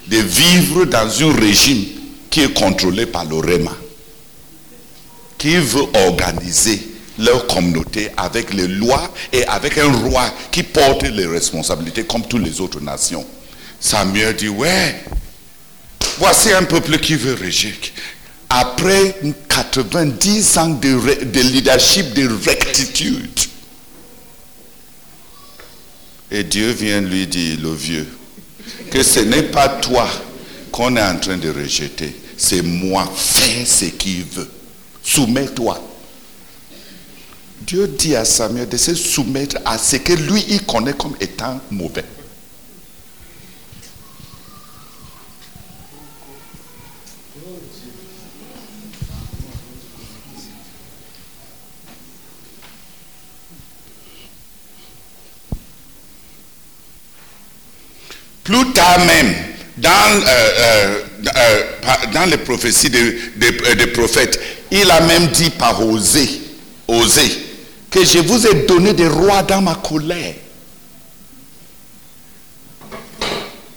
de 0.08 0.18
vivre 0.18 0.86
dans 0.86 1.08
un 1.24 1.34
régime 1.34 1.86
qui 2.32 2.42
est 2.42 2.54
contrôlé 2.54 3.06
par 3.06 3.24
le 3.26 3.36
REMA, 3.38 3.78
qui 5.38 5.56
veut 5.58 5.86
organiser 6.08 6.82
leur 7.20 7.46
communauté 7.46 8.10
avec 8.18 8.52
les 8.54 8.68
lois 8.68 9.14
et 9.32 9.46
avec 9.46 9.78
un 9.78 9.92
roi 9.92 10.34
qui 10.52 10.64
porte 10.64 11.04
les 11.04 11.28
responsabilités 11.28 12.04
comme 12.04 12.28
toutes 12.28 12.44
les 12.44 12.60
autres 12.60 12.82
nations. 12.82 13.26
Samuel 13.80 14.36
dit, 14.36 14.50
ouais, 14.50 15.04
Voici 16.20 16.52
un 16.52 16.64
peuple 16.64 16.98
qui 16.98 17.16
veut 17.16 17.36
régir. 17.36 17.74
Après 18.50 19.16
90 19.50 20.58
ans 20.58 20.70
de, 20.70 21.41
leadership, 21.41 22.14
de 22.14 22.28
rectitude. 22.45 23.39
Et 26.32 26.43
Dieu 26.43 26.72
vient 26.72 27.02
lui 27.02 27.28
dire, 27.28 27.58
le 27.62 27.74
vieux, 27.74 28.08
que 28.91 29.04
ce 29.04 29.20
n'est 29.22 29.43
pas 29.43 29.70
toi 29.70 30.08
qu'on 30.72 30.95
est 30.95 31.02
en 31.02 31.18
train 31.18 31.38
de 31.38 31.50
rejeter, 31.50 32.16
c'est 32.38 32.62
moi. 32.62 33.12
Fais 33.16 33.66
ce 33.66 33.86
qu'il 33.86 34.24
veut. 34.24 34.50
Soumets-toi. 35.04 35.82
Dieu 37.62 37.88
dit 37.88 38.16
à 38.16 38.24
Samuel 38.24 38.70
de 38.70 38.78
se 38.78 38.93
soumettre 38.93 39.58
à 39.66 39.78
ce 39.78 39.98
que 39.98 40.14
lui, 40.14 40.45
il 40.50 40.64
connaît 40.64 40.93
comme 40.93 41.16
étant 41.20 41.60
mauvais. 41.72 42.06
Plus 58.48 58.72
tard 58.72 59.00
même, 59.00 59.36
dans, 59.76 59.89
euh, 59.89 60.24
euh, 60.26 61.02
euh, 61.36 61.64
dans 62.14 62.30
les 62.30 62.38
prophéties 62.38 62.89
des 62.89 63.88
prophètes, 63.88 64.39
il 64.72 64.89
a 64.89 65.02
même 65.02 65.28
dit 65.28 65.50
par 65.50 65.86
Osée, 65.86 66.43
Osée, 66.88 67.30
que 67.91 68.06
je 68.06 68.20
vous 68.20 68.48
ai 68.48 68.54
donné 68.66 68.93
des 68.93 69.10
rois 69.10 69.43
dans 69.43 69.62
ma 69.62 69.76
colère. 69.76 70.34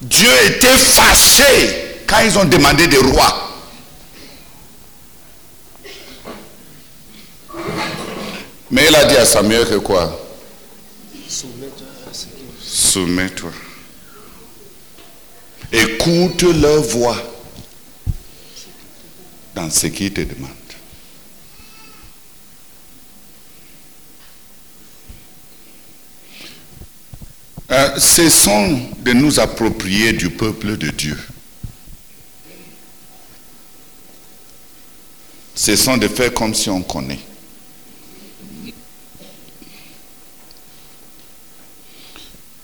Dieu 0.00 0.30
était 0.46 0.78
fâché 0.78 2.04
quand 2.06 2.20
ils 2.24 2.38
ont 2.38 2.44
demandé 2.44 2.86
des 2.86 2.98
rois. 2.98 3.48
Mais 8.70 8.86
il 8.88 8.94
a 8.94 9.04
dit 9.06 9.16
à 9.16 9.26
Samuel 9.26 9.66
que 9.66 9.74
quoi? 9.78 10.16
Soumets-toi. 12.68 13.50
Écoute 15.72 16.42
leur 16.42 16.82
voix 16.82 17.16
dans 19.54 19.70
ce 19.70 19.86
qu'ils 19.86 20.12
te 20.12 20.20
demandent. 20.22 20.50
Euh, 27.70 27.98
cessons 28.00 28.80
de 28.98 29.12
nous 29.12 29.38
approprier 29.38 30.12
du 30.12 30.28
peuple 30.28 30.76
de 30.76 30.90
Dieu. 30.90 31.16
Cessons 35.54 35.96
de 35.96 36.08
faire 36.08 36.34
comme 36.34 36.52
si 36.52 36.68
on 36.68 36.82
connaît. 36.82 37.20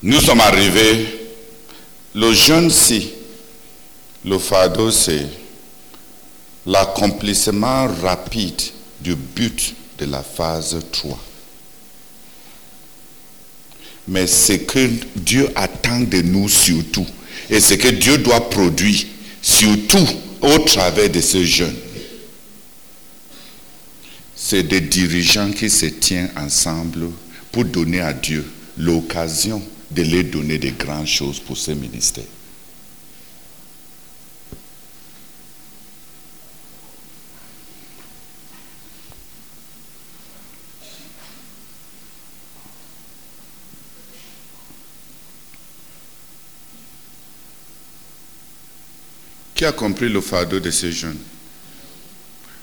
Nous 0.03 0.21
sommes 0.21 0.41
arrivés, 0.41 1.16
le 2.17 2.33
jeune 2.33 2.71
si, 2.71 3.11
le 4.25 4.39
fardeau 4.39 4.91
c'est 4.91 5.27
l'accomplissement 6.65 7.87
rapide 8.03 8.61
du 9.03 9.15
but 9.15 9.75
de 9.99 10.07
la 10.07 10.23
phase 10.23 10.79
3. 10.93 11.19
Mais 14.09 14.27
ce 14.27 14.55
que 14.55 14.89
Dieu 15.17 15.51
attend 15.55 16.01
de 16.01 16.23
nous 16.23 16.49
surtout, 16.49 17.07
et 17.51 17.61
ce 17.61 17.75
que 17.75 17.89
Dieu 17.89 18.17
doit 18.17 18.49
produire 18.49 19.05
surtout 19.43 20.09
au 20.41 20.59
travers 20.61 21.11
de 21.11 21.21
ce 21.21 21.45
jeunes, 21.45 21.77
c'est 24.35 24.63
des 24.63 24.81
dirigeants 24.81 25.51
qui 25.51 25.69
se 25.69 25.87
tiennent 25.87 26.33
ensemble 26.35 27.11
pour 27.53 27.67
donner 27.67 28.01
à 28.01 28.15
Dieu 28.15 28.51
l'occasion 28.79 29.63
de 29.91 30.03
leur 30.03 30.25
donner 30.25 30.59
des 30.59 30.73
grandes 30.73 31.07
choses 31.07 31.41
pour 31.41 31.57
ce 31.57 31.71
ministère. 31.71 32.25
Qui 49.55 49.65
a 49.65 49.73
compris 49.73 50.11
le 50.11 50.21
fardeau 50.21 50.61
de 50.61 50.71
ces 50.71 50.93
jeunes? 50.93 51.19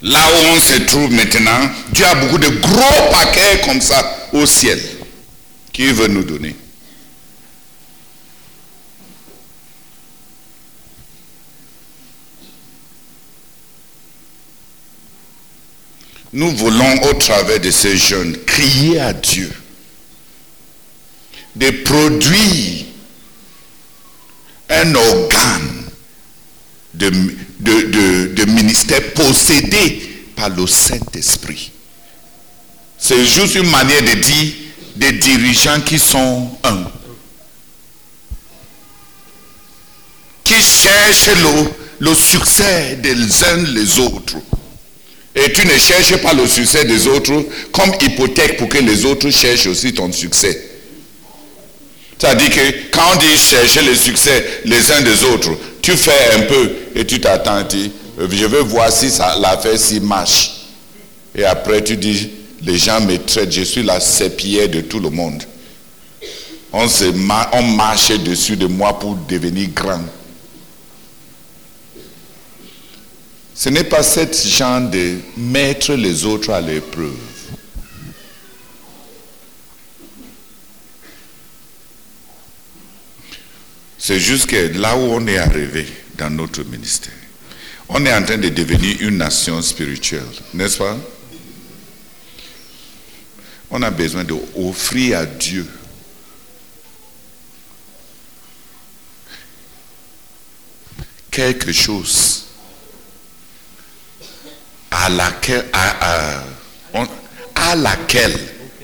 Là 0.03 0.19
où 0.19 0.55
on 0.55 0.59
se 0.59 0.81
trouve 0.83 1.11
maintenant, 1.11 1.71
Dieu 1.91 2.05
a 2.05 2.13
beaucoup 2.13 2.37
de 2.37 2.49
gros 2.49 3.09
paquets 3.09 3.61
comme 3.65 3.81
ça 3.81 4.29
au 4.33 4.45
ciel 4.45 4.79
qui 5.71 5.87
veut 5.87 6.07
nous 6.07 6.23
donner. 6.23 6.55
Nous 16.33 16.49
voulons 16.55 17.03
au 17.03 17.13
travers 17.13 17.59
de 17.59 17.69
ces 17.69 17.95
jeunes 17.95 18.35
crier 18.45 18.99
à 18.99 19.13
Dieu 19.13 19.51
de 21.55 21.69
produire 21.83 22.85
un 24.69 24.95
organe 24.95 25.83
de, 26.95 28.45
ministère 28.45 29.13
possédé 29.13 30.25
par 30.35 30.49
le 30.49 30.65
Saint-Esprit. 30.65 31.71
C'est 32.97 33.23
juste 33.25 33.53
une 33.55 33.69
manière 33.69 34.01
de 34.01 34.19
dire 34.19 34.53
des 34.95 35.11
dirigeants 35.11 35.81
qui 35.81 35.99
sont 35.99 36.49
un. 36.63 36.85
Qui 40.43 40.61
cherchent 40.61 41.27
le, 41.27 42.09
le 42.09 42.15
succès 42.15 42.95
des 42.95 43.43
uns 43.43 43.57
les 43.73 43.99
autres. 43.99 44.37
Et 45.35 45.51
tu 45.51 45.65
ne 45.65 45.77
cherches 45.77 46.15
pas 46.21 46.33
le 46.33 46.47
succès 46.47 46.85
des 46.85 47.07
autres 47.07 47.33
comme 47.71 47.91
hypothèque 48.01 48.57
pour 48.57 48.69
que 48.69 48.77
les 48.77 49.05
autres 49.05 49.29
cherchent 49.31 49.67
aussi 49.67 49.93
ton 49.93 50.11
succès. 50.11 50.69
C'est-à-dire 52.17 52.49
que 52.51 52.91
quand 52.91 53.01
on 53.13 53.19
dit 53.19 53.37
chercher 53.37 53.81
le 53.81 53.95
succès 53.95 54.61
les 54.65 54.91
uns 54.91 55.01
des 55.01 55.23
autres, 55.25 55.51
tu 55.81 55.97
fais 55.97 56.35
un 56.35 56.41
peu 56.41 56.71
et 56.95 57.05
tu 57.05 57.19
t'attends, 57.19 57.63
tu 57.65 57.89
je 58.17 58.45
veux 58.45 58.61
voir 58.61 58.91
si 58.91 59.07
l'affaire 59.41 59.77
si 59.77 59.99
marche. 59.99 60.51
Et 61.35 61.43
après 61.43 61.83
tu 61.83 61.97
dis, 61.97 62.29
les 62.61 62.77
gens 62.77 63.01
me 63.01 63.17
traitent, 63.17 63.51
je 63.51 63.63
suis 63.63 63.83
la 63.83 63.99
sépière 63.99 64.69
de 64.69 64.81
tout 64.81 64.99
le 64.99 65.09
monde. 65.09 65.43
On, 66.71 66.87
se, 66.87 67.05
on 67.53 67.61
marche 67.75 68.11
dessus 68.19 68.55
de 68.55 68.67
moi 68.67 68.97
pour 68.97 69.15
devenir 69.27 69.69
grand. 69.73 70.01
Ce 73.55 73.69
n'est 73.69 73.83
pas 73.83 74.01
cette 74.01 74.35
genre 74.47 74.89
de 74.89 75.17
mettre 75.37 75.93
les 75.93 76.25
autres 76.25 76.51
à 76.51 76.59
l'épreuve. 76.59 77.15
C'est 83.99 84.19
juste 84.19 84.47
que 84.47 84.77
là 84.77 84.97
où 84.97 85.01
on 85.01 85.25
est 85.27 85.37
arrivé 85.37 85.87
dans 86.17 86.29
notre 86.29 86.63
ministère, 86.63 87.13
on 87.87 88.05
est 88.05 88.13
en 88.13 88.23
train 88.23 88.37
de 88.37 88.49
devenir 88.49 88.97
une 89.01 89.17
nation 89.17 89.61
spirituelle, 89.61 90.23
n'est-ce 90.53 90.77
pas? 90.77 90.97
On 93.69 93.81
a 93.81 93.91
besoin 93.91 94.23
d'offrir 94.23 95.19
à 95.19 95.25
Dieu. 95.25 95.65
Quelque 101.31 101.71
chose 101.71 102.42
à 104.93 105.09
laquelle, 105.09 105.65
à, 105.73 106.43
à 107.55 107.75
laquelle, 107.75 108.37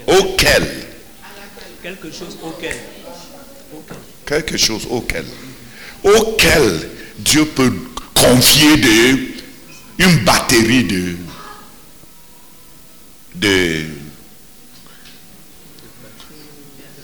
auquel, 0.07 0.67
quelque 1.81 2.11
chose 2.11 2.37
auquel. 2.41 2.75
Quelque 4.25 4.57
chose 4.57 4.87
auquel, 4.89 5.25
auquel 6.03 6.89
Dieu 7.19 7.45
peut 7.45 7.73
confier 8.15 8.77
de, 8.77 9.17
une 9.99 10.17
batterie 10.23 10.83
de, 10.83 11.15
de 13.35 13.85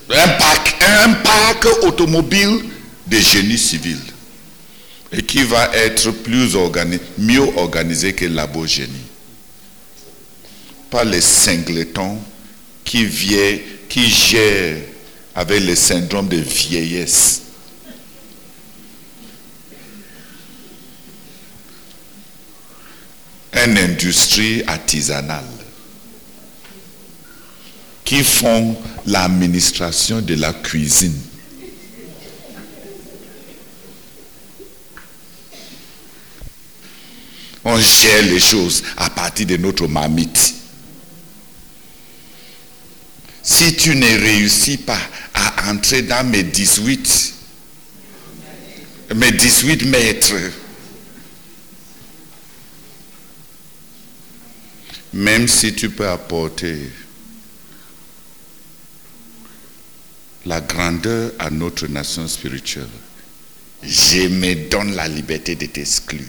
un 0.08 0.28
parc, 0.38 0.76
un 0.82 1.14
parc 1.14 1.66
automobile 1.82 2.64
de 3.06 3.18
génie 3.18 3.58
civil 3.58 3.98
et 5.12 5.22
qui 5.22 5.42
va 5.44 5.70
être 5.74 6.10
plus 6.10 6.56
mieux 7.18 7.56
organisé 7.56 8.12
que 8.12 8.24
labo 8.24 8.66
génie. 8.66 8.92
Pas 10.90 11.04
les 11.04 11.20
singletons 11.20 12.18
qui 12.84 13.06
qui 13.88 14.08
gèrent 14.08 14.82
avec 15.34 15.62
le 15.64 15.74
syndrome 15.74 16.28
de 16.28 16.38
vieillesse. 16.38 17.42
Une 23.52 23.78
industrie 23.78 24.62
artisanale 24.66 25.44
qui 28.04 28.22
font 28.22 28.76
l'administration 29.06 30.20
de 30.20 30.34
la 30.34 30.52
cuisine. 30.52 31.18
On 37.68 37.78
gère 37.78 38.22
les 38.22 38.38
choses 38.38 38.82
à 38.96 39.10
partir 39.10 39.44
de 39.46 39.56
notre 39.56 39.88
mamite. 39.88 40.54
si 43.46 43.76
tu 43.76 43.94
ne 43.94 44.18
réussis 44.18 44.76
pas 44.76 44.98
à 45.32 45.70
entrer 45.70 46.02
dans 46.02 46.28
mes 46.28 46.42
18, 46.42 47.34
mes 49.14 49.30
18 49.30 49.84
mètres, 49.84 50.34
même 55.12 55.46
si 55.46 55.72
tu 55.74 55.90
peux 55.90 56.08
apporter 56.08 56.90
la 60.44 60.60
grandeur 60.60 61.30
à 61.38 61.48
notre 61.48 61.86
nation 61.86 62.26
spirituelle, 62.26 62.88
je 63.84 64.26
me 64.26 64.68
donne 64.68 64.96
la 64.96 65.06
liberté 65.06 65.54
de 65.54 65.66
t'exclure. 65.66 66.20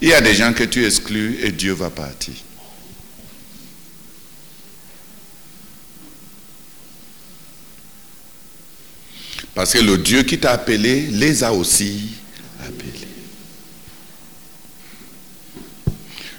Il 0.00 0.08
y 0.08 0.12
a 0.12 0.20
des 0.20 0.34
gens 0.34 0.52
que 0.52 0.64
tu 0.64 0.84
exclus 0.84 1.38
et 1.42 1.52
Dieu 1.52 1.72
va 1.72 1.90
partir. 1.90 2.34
Parce 9.54 9.72
que 9.72 9.78
le 9.78 9.98
Dieu 9.98 10.24
qui 10.24 10.38
t'a 10.38 10.52
appelé 10.52 11.02
les 11.12 11.44
a 11.44 11.52
aussi 11.52 12.10
appelés. 12.60 13.08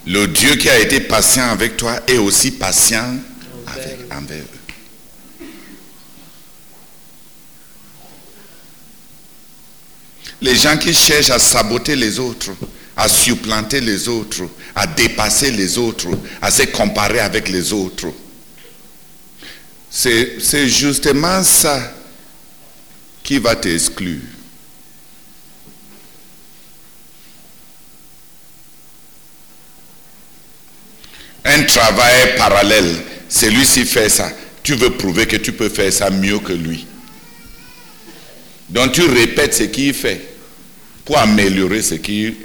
Le 0.06 0.28
Dieu 0.28 0.56
qui 0.58 0.70
a 0.70 0.78
été 0.78 1.00
patient 1.00 1.50
avec 1.50 1.78
toi 1.78 2.00
est 2.08 2.18
aussi 2.18 2.52
patient 2.52 3.16
avec, 3.68 3.98
envers 4.12 4.44
eux. 4.44 4.66
Les 10.42 10.56
gens 10.56 10.78
qui 10.78 10.94
cherchent 10.94 11.32
à 11.32 11.40
saboter 11.40 11.96
les 11.96 12.20
autres, 12.20 12.52
à 12.98 13.08
supplanter 13.08 13.82
les 13.82 14.08
autres, 14.08 14.44
à 14.74 14.88
dépasser 14.88 15.52
les 15.52 15.78
autres, 15.78 16.08
à 16.42 16.50
se 16.50 16.64
comparer 16.64 17.20
avec 17.20 17.50
les 17.50 17.74
autres, 17.74 18.08
c'est 19.90 20.68
justement 20.68 21.44
ça 21.44 21.94
qui 23.24 23.40
va 23.40 23.56
t'exclure. 23.56 24.20
Un 31.44 31.64
travail 31.64 32.36
parallèle, 32.38 32.96
celui-ci 33.30 33.86
fait 33.86 34.10
ça. 34.10 34.32
Tu 34.64 34.74
veux 34.76 34.92
prouver 34.92 35.28
que 35.28 35.36
tu 35.38 35.54
peux 35.54 35.70
faire 35.70 35.94
ça 35.94 36.10
mieux 36.10 36.40
que 36.40 36.54
lui. 36.54 36.88
Donc 38.70 38.94
tu 38.94 39.04
répètes 39.04 39.54
ce 39.54 39.64
qu'il 39.64 39.94
fait 39.94 40.36
pour 41.06 41.18
améliorer 41.20 41.84
ce 41.84 41.96
qu'il 41.96 42.36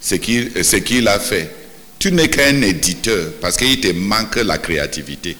ce 0.00 0.14
qu'il 0.14 1.08
a 1.08 1.18
fait. 1.18 1.54
Tu 1.98 2.12
n'es 2.12 2.28
qu'un 2.28 2.62
éditeur 2.62 3.32
parce 3.40 3.56
qu'il 3.56 3.80
te 3.80 3.92
manque 3.92 4.36
la 4.36 4.58
créativité. 4.58 5.36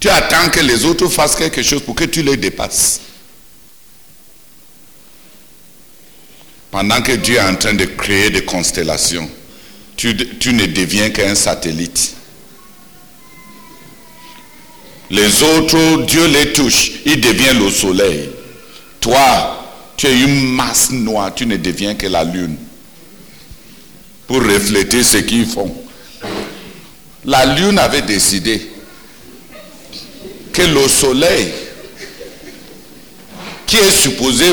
Tu 0.00 0.08
attends 0.08 0.48
que 0.50 0.60
les 0.60 0.84
autres 0.84 1.08
fassent 1.08 1.36
quelque 1.36 1.62
chose 1.62 1.82
pour 1.82 1.94
que 1.94 2.04
tu 2.04 2.22
les 2.22 2.36
dépasses. 2.36 3.00
Pendant 6.70 7.02
que 7.02 7.12
Dieu 7.12 7.36
est 7.36 7.40
en 7.40 7.56
train 7.56 7.74
de 7.74 7.84
créer 7.84 8.30
des 8.30 8.44
constellations, 8.44 9.28
tu, 9.96 10.14
ne 10.14 10.66
deviens 10.66 11.10
qu'un 11.10 11.34
satellite. 11.34 12.14
Les 15.10 15.42
autres, 15.42 16.04
Dieu 16.04 16.26
les 16.26 16.52
touche, 16.52 16.92
il 17.06 17.20
devient 17.20 17.58
le 17.58 17.70
soleil. 17.70 18.30
Toi, 19.00 19.64
tu 19.96 20.06
es 20.06 20.20
une 20.20 20.52
masse 20.54 20.90
noire, 20.90 21.34
tu 21.34 21.46
ne 21.46 21.56
deviens 21.56 21.94
que 21.94 22.06
la 22.06 22.24
lune. 22.24 22.56
Pour 24.26 24.42
refléter 24.42 25.02
ce 25.02 25.18
qu'ils 25.18 25.46
font. 25.46 25.74
La 27.24 27.46
lune 27.46 27.78
avait 27.78 28.02
décidé 28.02 28.70
que 30.52 30.62
le 30.62 30.88
soleil, 30.88 31.52
qui 33.66 33.76
est 33.76 33.90
supposé 33.90 34.46
euh, 34.46 34.52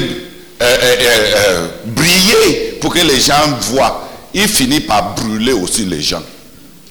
euh, 0.61 0.95
euh, 1.01 1.67
briller 1.85 2.77
pour 2.81 2.93
que 2.93 2.99
les 2.99 3.19
gens 3.19 3.57
voient, 3.61 4.09
il 4.33 4.47
finit 4.47 4.81
par 4.81 5.15
brûler 5.15 5.53
aussi 5.53 5.85
les 5.85 6.01
gens. 6.01 6.23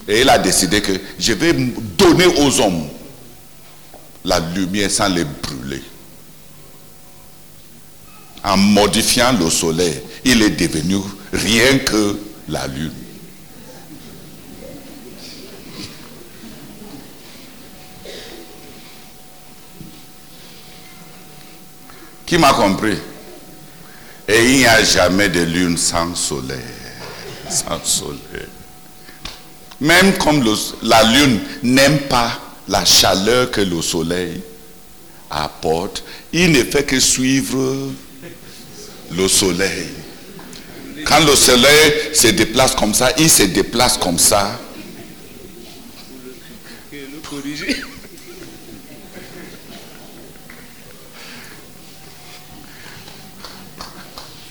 Et 0.09 0.21
il 0.21 0.29
a 0.29 0.39
décidé 0.39 0.81
que 0.81 0.93
je 1.19 1.33
vais 1.33 1.53
donner 1.53 2.27
aux 2.27 2.61
hommes 2.61 2.89
la 4.25 4.39
lumière 4.41 4.91
sans 4.91 5.09
les 5.09 5.25
brûler. 5.25 5.83
En 8.45 8.59
modifiant 8.59 9.33
le 9.33 9.49
soleil, 9.49 10.03
il 10.25 10.43
est 10.43 10.51
devenu 10.51 10.99
rien 11.33 11.79
que 11.79 12.19
la 12.49 12.67
lune. 12.67 12.93
Qui 22.27 22.37
m'a 22.37 22.53
compris? 22.53 22.99
Et 24.29 24.45
il 24.45 24.59
n'y 24.59 24.67
a 24.67 24.83
jamais 24.85 25.31
de 25.31 25.41
lune 25.41 25.79
sans 25.79 26.15
soleil. 26.15 26.59
Sans 27.49 27.83
soleil. 27.83 28.49
Même 29.81 30.15
comme 30.19 30.45
la 30.83 31.03
lune 31.03 31.41
n'aime 31.63 31.99
pas 32.09 32.41
la 32.69 32.85
chaleur 32.85 33.51
que 33.51 33.61
le 33.61 33.81
soleil 33.81 34.43
apporte, 35.31 36.05
il 36.33 36.53
ne 36.53 36.63
fait 36.65 36.85
que 36.85 37.01
suivre 37.01 37.91
le 39.17 39.29
soleil. 39.29 39.89
Quand 41.05 41.21
le 41.21 41.35
soleil 41.35 42.15
se 42.15 42.29
déplace 42.29 42.75
comme 42.75 42.95
ça, 42.95 43.11
il 43.19 43.31
se 43.31 43.43
déplace 43.45 43.99
comme 43.99 44.19
ça. 44.19 44.61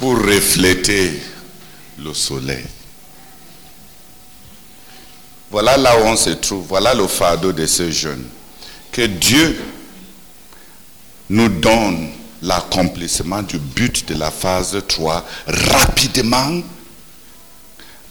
pour 0.04 0.18
refléter 0.18 1.14
le 1.98 2.14
soleil. 2.14 2.66
Voilà 5.50 5.78
là 5.78 5.98
où 5.98 6.02
on 6.08 6.18
se 6.18 6.32
trouve. 6.32 6.66
Voilà 6.68 6.94
le 6.94 7.08
fardeau 7.08 7.54
de 7.54 7.66
ce 7.66 7.90
jeune. 7.90 8.26
Que 8.92 9.04
Dieu 9.04 9.62
nous 11.30 11.48
donne 11.48 12.12
l'accomplissement 12.44 13.42
du 13.42 13.58
but 13.58 14.08
de 14.10 14.16
la 14.16 14.30
phase 14.30 14.78
3 14.88 15.26
rapidement 15.48 16.62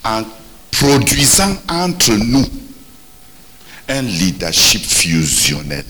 en 0.05 0.23
produisant 0.71 1.55
entre 1.69 2.13
nous 2.15 2.49
un 3.89 4.03
leadership 4.03 4.83
fusionnel 4.85 5.85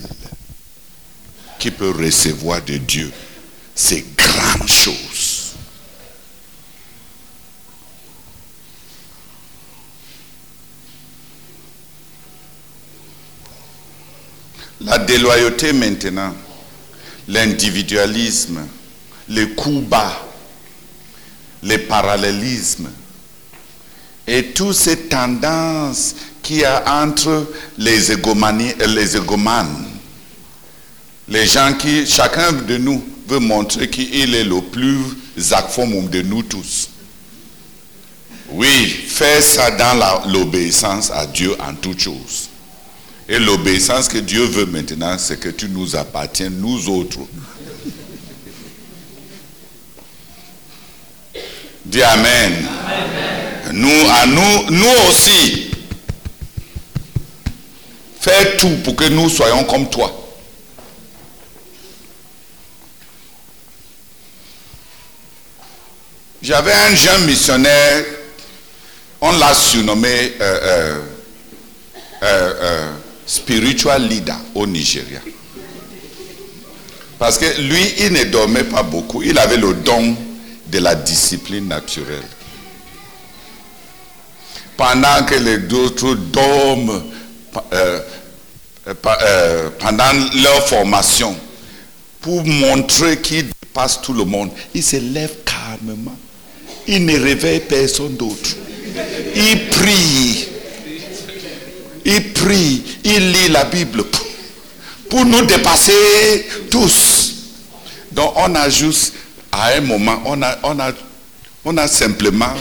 qui 1.58 1.70
peut 1.70 1.90
recevoir 1.90 2.60
de 2.62 2.76
Dieu 2.78 3.12
ces 3.74 4.04
grandes 4.16 4.68
choses. 4.68 5.52
La 14.80 14.98
déloyauté 14.98 15.72
maintenant, 15.72 16.34
l'individualisme, 17.28 18.66
les 19.28 19.48
coups 19.50 19.84
bas, 19.86 20.20
les 21.62 21.78
parallélismes 21.78 22.90
et 24.26 24.46
toutes 24.52 24.74
ces 24.74 24.96
tendances 25.08 26.14
qu'il 26.42 26.58
y 26.58 26.64
a 26.64 27.02
entre 27.02 27.46
les, 27.78 28.12
égomanies, 28.12 28.72
les 28.88 29.16
égomanes. 29.16 29.84
Les 31.28 31.46
gens 31.46 31.72
qui, 31.74 32.06
chacun 32.06 32.52
de 32.52 32.76
nous 32.76 33.02
veut 33.28 33.38
montrer 33.38 33.88
qu'il 33.88 34.34
est 34.34 34.44
le 34.44 34.60
plus 34.60 35.52
acphomum 35.52 36.08
de 36.08 36.22
nous 36.22 36.42
tous. 36.42 36.88
Oui, 38.50 38.86
faire 39.08 39.42
ça 39.42 39.70
dans 39.70 40.28
l'obéissance 40.30 41.10
à 41.10 41.26
Dieu 41.26 41.54
en 41.60 41.74
toutes 41.74 42.00
choses. 42.00 42.50
Et 43.32 43.38
l'obéissance 43.38 44.08
que 44.08 44.18
Dieu 44.18 44.44
veut 44.44 44.66
maintenant, 44.66 45.16
c'est 45.16 45.40
que 45.40 45.48
tu 45.48 45.66
nous 45.70 45.96
appartiens, 45.96 46.50
nous 46.50 46.86
autres. 46.90 47.20
Dis 51.86 52.02
Amen. 52.02 52.68
Nous, 53.72 54.06
à 54.10 54.26
nous, 54.26 54.70
nous 54.76 55.08
aussi. 55.08 55.70
Fais 58.20 58.58
tout 58.58 58.76
pour 58.84 58.94
que 58.96 59.04
nous 59.04 59.30
soyons 59.30 59.64
comme 59.64 59.88
toi. 59.88 60.14
J'avais 66.42 66.74
un 66.74 66.94
jeune 66.94 67.24
missionnaire, 67.24 68.04
on 69.22 69.32
l'a 69.32 69.54
surnommé 69.54 70.34
euh, 70.38 71.00
euh, 72.22 72.54
euh, 72.60 72.92
spiritual 73.26 74.06
leader 74.08 74.38
au 74.54 74.66
Nigeria. 74.66 75.20
Parce 77.18 77.38
que 77.38 77.60
lui, 77.62 77.82
il 78.00 78.12
ne 78.12 78.24
dormait 78.24 78.64
pas 78.64 78.82
beaucoup. 78.82 79.22
Il 79.22 79.38
avait 79.38 79.56
le 79.56 79.74
don 79.74 80.16
de 80.66 80.78
la 80.78 80.94
discipline 80.94 81.68
naturelle. 81.68 82.24
pendant 84.82 85.24
que 85.24 85.34
les 85.36 85.72
autres 85.74 86.14
dorment 86.14 87.02
euh, 87.72 88.00
euh, 88.86 89.70
pendant 89.78 90.12
leur 90.42 90.66
formation, 90.66 91.36
pour 92.20 92.44
montrer 92.44 93.20
qu'il 93.20 93.46
dépasse 93.62 94.00
tout 94.02 94.12
le 94.12 94.24
monde, 94.24 94.50
il 94.74 94.82
se 94.82 94.96
lève 94.96 95.32
calmement. 95.44 96.16
Il 96.88 97.04
ne 97.06 97.16
réveille 97.16 97.60
personne 97.60 98.16
d'autre. 98.16 98.56
Il 99.36 99.68
prie. 99.68 100.48
Il 102.04 102.32
prie. 102.32 102.82
Il 103.04 103.32
lit 103.32 103.48
la 103.48 103.64
Bible 103.64 104.04
pour- 105.10 105.24
nous 105.26 105.42
dépasser 105.44 106.46
tous. 106.70 107.32
Donc 108.12 108.32
on 108.36 108.54
a 108.54 108.68
juste, 108.70 109.12
à 109.50 109.68
un 109.76 109.80
moment, 109.82 110.22
on 110.24 110.40
a, 110.42 110.58
on 110.62 110.78
a, 110.80 110.90
on 111.64 111.76
a 111.76 111.86
simplement, 111.86 112.52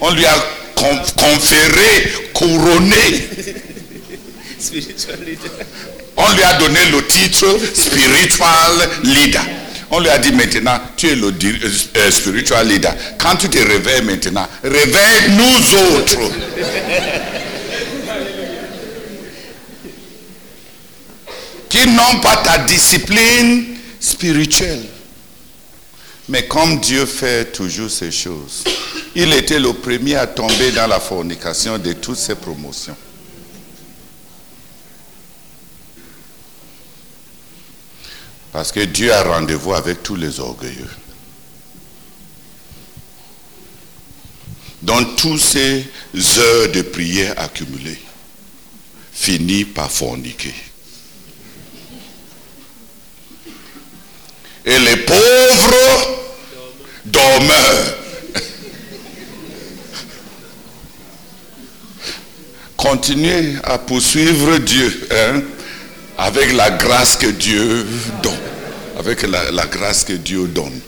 on 0.00 0.10
lui 0.12 0.24
a 0.24 0.34
con- 0.76 1.00
conféré, 1.16 2.12
couronné. 2.32 3.28
On 6.16 6.32
lui 6.34 6.42
a 6.42 6.54
donné 6.54 6.78
le 6.92 7.04
titre 7.06 7.46
spiritual 7.74 8.88
leader. 9.04 9.42
On 9.90 9.98
lui 10.00 10.08
a 10.08 10.18
dit 10.18 10.30
maintenant, 10.32 10.78
tu 10.96 11.08
es 11.08 11.16
le 11.16 11.28
euh, 11.96 12.10
spiritual 12.12 12.68
leader. 12.68 12.94
Quand 13.18 13.34
tu 13.36 13.48
te 13.48 13.58
réveilles 13.58 14.02
maintenant, 14.02 14.46
réveille 14.62 15.30
nous 15.30 15.98
autres. 15.98 16.18
qui 21.80 21.88
n'ont 21.88 22.20
pas 22.20 22.36
ta 22.36 22.58
discipline 22.58 23.76
spirituelle. 23.98 24.86
Mais 26.28 26.46
comme 26.46 26.78
Dieu 26.78 27.06
fait 27.06 27.52
toujours 27.52 27.90
ces 27.90 28.10
choses, 28.12 28.64
il 29.14 29.32
était 29.32 29.58
le 29.58 29.72
premier 29.72 30.16
à 30.16 30.26
tomber 30.26 30.72
dans 30.72 30.86
la 30.86 31.00
fornication 31.00 31.78
de 31.78 31.94
toutes 31.94 32.18
ces 32.18 32.34
promotions. 32.34 32.96
Parce 38.52 38.72
que 38.72 38.80
Dieu 38.80 39.12
a 39.12 39.22
rendez-vous 39.22 39.72
avec 39.72 40.02
tous 40.02 40.16
les 40.16 40.38
orgueilleux. 40.38 40.90
Dans 44.82 45.04
tous 45.14 45.38
ces 45.38 45.86
heures 46.38 46.72
de 46.72 46.82
prière 46.82 47.34
accumulées, 47.38 48.00
finit 49.12 49.64
par 49.64 49.90
forniquer. 49.90 50.54
Et 54.64 54.78
les 54.78 54.96
pauvres 54.98 56.20
dormeurs. 57.04 57.96
Continuez 62.76 63.56
à 63.64 63.78
poursuivre 63.78 64.58
Dieu 64.58 65.08
hein, 65.10 65.42
avec 66.16 66.52
la 66.54 66.70
grâce 66.70 67.16
que 67.16 67.26
Dieu 67.26 67.86
donne. 68.22 68.32
Avec 68.98 69.22
la, 69.22 69.50
la 69.50 69.66
grâce 69.66 70.04
que 70.04 70.14
Dieu 70.14 70.46
donne. 70.48 70.80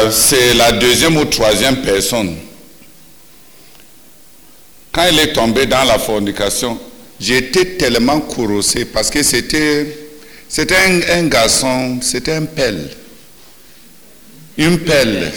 Euh, 0.00 0.10
c'est 0.10 0.54
la 0.54 0.72
deuxième 0.72 1.16
ou 1.16 1.24
troisième 1.26 1.82
personne. 1.82 2.36
Quand 4.92 5.06
il 5.10 5.18
est 5.18 5.32
tombé 5.32 5.66
dans 5.66 5.84
la 5.84 5.98
fornication, 5.98 6.78
j'étais 7.18 7.76
tellement 7.76 8.20
courroucé 8.20 8.84
parce 8.86 9.10
que 9.10 9.22
c'était, 9.22 9.96
c'était 10.48 10.76
un, 11.10 11.26
garçon, 11.26 11.98
c'était 12.00 12.34
un 12.34 12.44
pelle. 12.44 12.90
Une 14.56 14.78
pelle. 14.78 15.32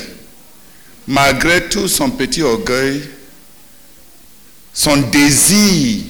Malgré 1.07 1.67
tout 1.67 1.87
son 1.87 2.09
petit 2.11 2.41
orgueil, 2.41 3.01
son 4.73 4.97
désir 4.97 6.03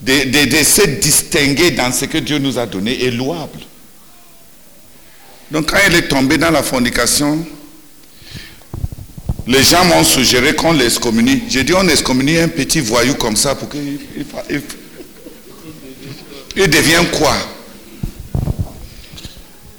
de 0.00 0.62
se 0.62 0.86
distinguer 0.86 1.70
dans 1.70 1.90
ce 1.90 2.04
que 2.04 2.18
Dieu 2.18 2.38
nous 2.38 2.58
a 2.58 2.66
donné 2.66 3.04
est 3.04 3.10
louable. 3.10 3.60
Donc 5.54 5.70
quand 5.70 5.78
il 5.88 5.94
est 5.94 6.08
tombé 6.08 6.36
dans 6.36 6.50
la 6.50 6.64
fornication, 6.64 7.46
les 9.46 9.62
gens 9.62 9.84
m'ont 9.84 10.02
suggéré 10.02 10.52
qu'on 10.56 10.72
l'excommunie. 10.72 11.44
J'ai 11.48 11.62
dit 11.62 11.72
on 11.74 11.86
excommunie 11.86 12.38
un 12.38 12.48
petit 12.48 12.80
voyou 12.80 13.14
comme 13.14 13.36
ça 13.36 13.54
pour 13.54 13.68
qu'il 13.68 14.00
il, 14.16 14.60
il- 16.56 16.68
devient 16.68 17.04
quoi? 17.16 17.36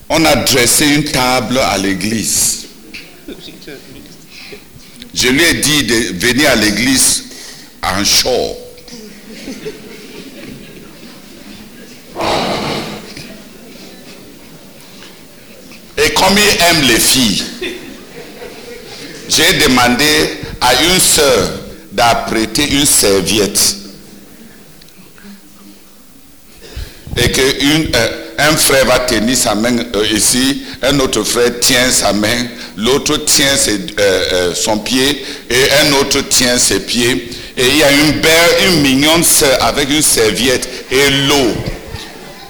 On 0.07 0.23
a 0.23 0.37
dressé 0.37 0.87
une 0.95 1.03
table 1.03 1.57
à 1.57 1.77
l'église. 1.77 2.67
Je 5.13 5.27
lui 5.27 5.43
ai 5.43 5.53
dit 5.55 5.83
de 5.83 5.95
venir 6.25 6.51
à 6.51 6.55
l'église 6.55 7.25
en 7.83 8.01
short. 8.05 8.59
Et 15.97 16.13
comme 16.25 16.37
il 16.37 16.63
aime 16.63 16.87
les 16.87 16.99
filles, 16.99 17.43
j'ai 19.29 19.53
demandé 19.59 20.05
à 20.61 20.73
une 20.83 20.99
sœur 20.99 21.49
d'apprêter 21.91 22.67
une 22.71 22.85
serviette. 22.85 23.75
Et 27.17 27.31
que 27.31 27.61
une, 27.63 27.95
euh, 27.95 28.07
un 28.39 28.57
frère 28.57 28.85
va 28.85 28.99
tenir 28.99 29.37
sa 29.37 29.55
main 29.55 29.77
euh, 29.95 30.05
ici, 30.11 30.63
un 30.81 30.99
autre 30.99 31.23
frère 31.23 31.59
tient 31.61 31.89
sa 31.89 32.11
main, 32.11 32.47
l'autre 32.75 33.15
tient 33.17 33.55
ses- 33.55 33.79
euh, 33.97 34.53
son 34.53 34.79
pied. 34.79 35.25
Et 35.49 35.71
un 35.87 35.93
autre 35.93 36.19
tient 36.27 36.57
ses 36.57 36.81
pieds. 36.81 37.29
Et 37.57 37.67
il 37.67 37.77
y 37.77 37.83
a 37.83 37.91
une 37.91 38.19
belle, 38.19 38.69
une 38.73 38.81
mignonne 38.81 39.23
sœur 39.23 39.63
avec 39.63 39.89
une 39.89 40.01
serviette. 40.01 40.67
Et 40.91 41.09
l'eau 41.27 41.55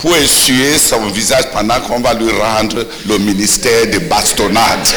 pour 0.05 0.15
essuyer 0.17 0.77
son 0.77 1.07
visage 1.07 1.45
pendant 1.51 1.79
qu'on 1.79 1.99
va 1.99 2.13
lui 2.13 2.29
rendre 2.29 2.85
le 3.07 3.17
ministère 3.17 3.87
de 3.87 3.97
bastonnade. 3.97 4.87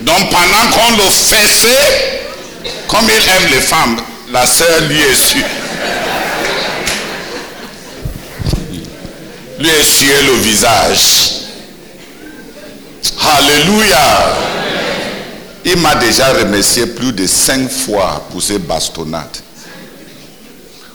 Donc 0.00 0.30
pendant 0.32 0.70
qu'on 0.72 0.96
le 0.96 1.08
fessait, 1.08 2.20
comme 2.88 3.04
il 3.04 3.28
aime 3.28 3.52
les 3.52 3.60
femmes, 3.60 3.96
la 4.32 4.44
sœur 4.44 4.80
lui 4.88 5.00
essuie. 5.02 5.44
Lui 9.60 9.70
essuyait 9.70 10.22
le 10.22 10.32
visage. 10.42 11.39
Alléluia. 13.20 14.36
Il 15.64 15.76
m'a 15.78 15.94
déjà 15.96 16.32
remercié 16.32 16.86
plus 16.86 17.12
de 17.12 17.26
cinq 17.26 17.70
fois 17.70 18.26
pour 18.30 18.42
ces 18.42 18.58
bastonnades. 18.58 19.36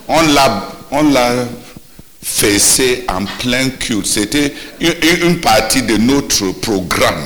On 0.07 0.21
l'a, 0.33 0.69
on 0.91 1.03
l'a 1.11 1.31
fessé 2.23 3.05
en 3.07 3.25
plein 3.25 3.69
culte. 3.69 4.07
C'était 4.07 4.53
une, 4.79 4.93
une- 5.23 5.39
partie 5.39 5.83
de 5.83 5.97
notre 5.97 6.51
programme 6.53 7.23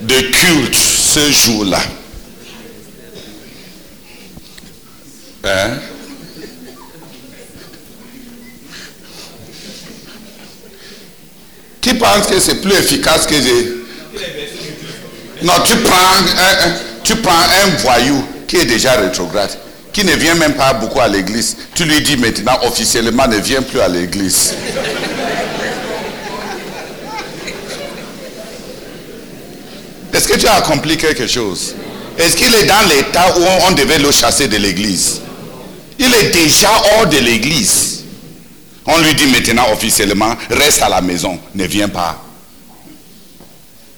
de 0.00 0.14
culte 0.20 0.74
ce 0.76 1.30
jour-là. 1.30 1.80
Hein? 5.44 5.70
Qui 11.80 11.94
pense 11.94 12.26
que 12.26 12.38
c'est 12.40 12.60
plus 12.60 12.72
efficace 12.74 13.26
que. 13.26 13.34
Non, 15.42 15.54
tu 15.64 15.76
prends 15.76 15.96
un- 15.96 16.74
tu 17.02 17.16
prends 17.16 17.32
un 17.32 17.76
voyou 17.78 18.22
qui 18.46 18.56
est 18.56 18.66
déjà 18.66 18.92
rétrograde, 18.92 19.50
qui 19.92 20.04
ne 20.04 20.12
vient 20.12 20.34
même 20.34 20.54
pas 20.54 20.74
beaucoup 20.74 21.00
à 21.00 21.08
l'église. 21.08 21.56
Tu 21.74 21.84
lui 21.84 22.00
dis 22.02 22.16
maintenant 22.18 22.58
officiellement 22.64 23.26
ne 23.26 23.38
viens 23.38 23.62
plus 23.62 23.80
à 23.80 23.88
l'église. 23.88 24.52
Est-ce 30.12 30.28
que 30.28 30.36
tu 30.38 30.46
as 30.46 30.54
accompli 30.54 30.96
quelque 30.96 31.26
chose? 31.26 31.74
Est-ce 32.18 32.36
qu'il 32.36 32.52
est 32.54 32.64
dans 32.64 32.88
l'état 32.88 33.34
où 33.38 33.42
on 33.68 33.72
devait 33.72 33.98
le 33.98 34.10
chasser 34.10 34.48
de 34.48 34.56
l'église? 34.56 35.20
Il 35.98 36.12
est 36.12 36.30
déjà 36.30 36.68
hors 36.96 37.06
de 37.06 37.18
l'église. 37.18 37.99
On 38.86 38.98
lui 38.98 39.14
dit 39.14 39.26
maintenant 39.26 39.70
officiellement, 39.72 40.34
reste 40.48 40.82
à 40.82 40.88
la 40.88 41.00
maison, 41.00 41.38
ne 41.54 41.64
viens 41.66 41.88
pas. 41.88 42.22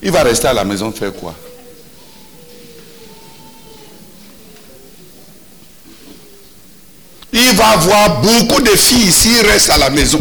Il 0.03 0.11
va 0.11 0.22
rester 0.22 0.49
à 0.49 0.53
la 0.53 0.64
maison 0.64 0.91
faire 0.91 1.12
quoi? 1.12 1.35
Il 7.33 7.55
va 7.55 7.68
avoir 7.68 8.20
beaucoup 8.20 8.61
de 8.61 8.70
filles 8.70 9.09
ici 9.09 9.41
reste 9.41 9.70
à 9.70 9.78
la 9.78 9.89
maison. 9.89 10.20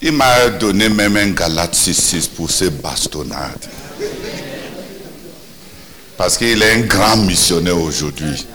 Il 0.00 0.12
m'a 0.12 0.48
donné 0.48 0.88
même 0.88 1.16
un 1.16 1.30
galate 1.30 1.76
6-6 1.76 2.30
pour 2.30 2.50
ses 2.50 2.70
bastonnades. 2.70 3.68
Parce 6.16 6.36
qu'il 6.36 6.60
est 6.60 6.72
un 6.72 6.80
grand 6.80 7.18
missionnaire 7.18 7.78
aujourd'hui. 7.78 8.46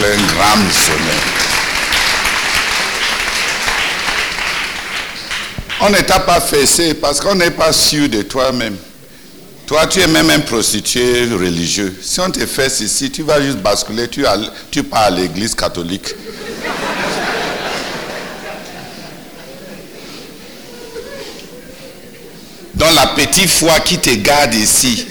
Un 0.00 0.16
grand 0.32 0.56
missionnaire. 0.64 1.14
On 5.80 5.90
ne 5.90 5.98
t'a 6.02 6.20
pas 6.20 6.40
fessé 6.40 6.94
parce 6.94 7.20
qu'on 7.20 7.34
n'est 7.34 7.50
pas 7.50 7.72
sûr 7.72 8.08
de 8.08 8.22
toi-même. 8.22 8.76
Toi, 9.66 9.88
tu 9.88 10.00
es 10.00 10.06
même 10.06 10.30
un 10.30 10.38
prostitué 10.38 11.24
religieux. 11.24 11.98
Si 12.00 12.20
on 12.20 12.30
te 12.30 12.46
fesse 12.46 12.78
ici, 12.80 13.10
tu 13.10 13.22
vas 13.22 13.42
juste 13.42 13.58
basculer, 13.58 14.06
tu, 14.08 14.24
tu 14.70 14.84
pars 14.84 15.02
à 15.02 15.10
l'église 15.10 15.54
catholique. 15.56 16.14
Dans 22.74 22.90
la 22.92 23.08
petite 23.08 23.50
foi 23.50 23.80
qui 23.80 23.98
te 23.98 24.14
garde 24.14 24.54
ici. 24.54 25.06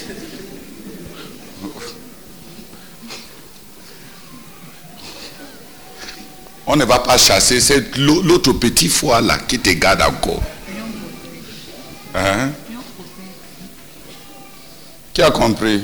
On 6.69 6.75
ne 6.75 6.83
va 6.83 6.99
pas 6.99 7.17
chasser, 7.17 7.61
c'est 7.61 7.95
l'autre 7.97 8.51
petit 8.51 8.89
foi 8.89 9.21
là 9.21 9.39
qui 9.39 9.57
te 9.57 9.69
garde 9.69 10.01
encore. 10.01 10.43
Hein? 12.13 12.49
Qui 15.13 15.21
a 15.21 15.31
compris? 15.31 15.81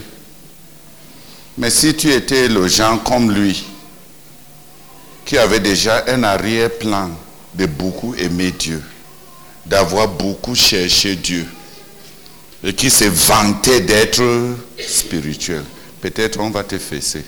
Mais 1.58 1.70
si 1.70 1.96
tu 1.96 2.12
étais 2.12 2.50
le 2.50 2.68
genre 2.68 3.02
comme 3.02 3.32
lui, 3.32 3.64
qui 5.24 5.38
avait 5.38 5.62
déjà 5.62 6.04
un 6.08 6.22
arrière-plan 6.24 7.12
de 7.54 7.66
beaucoup 7.66 8.14
aimer 8.16 8.52
Dieu, 8.52 8.84
d'avoir 9.66 10.10
beaucoup 10.10 10.54
cherché 10.54 11.16
Dieu, 11.16 11.46
et 12.62 12.74
qui 12.74 12.90
se 12.90 13.06
vantait 13.06 13.82
d'être 13.82 14.22
spirituel, 14.86 15.64
peut-être 16.02 16.42
on 16.42 16.50
va 16.50 16.66
te 16.66 16.78
fesser. 16.78 17.24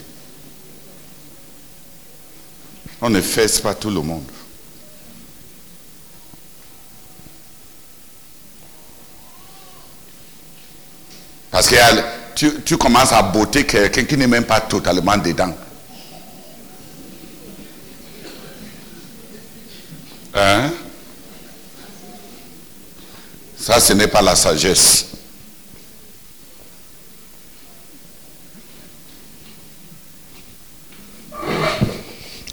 On 3.05 3.09
ne 3.11 3.21
fesse 3.21 3.59
pas 3.61 3.75
tout 3.75 3.91
le 3.91 4.01
monde. 4.01 4.23
Parce 11.51 11.67
que 11.69 11.75
tu, 12.65 12.77
commences 12.79 13.11
à 13.11 13.21
botter 13.21 13.63
quelqu'un 13.63 14.05
qui 14.05 14.17
n'est 14.17 14.25
même 14.25 14.45
pas 14.45 14.59
totalement 14.59 15.15
dedans. 15.17 15.55
Hein? 20.33 20.71
Ça, 23.55 23.79
ce 23.79 23.93
n'est 23.93 24.07
pas 24.07 24.23
la 24.23 24.35
sagesse. 24.35 25.14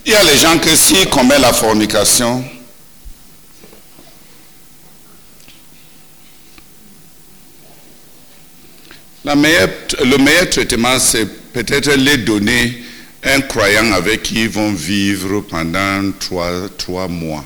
Il 0.04 0.12
y 0.12 0.14
a 0.14 0.24
les 0.24 0.36
gens 0.36 0.58
que 0.58 0.74
s'ils 0.74 1.08
commettent 1.08 1.40
la 1.40 1.52
fornication, 1.52 2.44
le 9.24 10.16
meilleur 10.18 10.50
traitement, 10.50 10.98
c'est 10.98 11.26
peut-être 11.52 11.92
les 11.92 12.18
donner 12.18 12.82
un 13.22 13.40
croyant 13.42 13.92
avec 13.92 14.24
qui 14.24 14.42
ils 14.42 14.48
vont 14.48 14.72
vivre 14.72 15.40
pendant 15.42 16.10
trois, 16.18 16.68
trois 16.76 17.06
mois. 17.06 17.44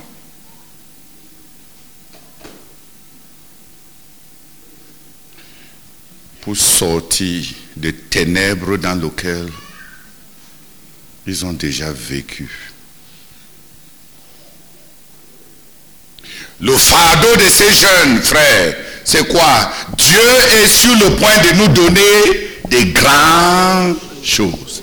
Pour 6.41 6.57
sortir 6.57 7.43
des 7.75 7.93
ténèbres 7.93 8.77
dans 8.77 8.95
lesquelles 8.95 9.51
ils 11.27 11.45
ont 11.45 11.53
déjà 11.53 11.91
vécu. 11.91 12.49
Le 16.59 16.75
fardeau 16.75 17.35
de 17.35 17.49
ces 17.49 17.71
jeunes 17.73 18.21
frères, 18.21 18.75
c'est 19.03 19.27
quoi? 19.27 19.71
Dieu 19.97 20.19
est 20.55 20.67
sur 20.67 20.95
le 20.95 21.15
point 21.17 21.37
de 21.39 21.57
nous 21.57 21.67
donner 21.67 22.49
des 22.69 22.85
grandes 22.91 23.97
choses. 24.23 24.81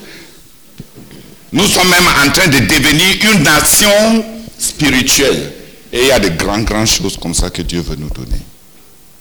Nous 1.52 1.66
sommes 1.66 1.88
même 1.88 2.06
en 2.06 2.30
train 2.30 2.48
de 2.48 2.58
devenir 2.58 3.32
une 3.32 3.42
nation 3.42 4.24
spirituelle. 4.58 5.52
Et 5.92 6.02
il 6.02 6.06
y 6.08 6.12
a 6.12 6.18
de 6.18 6.28
grandes, 6.28 6.64
grandes 6.64 6.86
choses 6.86 7.16
comme 7.16 7.34
ça 7.34 7.50
que 7.50 7.62
Dieu 7.62 7.80
veut 7.80 7.96
nous 7.96 8.10
donner. 8.10 8.40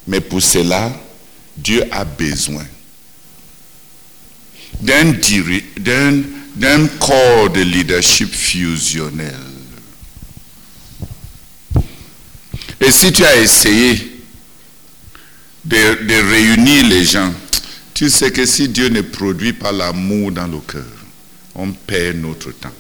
Mais 0.08 0.20
pour 0.20 0.42
cela, 0.42 0.92
Dieu 1.56 1.84
a 1.92 2.04
besoin 2.04 2.66
d'un 4.82 5.14
corps 7.00 7.50
de 7.50 7.62
leadership 7.62 8.34
fusionnel. 8.34 9.36
Et 12.80 12.92
si 12.92 13.12
tu 13.12 13.24
as 13.24 13.38
essayé 13.38 14.14
de, 15.64 16.32
réunir 16.32 16.88
les 16.88 17.04
gens. 17.04 17.34
Tu 17.94 18.10
sais 18.10 18.32
que 18.32 18.46
si 18.46 18.70
Dieu 18.70 18.90
ne 18.90 19.02
produit 19.02 19.54
pas 19.54 19.72
l'amour 19.72 20.32
dans 20.32 20.48
le 20.48 20.60
cœur, 20.60 20.84
on 21.56 21.72
perd 21.72 22.18
notre 22.18 22.52
temps. 22.52 22.74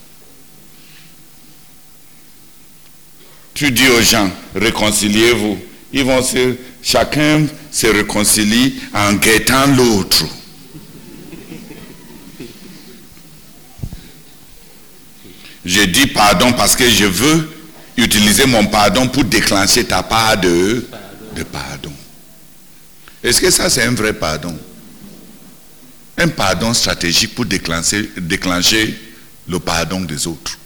Tu 3.53 3.71
dis 3.71 3.87
aux 3.87 4.01
gens, 4.01 4.29
réconciliez-vous. 4.55 5.59
Ils 5.93 6.03
vont 6.03 6.23
se, 6.23 6.55
chacun 6.81 7.45
se 7.71 7.85
réconcilie 7.87 8.81
en 8.93 9.13
guettant 9.13 9.67
l'autre. 9.67 10.25
Je 15.65 15.81
dis 15.81 16.07
pardon 16.07 16.51
parce 16.53 16.75
que 16.75 16.89
je 16.89 17.05
veux 17.05 17.49
utiliser 17.95 18.45
mon 18.45 18.65
pardon 18.67 19.07
pour 19.07 19.23
déclencher 19.23 19.85
ta 19.85 20.03
part 20.03 20.37
de, 20.39 20.85
de 21.35 21.43
pardon. 21.43 21.93
Est-ce 23.23 23.39
que 23.39 23.49
ça, 23.49 23.69
c'est 23.69 23.83
un 23.83 23.93
vrai 23.93 24.13
pardon? 24.13 24.57
Un 26.17 26.27
pardon 26.27 26.73
stratégique 26.73 27.33
pour 27.33 27.45
déclencher, 27.45 28.11
déclencher 28.17 28.99
le 29.47 29.59
pardon 29.59 30.01
des 30.01 30.27
autres. 30.27 30.57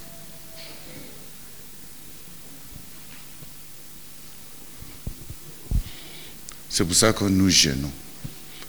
C'est 6.69 6.83
pour 6.83 6.95
ça 6.95 7.13
que 7.13 7.23
nous 7.25 7.49
gênons. 7.49 7.91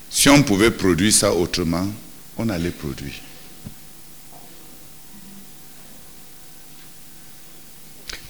Si 0.09 0.29
on 0.29 0.41
pouvait 0.41 0.71
produire 0.71 1.13
ça 1.13 1.31
autrement, 1.31 1.87
on 2.37 2.49
allait 2.49 2.71
produire. 2.71 3.13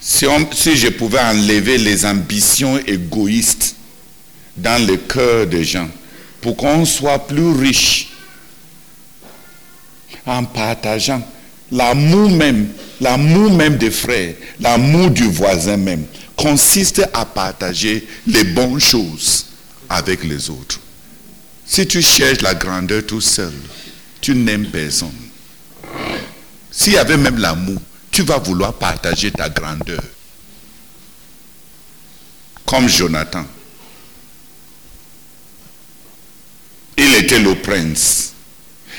Si, 0.02 0.26
je 0.76 0.90
pouvais 0.90 1.20
enlever 1.20 1.78
les 1.78 2.06
ambitions 2.06 2.78
égoïstes 2.80 3.76
dans 4.56 4.86
le 4.86 4.96
cœur 4.98 5.46
des 5.48 5.64
gens 5.64 5.90
pour 6.42 6.56
qu'on 6.56 6.86
soit 6.86 7.28
plus 7.28 7.52
riche 7.52 8.10
en 10.26 10.46
partageant 10.46 11.22
l'amour 11.72 12.30
même, 12.30 12.70
l'amour 13.02 13.52
même 13.52 13.78
des 13.78 13.92
frères, 13.92 14.36
l'amour 14.60 15.10
du 15.12 15.24
voisin 15.24 15.78
même, 15.78 16.06
consiste 16.36 17.08
à 17.14 17.26
partager 17.26 18.08
les 18.28 18.44
bonnes 18.44 18.80
choses 18.80 19.48
avec 19.90 20.24
les 20.24 20.50
autres. 20.50 20.80
Si 21.66 21.86
tu 21.86 22.02
cherches 22.02 22.42
la 22.42 22.56
grandeur 22.56 23.06
tout 23.06 23.22
seul, 23.22 23.54
tu 24.22 24.34
n'aimes 24.34 24.68
personne. 24.68 25.10
S'il 26.72 26.94
y 26.94 26.98
avait 26.98 27.18
même 27.18 27.38
l'amour, 27.38 27.82
tu 28.20 28.26
vas 28.26 28.38
vouloir 28.40 28.74
partager 28.74 29.32
ta 29.32 29.48
grandeur. 29.48 30.02
Comme 32.66 32.90
Jonathan. 32.90 33.46
Il 36.98 37.16
était 37.16 37.40
le 37.40 37.56
prince. 37.56 38.34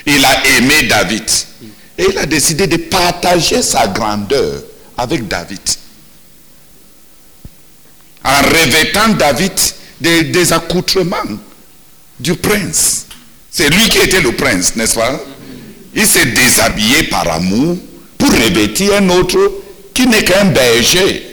Il 0.07 0.25
a 0.25 0.47
aimé 0.57 0.85
David. 0.85 1.31
Et 1.99 2.07
il 2.09 2.17
a 2.17 2.25
décidé 2.25 2.67
de 2.67 2.79
partager 2.79 3.61
sa 3.61 3.89
grandeur 3.89 4.63
avec 4.97 5.29
David. 5.29 5.61
En 8.25 8.41
revêtant 8.41 9.09
David 9.11 9.53
des, 10.01 10.51
accoutrements 10.51 11.19
du 12.19 12.37
prince. 12.37 13.05
C'est 13.51 13.69
lui 13.69 13.87
qui 13.91 13.99
était 13.99 14.23
le 14.23 14.33
prince, 14.33 14.77
n'est-ce 14.77 14.95
pas? 14.95 15.21
Il 15.95 16.07
s'est 16.07 16.25
déshabillé 16.25 17.03
par 17.03 17.31
amour 17.31 17.77
pour 18.21 18.31
revêtir 18.31 18.95
un 18.95 19.09
autre 19.09 19.39
qui 19.95 20.07
n'est 20.07 20.23
qu'un 20.25 20.45
berger. 20.47 21.27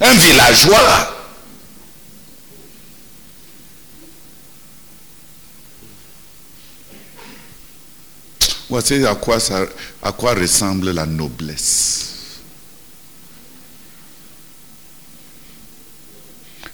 Un 0.00 0.14
villageois. 0.14 1.12
Voici 8.68 9.04
à 9.06 9.14
quoi, 9.14 9.38
ça, 9.38 9.64
à 10.02 10.12
quoi 10.12 10.34
ressemble 10.34 10.90
la 10.90 11.06
noblesse. 11.06 12.02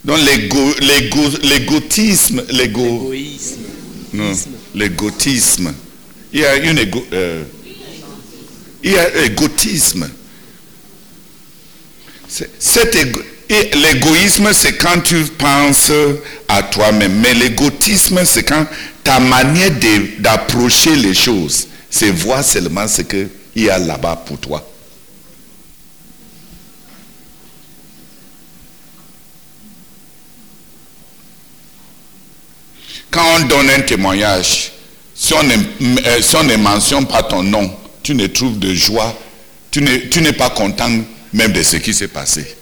Donc 0.03 0.17
l'égo- 0.19 0.75
l'égo- 0.81 1.37
l'égotisme, 1.43 2.43
l'égo, 2.49 3.13
Égoïsme. 3.13 3.61
non, 4.13 4.33
l'égotisme. 4.75 5.73
Il 6.33 6.41
y 6.41 6.45
a 6.45 6.57
une 6.57 6.77
égo, 6.79 7.05
euh, 7.13 7.43
il 8.83 8.91
y 8.91 8.97
a 8.97 9.09
l'égotisme. 9.09 10.09
C'est- 12.27 12.49
cet 12.59 12.95
et 13.49 13.69
l'égoïsme, 13.75 14.51
c'est 14.53 14.73
quand 14.77 15.01
tu 15.03 15.23
penses 15.25 15.91
à 16.47 16.63
toi-même. 16.63 17.19
Mais 17.19 17.33
l'égotisme, 17.33 18.23
c'est 18.25 18.43
quand 18.43 18.65
ta 19.03 19.19
manière 19.19 19.69
d'approcher 20.19 20.95
les 20.95 21.13
choses, 21.13 21.67
c'est 21.89 22.09
voir 22.09 22.43
seulement 22.43 22.87
ce 22.87 23.01
qu'il 23.03 23.29
y 23.55 23.69
a 23.69 23.77
là-bas 23.77 24.23
pour 24.25 24.39
toi. 24.39 24.67
Quand 33.11 33.23
on 33.35 33.45
donne 33.45 33.69
un 33.69 33.81
témoignage, 33.81 34.71
si 35.13 35.33
on, 35.33 35.43
ne, 35.43 35.53
euh, 36.07 36.21
si 36.21 36.35
on 36.35 36.43
ne 36.43 36.55
mentionne 36.55 37.05
pas 37.05 37.21
ton 37.23 37.43
nom, 37.43 37.71
tu 38.03 38.13
ne 38.15 38.27
trouves 38.27 38.59
de 38.59 38.73
joie, 38.73 39.17
tu 39.71 39.81
n'es 39.81 40.33
pas 40.33 40.49
content 40.51 40.89
même 41.31 41.51
de 41.53 41.63
ce 41.63 41.77
qui 41.77 41.93
s'est 41.93 42.09
passé. 42.09 42.55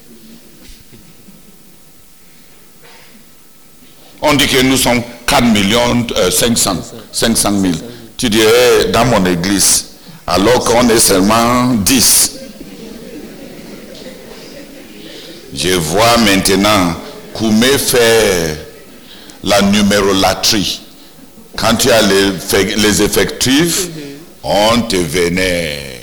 On 4.22 4.36
dit 4.36 4.48
que 4.48 4.62
nous 4.62 4.78
sommes 4.78 5.02
4 5.26 5.44
millions 5.46 6.06
euh, 6.18 6.30
500, 6.30 6.78
500 7.12 7.60
000. 7.60 7.74
Tu 8.18 8.30
dis, 8.30 8.40
eh, 8.40 8.92
dans 8.92 9.06
mon 9.06 9.26
église, 9.26 9.88
alors 10.28 10.64
qu'on 10.64 10.88
est 10.90 11.00
seulement 11.00 11.74
10. 11.74 12.32
Je 15.56 15.70
vois 15.70 16.18
maintenant 16.18 16.96
Koumé 17.34 17.78
faire 17.78 18.58
la 19.44 19.62
numérolatrie. 19.64 20.82
Quand 21.58 21.76
tu 21.76 21.90
as 21.90 22.02
les, 22.02 22.76
les 22.78 23.02
effectifs, 23.02 23.88
on 24.44 24.82
te 24.84 24.96
vénère. 24.98 26.00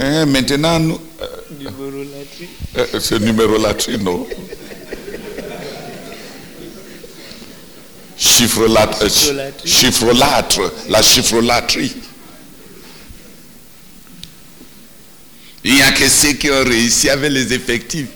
Eh, 0.00 0.24
maintenant, 0.26 0.78
nous, 0.78 1.00
euh, 1.20 1.26
euh, 2.76 3.00
c'est 3.00 3.18
numérolatrie, 3.20 3.98
non 3.98 4.26
Chiffrelat- 8.16 9.00
euh, 9.02 9.08
chi- 9.08 9.18
Chiffrolatrie. 9.20 9.70
chiffrolâtre, 9.70 10.72
la 10.88 11.02
chiffrolatrie. 11.02 11.92
Il 15.64 15.74
n'y 15.74 15.82
a 15.82 15.92
que 15.92 16.08
ceux 16.08 16.32
qui 16.32 16.50
ont 16.50 16.64
réussi 16.64 17.10
avec 17.10 17.30
les 17.32 17.52
effectifs 17.52 18.08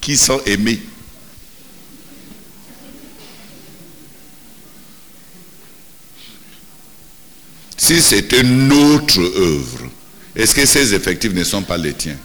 qui 0.00 0.16
sont 0.16 0.40
aimés. 0.46 0.80
Si 7.76 8.00
c'était 8.00 8.42
notre 8.42 9.20
œuvre, 9.20 9.90
est-ce 10.34 10.54
que 10.54 10.64
ces 10.66 10.94
effectifs 10.94 11.32
ne 11.32 11.44
sont 11.44 11.62
pas 11.62 11.76
les 11.76 11.92
tiens? 11.92 12.16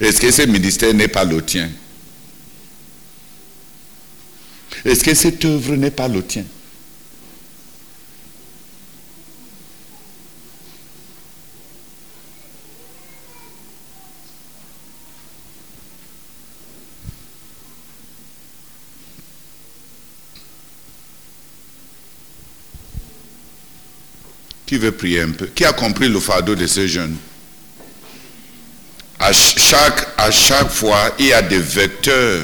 Est-ce 0.00 0.20
que 0.20 0.30
ce 0.30 0.42
ministère 0.42 0.94
n'est 0.94 1.08
pas 1.08 1.24
le 1.24 1.42
tien? 1.42 1.70
Est-ce 4.84 5.04
que 5.04 5.14
cette 5.14 5.44
œuvre 5.44 5.74
n'est 5.76 5.90
pas 5.90 6.08
le 6.08 6.22
tien? 6.22 6.44
Prier 24.90 25.20
un 25.20 25.30
peu. 25.30 25.46
Qui 25.46 25.64
a 25.64 25.72
compris 25.72 26.08
le 26.08 26.18
fardeau 26.20 26.54
de 26.54 26.66
ces 26.66 26.88
jeunes 26.88 27.16
à 29.18 29.32
ch- 29.32 29.54
chaque, 29.58 30.08
à 30.18 30.30
chaque 30.32 30.70
fois, 30.70 31.14
il 31.18 31.26
y 31.26 31.32
a 31.32 31.42
des 31.42 31.58
vecteurs, 31.60 32.42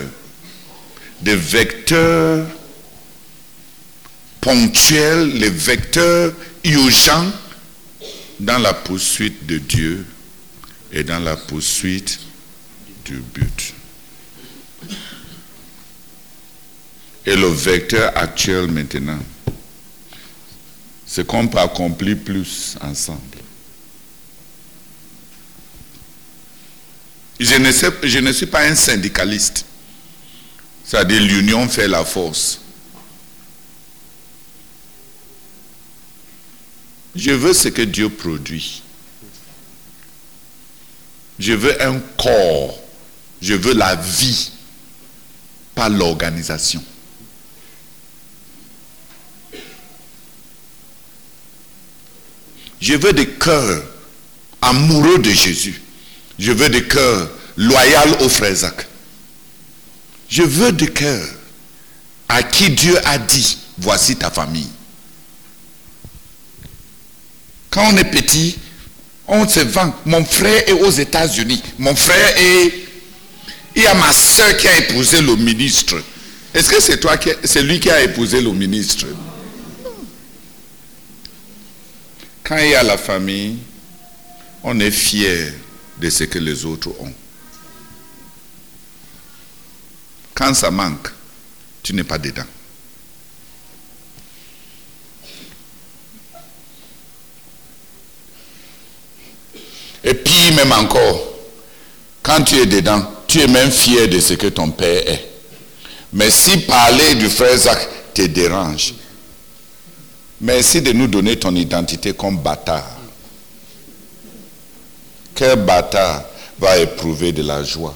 des 1.20 1.35
vecteurs 1.35 2.47
ponctuels, 4.40 5.31
les 5.39 5.51
vecteurs 5.51 6.32
urgents 6.65 7.32
dans 8.39 8.59
la 8.59 8.73
poursuite 8.74 9.44
de 9.47 9.59
Dieu 9.59 10.06
et 10.93 11.02
dans 11.02 11.19
la 11.19 11.36
poursuite 11.36 12.20
du 13.05 13.16
but. 13.35 13.74
Et 17.27 17.35
le 17.36 17.48
vecteur 17.48 18.12
actuel 18.16 18.69
maintenant, 18.70 19.19
c'est 21.09 21.26
qu'on 21.26 21.48
peut 21.48 21.59
accomplir 21.59 22.18
plus 22.18 22.76
ensemble. 22.82 23.20
Je 27.40 27.55
ne, 27.55 27.72
je 28.06 28.18
ne 28.18 28.30
suis 28.30 28.47
pas 28.47 28.64
un 28.66 28.74
syndicaliste. 28.74 29.64
C'est-à-dire 30.85 31.22
l'union 31.22 31.66
fait 31.68 31.89
la 31.89 32.05
force. 32.05 32.60
Je 37.16 37.30
veux 37.30 37.55
ce 37.55 37.68
que 37.68 37.82
Dieu 37.82 38.10
produit. 38.10 38.82
Je 41.39 41.55
veux 41.55 41.82
un 41.82 42.01
corps. 42.18 42.78
Je 43.40 43.55
veux 43.55 43.72
la 43.72 43.94
vie, 43.94 44.51
pas 45.74 45.89
l'organisation. 45.89 46.85
Je 52.81 52.95
veux 52.95 53.13
des 53.13 53.27
cœurs 53.27 53.83
amoureux 54.63 55.19
de 55.19 55.31
Jésus. 55.31 55.81
Je 56.39 56.53
veux 56.53 56.69
des 56.69 56.85
cœurs 56.85 57.29
loyaux 57.57 58.17
au 58.21 58.29
frère 58.29 58.55
Zach. 58.55 58.87
Je 60.29 60.43
veux 60.43 60.73
des 60.73 60.89
cœurs 60.89 61.29
à 62.29 62.43
qui 62.43 62.71
Dieu 62.71 62.97
a 63.07 63.19
dit, 63.19 63.59
voici 63.79 64.17
ta 64.17 64.31
famille. 64.31 64.69
Quand 67.71 67.93
on 67.93 67.97
est 67.97 68.05
petit, 68.05 68.59
on 69.27 69.49
se 69.49 69.61
vend. 69.61 69.95
Mon 70.05 70.25
frère 70.25 70.69
est 70.69 70.73
aux 70.73 70.91
États-Unis. 70.91 71.63
Mon 71.79 71.95
frère 71.95 72.39
est... 72.39 72.73
Il 73.77 73.83
y 73.83 73.87
a 73.87 73.95
ma 73.95 74.13
soeur 74.13 74.57
qui 74.57 74.67
a 74.67 74.77
épousé 74.79 75.21
le 75.21 75.37
ministre. 75.37 75.97
Est-ce 76.55 76.71
que 76.71 76.81
c'est 76.81 76.99
toi 76.99 77.17
qui... 77.17 77.31
C'est 77.45 77.63
lui 77.63 77.79
qui 77.79 77.91
a 77.91 78.03
épousé 78.03 78.41
le 78.41 78.51
ministre? 78.53 79.07
Quand 82.49 82.57
il 82.57 82.70
y 82.70 82.75
a 82.75 82.83
la 82.83 82.97
famille, 82.97 83.59
on 84.65 84.81
est 84.81 84.91
fier 84.91 85.53
de 86.01 86.09
ce 86.09 86.25
que 86.25 86.39
les 86.39 86.65
autres 86.65 86.89
ont. 86.99 87.12
Quand 90.35 90.55
ça 90.55 90.70
manque, 90.70 91.09
tu 91.83 91.93
n'es 91.93 92.05
pas 92.05 92.16
dedans. 92.16 92.47
Et 100.03 100.15
puis 100.15 100.51
même 100.53 100.73
encore, 100.73 101.20
quand 102.23 102.43
tu 102.45 102.57
es 102.57 102.65
dedans, 102.65 103.12
tu 103.27 103.43
es 103.43 103.47
même 103.47 103.70
fier 103.70 104.09
de 104.09 104.20
ce 104.20 104.33
que 104.33 104.47
ton 104.47 104.70
père 104.70 105.07
est. 105.07 105.29
Mais 106.15 106.31
si 106.31 106.57
parler 106.61 107.15
du 107.16 107.29
frère 107.29 107.59
Zach 107.59 107.87
te 108.15 108.23
dérange, 108.23 108.95
merci 110.40 110.81
de 110.82 110.93
nous 110.93 111.06
donner 111.06 111.36
ton 111.39 111.55
identité 111.55 112.12
comme 112.12 112.39
bâtard. 112.39 112.97
Quel 115.35 115.56
bâtard 115.65 116.24
va 116.59 116.78
éprouver 116.78 117.32
de 117.32 117.43
la 117.43 117.62
joie 117.62 117.94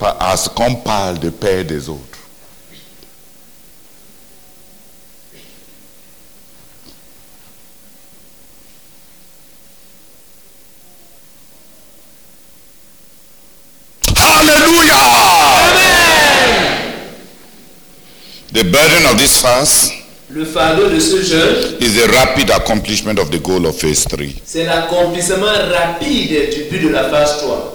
à 0.00 0.36
ce 0.36 0.48
qu'on 0.48 0.74
parle 0.76 1.18
de 1.18 1.30
père 1.30 1.64
des 1.64 1.88
autres? 1.88 2.18
Hallelujah! 14.16 14.98
The 18.52 18.64
burden 18.64 19.04
of 19.06 19.18
this 19.18 19.38
fast 19.40 19.97
Le 20.30 20.44
fardeau 20.44 20.88
de 20.90 21.00
ce 21.00 21.22
jeûne, 21.22 21.76
is 21.80 21.94
the 21.94 22.06
rapid 22.12 22.50
accomplishment 22.50 23.18
of 23.18 23.30
the 23.30 23.38
goal 23.38 23.64
of 23.66 23.76
phase 23.80 24.04
3. 24.04 24.42
c'est 24.44 24.64
l'accomplissement 24.64 25.46
rapide 25.46 26.50
du 26.54 26.64
but 26.70 26.82
de 26.82 26.88
la 26.90 27.04
phase 27.08 27.38
3. 27.38 27.74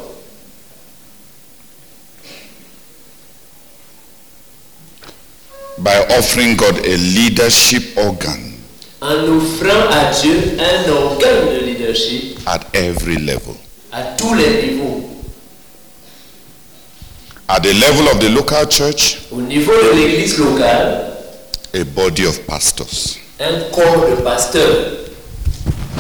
by 5.80 5.98
offering 6.18 6.56
God 6.56 6.78
a 6.86 6.98
leadership 6.98 7.98
organ 7.98 8.54
en 9.02 9.28
offrant 9.38 9.90
à 9.92 10.12
Dieu 10.22 10.58
un 10.60 10.92
organe 10.92 11.50
de 11.60 11.66
leadership 11.66 12.40
at 12.46 12.62
every 12.74 13.18
level. 13.18 13.56
à 13.92 14.02
tous 14.18 14.34
les 14.36 14.68
niveaux. 14.68 15.10
At 17.50 17.60
the 17.62 17.74
level 17.74 18.08
of 18.08 18.20
the 18.20 18.30
local 18.30 18.66
church, 18.70 19.18
Au 19.32 19.42
niveau 19.42 19.74
de 19.74 19.98
l'église 20.00 20.38
locale, 20.40 21.13
a 21.74 21.84
body 21.84 22.26
of 22.26 22.46
pastors 22.46 23.18
un 23.40 23.60
corps 23.72 24.10
de 24.10 24.22
pasteurs 24.24 25.10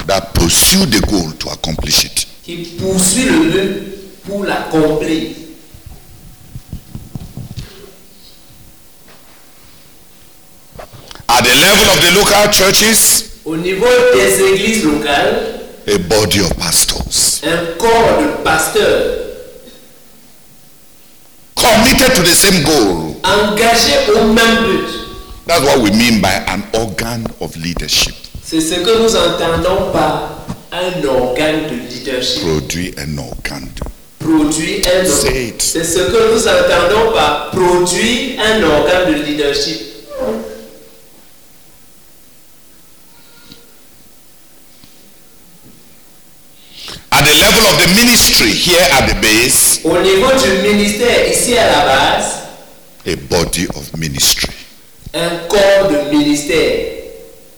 that 0.08 0.34
pursue 0.34 0.86
the 0.86 1.00
goal 1.08 1.32
to 1.40 1.50
accomplish 1.50 2.06
it. 2.06 2.28
qui 2.44 2.58
poursuit 2.80 3.26
le 3.26 3.50
but 3.50 4.24
pour 4.28 4.44
l'accomplir. 4.46 5.32
At 11.30 11.42
the 11.44 11.56
level 11.56 11.90
of 11.90 12.02
the 12.02 12.12
local 12.20 12.52
churches, 12.52 13.30
Au 13.46 13.58
niveau 13.58 13.88
des 14.14 14.42
églises 14.42 14.86
locales, 14.86 15.60
a 15.88 15.98
body 15.98 16.40
of 16.40 16.54
pastors 16.58 17.42
un 17.44 17.76
corps 17.78 18.22
de 18.22 18.42
pasteurs 18.44 19.18
committed 21.56 22.14
to 22.16 22.22
the 22.24 22.34
same 22.34 22.64
goal. 22.64 23.16
engagés 23.24 24.12
au 24.16 24.28
même 24.32 24.64
but. 24.66 25.03
That's 25.46 25.66
what 25.66 25.82
we 25.84 25.92
mean 25.92 26.22
by 26.22 26.32
an 26.48 26.64
organ 26.74 27.26
of 27.42 27.56
leadership. 27.58 28.16
C'est 28.44 28.62
ce 28.62 28.76
que 28.76 28.98
nous 29.02 29.16
entendons 29.16 29.92
par 29.92 30.46
un 30.72 31.04
organe 31.06 31.64
de 31.70 31.76
leadership. 31.94 32.42
Produit 32.44 32.94
un 32.98 33.18
organe 33.18 33.68
de 33.76 34.26
Produit 34.26 34.82
un 34.88 35.06
organe. 35.06 35.54
C'est 35.60 35.84
ce 35.84 36.00
que 36.00 36.34
nous 36.34 36.48
entendons 36.48 37.12
par 37.14 37.52
produit 37.52 38.38
un 38.40 38.64
organe 38.64 39.12
de 39.14 39.24
leadership. 39.24 39.82
At 47.12 47.26
the 47.26 47.34
level 47.34 47.66
of 47.70 47.78
the 47.80 47.88
ministry 47.96 48.52
here 48.52 48.82
at 48.92 49.08
the 49.08 49.16
base, 49.22 49.82
Au 49.84 50.02
niveau 50.02 50.32
du 50.42 50.68
ministère, 50.68 51.30
ici 51.32 51.56
à 51.58 51.68
la 51.68 51.86
base, 51.86 52.26
a 53.06 53.16
body 53.30 53.68
of 53.76 53.94
ministry. 53.98 54.53
Un 55.14 55.30
corps 55.48 55.90
de 55.90 56.16
ministère. 56.16 56.90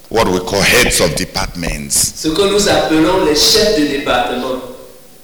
What 0.09 0.27
we 0.27 0.39
call 0.39 0.61
heads 0.61 0.99
of 1.01 1.15
departments. 1.15 2.13
Ce 2.15 2.27
que 2.29 2.41
nous 2.43 2.67
appelons 2.69 3.25
les 3.25 3.35
chefs 3.35 3.77
de 3.79 3.85
département. 3.87 4.61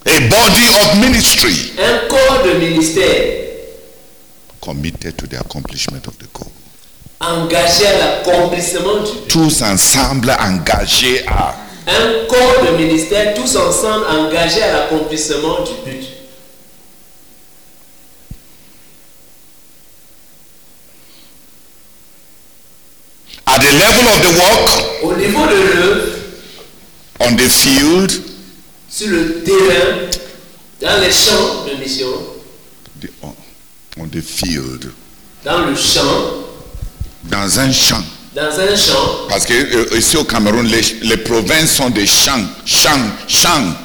A 0.05 0.19
body 0.29 0.67
of 0.81 0.95
ministry 0.99 1.73
Un 1.77 2.07
corps 2.07 2.41
de 2.43 2.53
ministère 2.57 3.37
committed 4.59 5.15
to 5.17 5.27
the 5.27 5.39
accomplishment 5.39 6.07
of 6.07 6.17
the 6.17 6.27
goal. 6.33 6.51
engagé 7.19 7.85
à 7.85 7.97
l'accomplissement 7.99 9.03
du 9.03 9.11
but. 9.11 9.27
Tous 9.27 9.61
ensemble 9.61 10.31
engagés 10.39 11.23
à 11.27 11.55
Un 11.87 12.25
corps 12.27 12.65
de 12.65 12.77
ministère 12.83 13.33
tous 13.35 13.55
ensemble 13.55 14.05
engagés 14.09 14.63
à 14.63 14.73
l'accomplissement 14.73 15.59
du 15.63 15.89
but. 15.91 16.07
At 23.51 23.59
the 23.61 23.71
level 23.77 24.07
of 24.07 24.21
the 24.21 24.33
work, 24.39 25.03
Au 25.03 25.15
niveau 25.15 25.45
de 25.47 25.55
l'œuvre, 25.55 26.07
on 27.19 27.35
the 27.35 27.49
field, 27.49 28.11
sur 28.89 29.07
le 29.09 29.43
terrain, 29.43 30.09
dans 30.81 31.01
les 31.01 31.11
champs 31.11 31.65
de 31.67 31.75
mission, 31.83 32.07
the- 33.01 33.09
on 33.21 33.33
on 33.99 34.07
the 34.07 34.21
field, 34.21 34.91
dans 35.43 35.65
le 35.65 35.75
champ, 35.75 36.45
dans 37.23 37.59
un 37.59 37.71
champ. 37.71 38.03
dans 38.33 38.57
un 38.59 38.75
champ, 38.75 39.27
Parce 39.29 39.45
que 39.45 39.53
euh, 39.53 39.97
ici 39.97 40.15
au 40.17 40.23
Cameroun, 40.23 40.65
les, 40.65 40.81
les 41.01 41.17
provinces 41.17 41.73
sont 41.75 41.89
des 41.89 42.07
champs, 42.07 42.45
champs, 42.65 43.11
champs. 43.27 43.75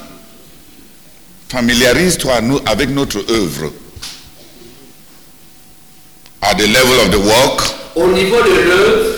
Familiarise-toi 1.48 2.40
nous 2.43 2.60
avec 2.66 2.90
notre 2.90 3.18
œuvre. 3.30 3.72
At 6.43 6.55
the 6.56 6.66
level 6.66 7.01
of 7.01 7.10
the 7.10 7.18
work, 7.18 7.62
au 7.97 8.09
niveau 8.09 8.36
de 8.43 8.60
l'œuvre, 8.68 9.15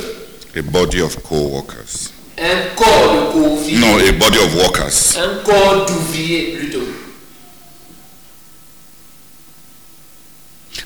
a 0.59 0.63
body 0.63 1.01
of 1.01 1.23
co-workers. 1.23 2.11
un 2.39 2.75
corps 2.77 3.13
de 3.15 3.33
co-ouvriers, 3.33 3.79
No, 3.79 3.99
a 3.99 4.13
body 4.13 4.39
of 4.39 4.55
workers. 4.57 5.17
un 5.17 5.43
corps 5.45 5.87
d'ouvriers 5.87 6.57
plutôt. 6.57 6.87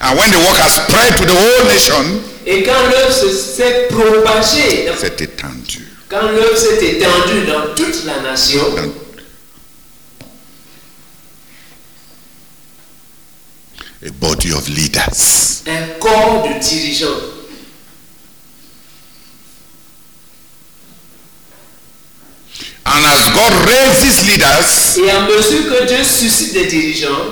And 0.01 0.19
when 0.19 0.31
the 0.31 0.39
work 0.39 0.59
has 0.59 0.75
spread 0.75 1.17
to 1.19 1.25
the 1.27 1.33
whole 1.35 1.65
nation, 1.69 2.23
Et 2.47 2.63
quand 2.65 2.83
l'œuvre 2.91 3.13
se- 3.13 3.33
s'est 3.37 3.87
propagée, 3.89 4.91
c'est 4.99 5.21
étendu. 5.21 5.87
quand 6.09 6.23
l'œuvre 6.23 6.57
s'est 6.57 6.85
étendue 6.85 7.47
dans 7.47 7.75
toute 7.75 8.05
la 8.05 8.21
nation, 8.21 8.63
Dans- 8.75 8.93
A 14.05 14.11
body 14.11 14.53
of 14.53 14.69
leaders. 14.69 15.63
un 15.69 15.99
corps 16.01 16.43
de 16.49 16.59
dirigeants. 16.59 17.42
And 22.85 23.05
as 23.07 23.31
God 23.33 23.53
raises 23.69 24.27
leaders, 24.29 24.99
Et 24.99 25.11
à 25.11 25.21
mesure 25.21 25.69
que 25.69 25.87
Dieu 25.87 26.03
suscite 26.05 26.53
des 26.53 26.67
dirigeants, 26.67 27.27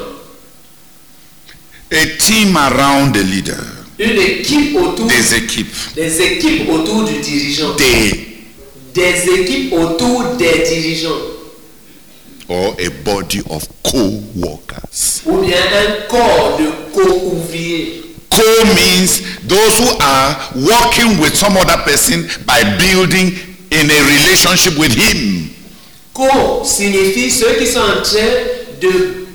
a 1.93 2.07
team 2.19 2.57
around 2.57 3.13
the 3.15 3.23
leader, 3.23 3.59
une 3.99 4.19
équipe 4.21 4.77
autour, 4.77 5.07
des 5.07 5.35
équipes, 5.35 5.75
des 5.97 6.21
équipes 6.23 6.69
autour 6.71 7.05
du 7.05 7.19
dirigeant, 7.21 7.75
des. 7.77 8.29
Des 8.95 9.29
équipes 9.41 9.73
autour 9.73 10.37
des 10.37 10.65
dirigeants, 10.69 11.21
or 12.49 12.77
a 12.79 12.89
body 13.05 13.43
of 13.51 13.63
co-workers. 13.83 15.23
ou 15.27 15.39
bien 15.39 15.57
un 15.59 16.07
corps 16.09 16.59
de 16.59 16.71
co-ouvriers. 16.95 18.03
Co 18.31 18.65
means 18.77 19.21
those 19.49 19.79
who 19.79 19.89
are 20.01 20.37
working 20.55 21.19
with 21.21 21.35
some 21.35 21.57
other 21.57 21.77
person 21.85 22.29
by 22.47 22.63
building 22.79 23.33
in 23.73 23.91
a 23.91 24.01
relationship 24.03 24.77
with 24.79 24.93
him. 24.95 25.51
Co 26.13 26.63
signifie 26.65 27.31
ceux 27.31 27.55
qui 27.59 27.67
sont 27.67 27.79
en 27.81 28.03
train 28.03 28.33
de 28.81 29.27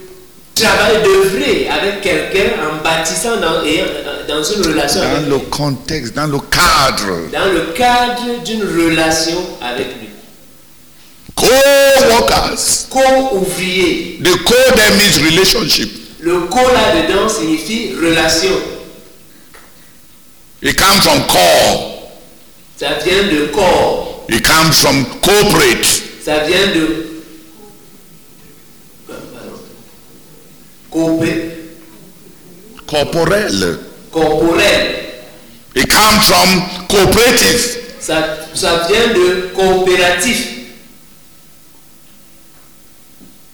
travailler, 0.53 0.99
d'œuvrer 1.03 1.69
avec 1.69 2.01
quelqu'un 2.01 2.53
en 2.61 2.83
bâtissant 2.83 3.37
dans, 3.37 3.63
euh, 3.65 4.25
dans 4.27 4.43
une 4.43 4.65
relation 4.67 5.01
Dans 5.01 5.07
avec 5.15 5.27
le 5.29 5.37
contexte, 5.39 6.13
dans 6.13 6.27
le 6.27 6.39
cadre. 6.39 7.29
dans 7.31 7.51
le 7.51 7.73
cadre 7.73 8.43
d'une 8.43 8.61
relation 8.63 9.37
avec 9.61 9.87
lui. 9.99 10.09
Co-workers. 11.35 12.87
Co-ouvrier. 12.89 14.19
The 14.23 14.43
co 14.43 14.53
there 14.75 14.91
means 14.97 15.17
relationship. 15.23 15.89
Le 16.21 16.39
co 16.47 16.59
là-dedans 16.59 17.29
signifie 17.29 17.93
relation. 17.95 18.51
It 20.61 20.77
comes 20.77 21.01
from 21.01 21.23
core. 21.27 22.09
Ça 22.79 22.87
vient 23.05 23.23
de 23.23 23.47
corps. 23.47 24.14
It 24.27 24.43
comes 24.43 24.80
from 24.81 25.06
corporate. 25.22 25.85
Ça 26.23 26.39
vient 26.45 26.68
de. 26.73 27.06
Corporel. 32.88 33.80
Corporel. 34.11 35.06
It 35.76 35.89
comes 35.89 36.23
from 36.23 36.88
cooperative. 36.88 37.81
Ça, 37.99 38.38
ça 38.53 38.88
vient 38.88 39.14
de 39.14 39.49
coopératif. 39.53 40.47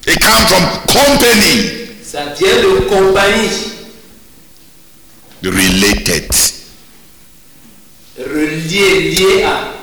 It 0.05 0.19
comes 0.19 0.45
from 0.47 0.63
company. 0.87 1.87
Ça 2.03 2.25
vient 2.37 2.61
de 2.61 2.79
compagnie. 2.87 3.71
Related. 5.43 6.29
Relié, 8.19 9.09
lié 9.11 9.43
à. 9.43 9.80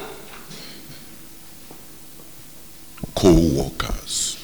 Co-workers. 3.19 4.37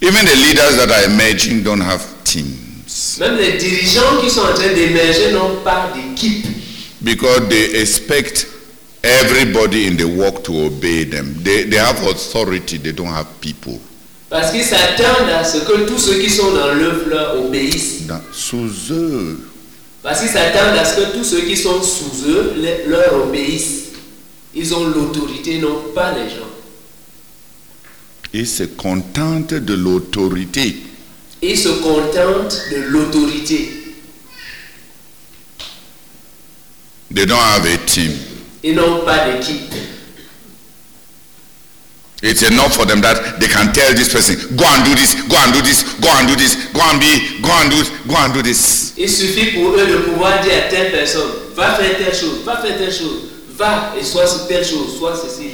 Even 0.00 0.24
the 0.26 0.34
leaders 0.34 0.76
that 0.78 0.90
are 0.90 1.04
emerging 1.04 1.62
don't 1.62 1.80
have 1.80 2.02
teams 2.24 3.18
Même 3.20 3.36
les 3.36 3.52
dirigeants 3.58 4.20
qui 4.20 4.28
sont 4.30 4.40
en 4.40 4.54
train 4.54 4.72
d'émerger 4.74 5.30
n'ont 5.32 5.62
pas 5.62 5.92
d'équipe. 5.94 6.46
because 7.02 7.48
they 7.48 7.80
expect 7.80 8.46
everybody 9.04 9.86
in 9.86 9.96
the 9.96 10.04
work 10.04 10.42
to 10.44 10.66
obey 10.66 11.04
them. 11.04 11.34
They, 11.44 11.64
they 11.64 11.76
have 11.78 12.04
authority, 12.06 12.78
they 12.78 12.92
don't 12.92 13.12
have 13.12 13.26
people. 13.40 13.78
Parce 14.30 14.50
qu'ils 14.50 14.64
s'attendent 14.64 15.28
à 15.30 15.44
ce 15.44 15.58
que 15.58 15.86
tous 15.86 15.98
ceux 15.98 16.18
qui 16.20 16.30
sont 16.30 16.52
dans 16.52 16.72
l'œuvre 16.74 17.08
leur 17.08 17.44
obéissent. 17.44 18.06
Dans- 18.06 18.20
sous 18.32 18.68
eux, 18.90 19.38
Parce 20.02 20.20
qu'ils 20.20 20.30
s'attendent 20.30 20.76
à 20.78 20.84
ce 20.84 20.96
que 20.96 21.12
tous 21.16 21.24
ceux 21.24 21.42
qui 21.42 21.56
sont 21.56 21.80
sous 21.82 22.26
eux 22.28 22.54
le- 22.56 22.90
leur 22.90 23.14
obéissent. 23.26 23.91
Ils 24.54 24.74
ont 24.74 24.86
l'autorité, 24.86 25.58
non 25.58 25.82
pas 25.94 26.12
les 26.12 26.28
gens. 26.28 26.52
ils 28.32 28.46
se 28.46 28.62
contentent 28.64 29.54
de 29.54 29.74
l'autorité. 29.74 30.76
Ils 31.42 31.58
se 31.58 31.68
contentent 31.68 32.56
de 32.70 32.76
l'autorité. 32.88 33.68
They 37.14 37.26
don't 37.26 37.38
have 37.38 37.66
a 37.66 37.76
team. 37.86 38.12
Ils 38.62 38.74
n'ont 38.74 39.04
pas 39.04 39.28
d'équipe. 39.28 39.74
It's 42.22 42.42
enough 42.42 42.72
for 42.74 42.86
them 42.86 43.00
that 43.02 43.40
they 43.40 43.48
can 43.48 43.72
tell 43.72 43.92
this 43.94 44.08
person, 44.08 44.36
go 44.56 44.64
and 44.64 44.84
do 44.84 44.94
this, 44.94 45.14
go 45.28 45.36
and 45.36 45.52
do 45.52 45.60
this, 45.60 45.82
go 46.00 46.08
and 46.08 46.28
do 46.28 46.36
this, 46.36 46.54
go 46.72 46.80
and 46.80 47.00
be, 47.00 47.40
go 47.42 47.50
and 47.50 47.68
do, 47.68 47.82
go 48.06 48.14
and 48.16 48.32
do 48.32 48.42
this. 48.42 48.94
Il 48.96 49.10
suffit 49.10 49.46
pour 49.56 49.74
eux 49.74 49.84
de 49.84 49.96
pouvoir 50.08 50.40
dire 50.40 50.52
à 50.56 50.70
telle 50.70 50.92
personne, 50.92 51.32
va 51.56 51.74
faire 51.74 51.98
telle 51.98 52.14
chose, 52.14 52.44
va 52.46 52.58
faire 52.58 52.78
telle 52.78 52.92
chose, 52.92 53.31
va 53.62 53.94
et 53.98 54.04
sois 54.04 54.26
telle 54.48 54.64
chose, 54.64 54.98
sois 54.98 55.16
ceci. 55.16 55.50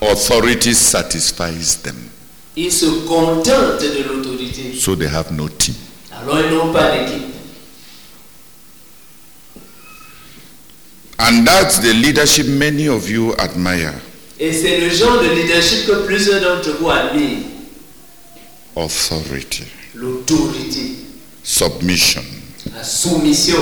Authority 0.00 0.74
satisfies 0.74 1.76
them, 1.82 1.96
Ils 2.56 2.72
se 2.72 2.86
contentent 3.06 3.80
de 3.80 4.02
l'autorité. 4.08 4.74
so 4.78 4.94
they 4.96 5.06
have 5.08 5.30
no 5.32 5.48
team. 5.48 5.74
Alors 6.12 6.38
ils 6.40 6.50
n'ont 6.54 6.72
pas 6.72 6.90
d'équipe. 6.96 7.22
And 11.18 11.44
that's 11.46 11.78
the 11.78 11.94
leadership 11.94 12.46
many 12.46 12.88
of 12.88 13.08
you 13.08 13.32
admire. 13.38 13.94
Et 14.38 14.52
c'est 14.52 14.80
le 14.80 14.90
genre 14.90 15.22
de 15.22 15.28
leadership 15.34 15.86
que 15.86 16.04
plusieurs 16.06 16.40
d'entre 16.42 16.76
vous 16.78 16.90
admirent. 16.90 17.38
Authority, 18.74 19.64
L'autorité, 19.94 20.90
submission. 21.42 22.22
la 22.74 22.84
soumission. 22.84 23.56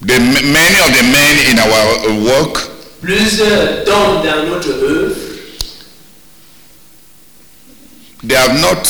The, 0.00 0.18
many 0.20 0.78
of 0.78 0.94
the 0.94 1.02
men 1.10 1.34
in 1.50 1.58
our 1.58 2.06
uh, 2.06 2.24
work, 2.24 2.70
Plusieurs 3.00 3.84
d'hommes 3.84 4.22
dans 4.24 4.46
notre 4.48 4.70
œuvre, 4.70 5.16
they 8.22 8.34
have 8.36 8.60
not 8.60 8.84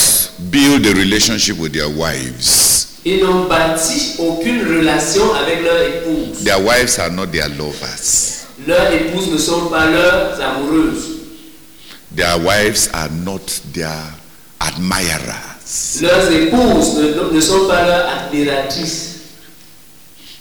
built 0.50 0.86
a 0.86 0.92
relationship 0.94 1.58
with 1.58 1.72
their 1.72 1.88
wives. 1.88 3.00
ils 3.04 3.22
n'ont 3.24 3.44
bâti 3.48 4.16
aucune 4.18 4.66
relation 4.66 5.32
avec 5.34 5.62
leur 5.62 5.80
épouse. 5.82 6.44
Their 6.44 6.60
wives 6.62 6.98
are 6.98 7.10
not 7.10 7.26
their 7.32 7.48
lovers. 7.48 8.46
Leurs 8.66 8.92
épouses 8.92 9.28
ne 9.30 9.38
sont 9.38 9.66
pas 9.70 9.86
leurs 9.90 10.38
amoureuses. 10.40 11.06
Their 12.14 12.38
wives 12.44 12.90
are 12.92 13.08
not 13.10 13.46
their 13.72 13.94
admirers. 14.60 16.00
Leurs 16.02 16.30
épouses 16.32 16.96
ne, 16.98 17.34
ne 17.34 17.40
sont 17.40 17.66
pas 17.66 17.86
leurs 17.86 18.08
admiratrices. 18.08 19.17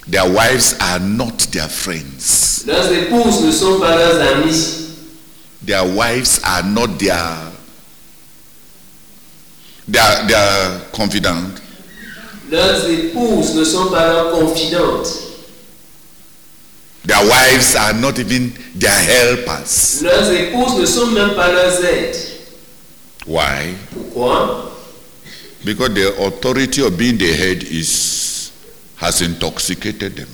Their 0.09 0.31
wives 0.31 0.75
are 0.79 0.99
not 0.99 1.37
their 1.51 1.67
friends. 1.67 2.63
Leurs 2.65 2.91
épouses 2.91 3.41
ne 3.45 3.51
sont 3.51 3.79
pas 3.79 3.95
leurs 3.95 4.21
amis. 4.21 4.95
Their 5.61 5.83
wives 5.83 6.39
are 6.45 6.63
not 6.63 6.97
their 6.97 7.51
their, 9.87 10.27
their 10.27 10.79
confidant. 10.93 11.59
Leurs 12.49 12.85
épouses 12.89 13.53
ne 13.55 13.65
sont 13.65 13.89
pas 13.89 14.07
leurs 14.07 14.31
confidentes. 14.31 15.23
Their 17.03 17.25
wives 17.27 17.75
are 17.75 17.93
not 17.93 18.17
even 18.19 18.53
their 18.75 18.91
helpers. 18.91 20.01
Leurs 20.03 20.29
épouses 20.31 20.79
ne 20.79 20.85
sont 20.85 21.07
même 21.11 21.35
pas 21.35 21.51
leurs 21.51 21.83
aides. 21.83 22.15
Why? 23.25 23.75
Pourquoi 23.93 24.71
Because 25.65 25.93
the 25.93 26.15
authority 26.21 26.81
of 26.81 26.97
being 26.97 27.17
the 27.17 27.33
head 27.33 27.63
is 27.63 28.36
has 28.99 29.21
intoxicated 29.21 30.15
them. 30.15 30.27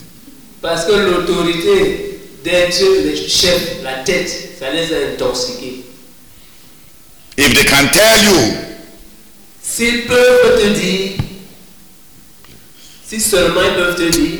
Parce 0.61 0.85
que 0.85 0.91
l'autorité 0.93 2.19
d'être 2.43 2.79
le 2.81 3.15
chef, 3.27 3.83
la 3.83 4.03
tête, 4.03 4.29
ça 4.59 4.71
les 4.71 4.93
a 4.93 5.13
intoxiqués. 5.13 5.83
If 7.37 7.53
they 7.53 7.65
can 7.65 7.87
tell 7.91 8.23
you 8.23 8.73
S'ils 9.61 10.05
peuvent 10.05 10.61
te 10.61 10.67
dire, 10.77 11.11
si 13.07 13.19
seulement 13.19 13.61
ils 13.63 13.75
peuvent 13.75 13.95
te 13.95 14.09
dire, 14.09 14.39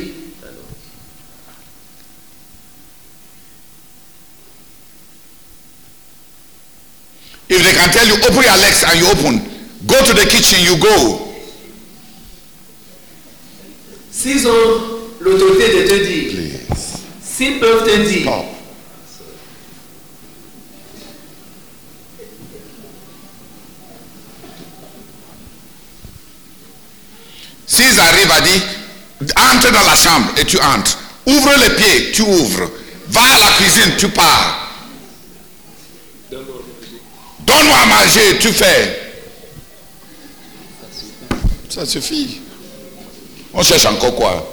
If 7.46 7.62
they 7.62 7.72
can 7.72 7.90
tell 7.90 8.06
you, 8.06 8.14
open 8.14 8.42
your 8.42 8.56
legs 8.56 8.82
and 8.84 8.98
you 8.98 9.06
open, 9.06 9.38
go 9.86 10.02
to 10.04 10.12
the 10.14 10.26
kitchen, 10.28 10.60
you 10.64 10.76
go. 10.78 11.23
S'ils 14.16 14.46
ont 14.46 14.80
l'autorité 15.20 15.82
de 15.82 15.88
te 15.88 16.04
dire, 16.04 16.32
s'ils 17.22 17.58
peuvent 17.58 17.84
te 17.84 17.96
dire, 18.06 18.22
Stop. 18.22 18.44
S'ils 27.66 27.98
arrivent 27.98 28.30
à 28.30 28.40
dire, 28.40 28.62
entre 29.36 29.72
dans 29.72 29.82
la 29.82 29.96
chambre 29.96 30.30
et 30.36 30.44
tu 30.44 30.58
entres. 30.60 30.98
Ouvre 31.26 31.54
les 31.56 31.70
pieds, 31.70 32.12
tu 32.12 32.22
ouvres. 32.22 32.70
Va 33.08 33.22
à 33.22 33.38
la 33.38 33.50
cuisine, 33.52 33.94
tu 33.98 34.08
pars. 34.08 34.70
Donne-moi 36.30 37.78
à 37.78 37.86
manger, 37.86 38.38
tu 38.38 38.52
fais. 38.52 39.00
Ça 41.68 41.84
suffit. 41.84 42.43
On 43.56 43.62
cherche 43.62 43.86
encore 43.86 44.16
quoi? 44.16 44.50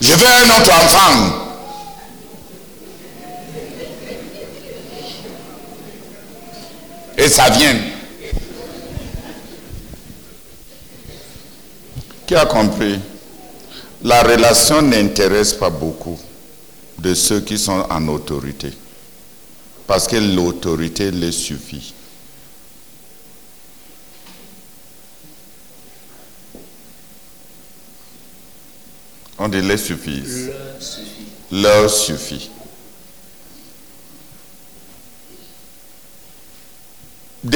Je 0.00 0.12
veux 0.12 0.26
un 0.26 0.50
autre 0.50 0.72
enfant. 0.72 1.40
Et 7.16 7.28
ça 7.28 7.48
vient. 7.50 7.76
Qui 12.26 12.36
a 12.36 12.46
compris? 12.46 13.00
La 14.04 14.22
relation 14.22 14.82
n'intéresse 14.82 15.54
pas 15.54 15.70
beaucoup 15.70 16.18
de 16.98 17.14
ceux 17.14 17.40
qui 17.40 17.56
sont 17.56 17.86
en 17.88 18.08
autorité. 18.08 18.70
Parce 19.86 20.06
que 20.06 20.16
l'autorité 20.16 21.10
les 21.10 21.32
suffit. 21.32 21.94
On 29.38 29.48
dit 29.48 29.62
les 29.62 29.78
suffisent. 29.78 30.50
leur 31.50 31.88
suffit. 31.90 32.50
Leur. 32.50 32.54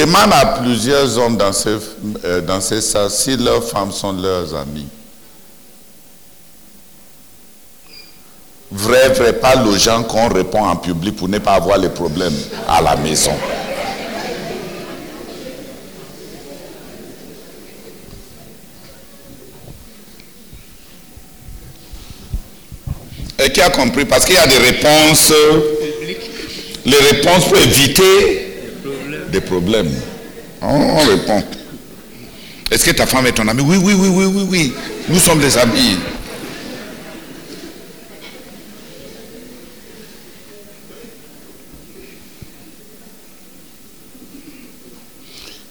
Demande 0.07 0.33
à 0.33 0.45
plusieurs 0.61 1.17
hommes 1.17 1.37
dans 1.37 1.53
ces, 1.53 1.77
euh, 2.23 2.41
dans 2.41 2.61
ces 2.61 2.81
salles 2.81 3.09
si 3.09 3.35
leurs 3.37 3.63
femmes 3.63 3.91
sont 3.91 4.13
leurs 4.13 4.53
amis. 4.55 4.87
Vrai, 8.71 9.09
vrai, 9.09 9.33
pas 9.33 9.63
aux 9.65 9.77
gens 9.77 10.03
qu'on 10.03 10.29
répond 10.29 10.63
en 10.63 10.75
public 10.75 11.15
pour 11.15 11.27
ne 11.27 11.39
pas 11.39 11.53
avoir 11.53 11.79
les 11.79 11.89
problèmes 11.89 12.35
à 12.67 12.81
la 12.81 12.95
maison. 12.97 13.33
Et 23.43 23.51
qui 23.51 23.61
a 23.61 23.69
compris? 23.71 24.05
Parce 24.05 24.25
qu'il 24.25 24.35
y 24.35 24.37
a 24.37 24.45
des 24.45 24.57
réponses, 24.57 25.33
les 26.85 26.97
réponses 26.97 27.45
pour 27.45 27.57
éviter 27.57 28.53
des 29.31 29.41
problèmes. 29.41 29.91
On, 30.61 30.67
on 30.67 30.97
répond. 30.99 31.43
Est-ce 32.69 32.85
que 32.85 32.91
ta 32.91 33.07
femme 33.07 33.25
est 33.25 33.31
ton 33.31 33.47
ami? 33.47 33.63
Oui, 33.63 33.77
oui, 33.81 33.93
oui, 33.97 34.09
oui, 34.09 34.25
oui, 34.25 34.47
oui. 34.47 34.73
Nous 35.07 35.19
sommes 35.19 35.39
des 35.39 35.57
amis. 35.57 35.97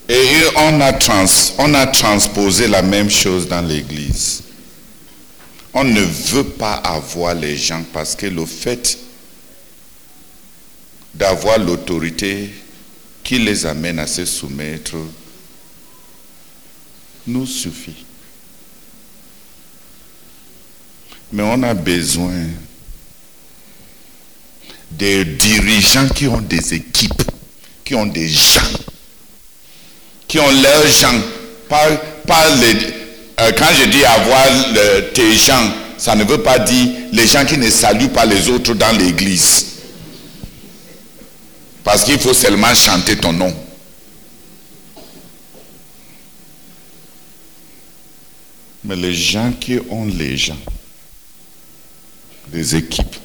Et 0.09 0.43
on 0.56 0.80
a, 0.80 1.86
transposé 1.86 2.66
la 2.66 2.80
même 2.80 3.10
chose 3.10 3.47
dans 3.47 3.60
l'Église. 3.60 4.43
On 5.74 5.85
ne 5.85 6.01
veut 6.01 6.48
pas 6.48 6.74
avoir 6.76 7.35
les 7.35 7.56
gens 7.59 7.85
parce 7.93 8.16
que 8.16 8.26
le 8.26 8.47
fait 8.47 8.98
d'avoir 11.12 11.59
l'autorité 11.59 12.51
qui 13.22 13.39
les 13.39 13.66
amène 13.66 13.98
à 13.98 14.06
se 14.06 14.24
soumettre 14.24 14.97
nous 17.26 17.47
suffit. 17.47 18.06
Mais 21.30 21.43
on 21.43 21.62
a 21.62 21.74
besoin 21.74 22.47
des 24.90 25.26
dirigeants 25.26 26.09
qui 26.09 26.26
ont 26.26 26.40
des 26.40 26.72
équipes, 26.72 27.22
qui 27.85 27.94
ont 27.94 28.06
des 28.06 28.28
gens, 28.28 28.62
qui 30.28 30.38
ont 30.38 30.50
leurs 30.50 30.86
gens, 30.88 31.14
euh, 31.72 31.96
quand 33.56 33.72
je 33.80 33.88
dis 33.88 34.05
avoir 34.05 34.46
tes 35.14 35.32
gens, 35.36 35.72
ça 35.96 36.14
ne 36.14 36.22
veut 36.24 36.42
pas 36.42 36.59
dire 36.59 36.88
les 37.12 37.26
gens 37.26 37.44
qui 37.46 37.56
ne 37.56 37.70
saluent 37.70 38.10
pas 38.10 38.26
les 38.26 38.48
autres 38.50 38.74
dans 38.74 38.96
l'église. 38.96 39.66
Parce 41.82 42.05
qu'il 42.05 42.18
faut 42.18 42.34
seulement 42.34 42.74
chanter 42.74 43.16
ton 43.16 43.32
nom. 43.32 43.55
Mais 48.84 48.96
les 48.96 49.14
gens 49.14 49.52
qui 49.59 49.78
ont 49.90 50.05
les 50.05 50.36
gens, 50.36 50.59
des 52.48 52.76
équipes, 52.76 53.16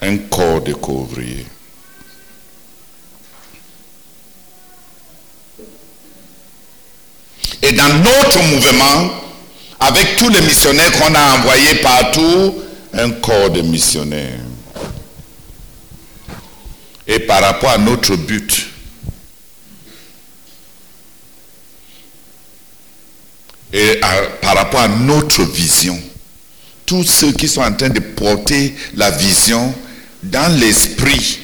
un 0.00 0.16
corps 0.18 0.60
de 0.62 0.72
couvriers, 0.74 1.46
Et 7.62 7.72
dans 7.72 7.88
notre 7.98 8.42
mouvement, 8.44 9.10
avec 9.78 10.16
tous 10.16 10.28
les 10.28 10.40
missionnaires 10.42 10.92
qu'on 10.92 11.14
a 11.14 11.38
envoyés 11.38 11.74
partout, 11.76 12.54
un 12.92 13.10
corps 13.10 13.50
de 13.50 13.62
missionnaires. 13.62 14.40
Et 17.06 17.18
par 17.20 17.42
rapport 17.42 17.70
à 17.70 17.78
notre 17.78 18.16
but, 18.16 18.66
et 23.72 24.00
par 24.40 24.56
rapport 24.56 24.80
à 24.80 24.88
notre 24.88 25.44
vision, 25.44 25.98
tous 26.86 27.04
ceux 27.04 27.32
qui 27.32 27.48
sont 27.48 27.62
en 27.62 27.72
train 27.72 27.88
de 27.88 28.00
porter 28.00 28.74
la 28.94 29.10
vision 29.10 29.74
dans 30.22 30.58
l'esprit 30.58 31.40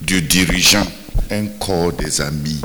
du 0.00 0.22
dirigeant, 0.22 0.86
un 1.30 1.46
corps 1.58 1.92
des 1.92 2.20
amis. 2.20 2.60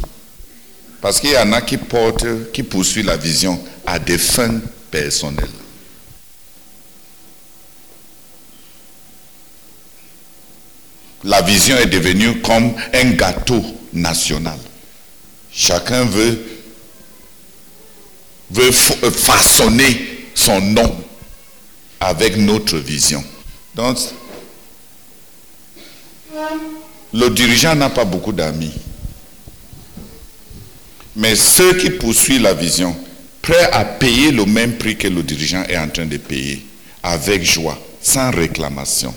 Parce 1.05 1.19
qu'il 1.19 1.29
y 1.29 1.37
en 1.37 1.53
a 1.53 1.61
qui 1.61 1.77
portent, 1.77 2.51
qui 2.51 2.63
poursuivent 2.63 3.05
la 3.05 3.15
vision 3.15 3.63
à 3.85 3.99
des 3.99 4.17
fins 4.17 4.59
personnelles. 4.89 5.47
La 11.23 11.43
vision 11.43 11.77
est 11.77 11.85
devenue 11.85 12.41
comme 12.41 12.73
un 12.91 13.11
gâteau 13.11 13.63
national. 13.93 14.57
Chacun 15.51 16.05
veut, 16.05 16.43
veut 18.49 18.71
façonner 18.71 20.25
son 20.33 20.59
nom 20.59 21.05
avec 21.99 22.35
notre 22.35 22.77
vision. 22.77 23.23
Donc, 23.75 23.99
le 27.13 27.29
dirigeant 27.29 27.75
n'a 27.75 27.91
pas 27.91 28.05
beaucoup 28.05 28.31
d'amis. 28.31 28.73
Mais 31.15 31.35
ceux 31.35 31.77
qui 31.77 31.89
poursuivent 31.91 32.41
la 32.41 32.53
vision, 32.53 32.95
prêts 33.41 33.69
à 33.71 33.85
payer 33.85 34.31
le 34.31 34.45
même 34.45 34.77
prix 34.77 34.97
que 34.97 35.07
le 35.07 35.23
dirigeant 35.23 35.63
est 35.63 35.77
en 35.77 35.87
train 35.87 36.05
de 36.05 36.17
payer, 36.17 36.65
avec 37.01 37.43
joie, 37.43 37.79
sans 38.01 38.31
réclamation. 38.31 39.13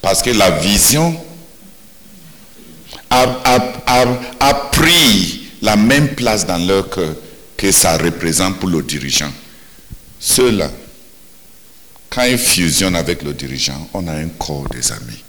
Parce 0.00 0.22
que 0.22 0.30
la 0.30 0.50
vision 0.50 1.18
a, 3.10 4.54
pris 4.72 5.48
la 5.62 5.76
même 5.76 6.14
place 6.14 6.46
dans 6.46 6.58
leur 6.58 6.88
cœur 6.88 7.14
que 7.56 7.72
ça 7.72 7.98
représente 7.98 8.58
pour 8.58 8.68
le 8.68 8.82
dirigeant. 8.82 9.32
Ceux-là, 10.18 10.70
quand 12.08 12.22
ils 12.24 12.38
fusionnent 12.38 12.96
avec 12.96 13.22
le 13.22 13.34
dirigeant, 13.34 13.88
on 13.92 14.06
a 14.08 14.12
un 14.12 14.28
corps 14.28 14.68
des 14.70 14.92
amis 14.92 15.22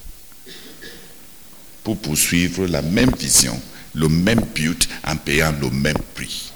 pour 1.84 1.98
poursuivre 1.98 2.68
la 2.68 2.82
même 2.82 3.12
vision 3.18 3.60
le 3.94 4.08
même 4.08 4.42
but 4.54 4.88
en 5.06 5.16
payant 5.18 5.54
le 5.60 5.70
même 5.70 5.98
prix. 6.16 6.52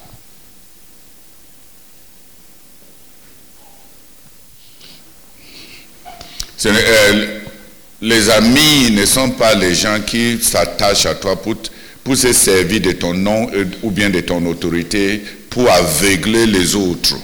Euh, 6.65 7.39
les 8.01 8.29
amis 8.29 8.91
ne 8.91 9.05
sont 9.05 9.31
pas 9.31 9.53
les 9.55 9.75
gens 9.75 9.99
qui 10.01 10.41
s'attachent 10.41 11.05
à 11.05 11.15
toi 11.15 11.41
pour, 11.41 11.55
se 12.15 12.33
servir 12.33 12.81
de 12.81 12.91
ton 12.93 13.13
nom 13.13 13.49
euh, 13.53 13.65
ou 13.83 13.91
bien 13.91 14.09
de 14.09 14.21
ton 14.21 14.45
autorité 14.45 15.21
pour 15.49 15.69
aveugler 15.69 16.45
les 16.45 16.75
autres. 16.75 17.15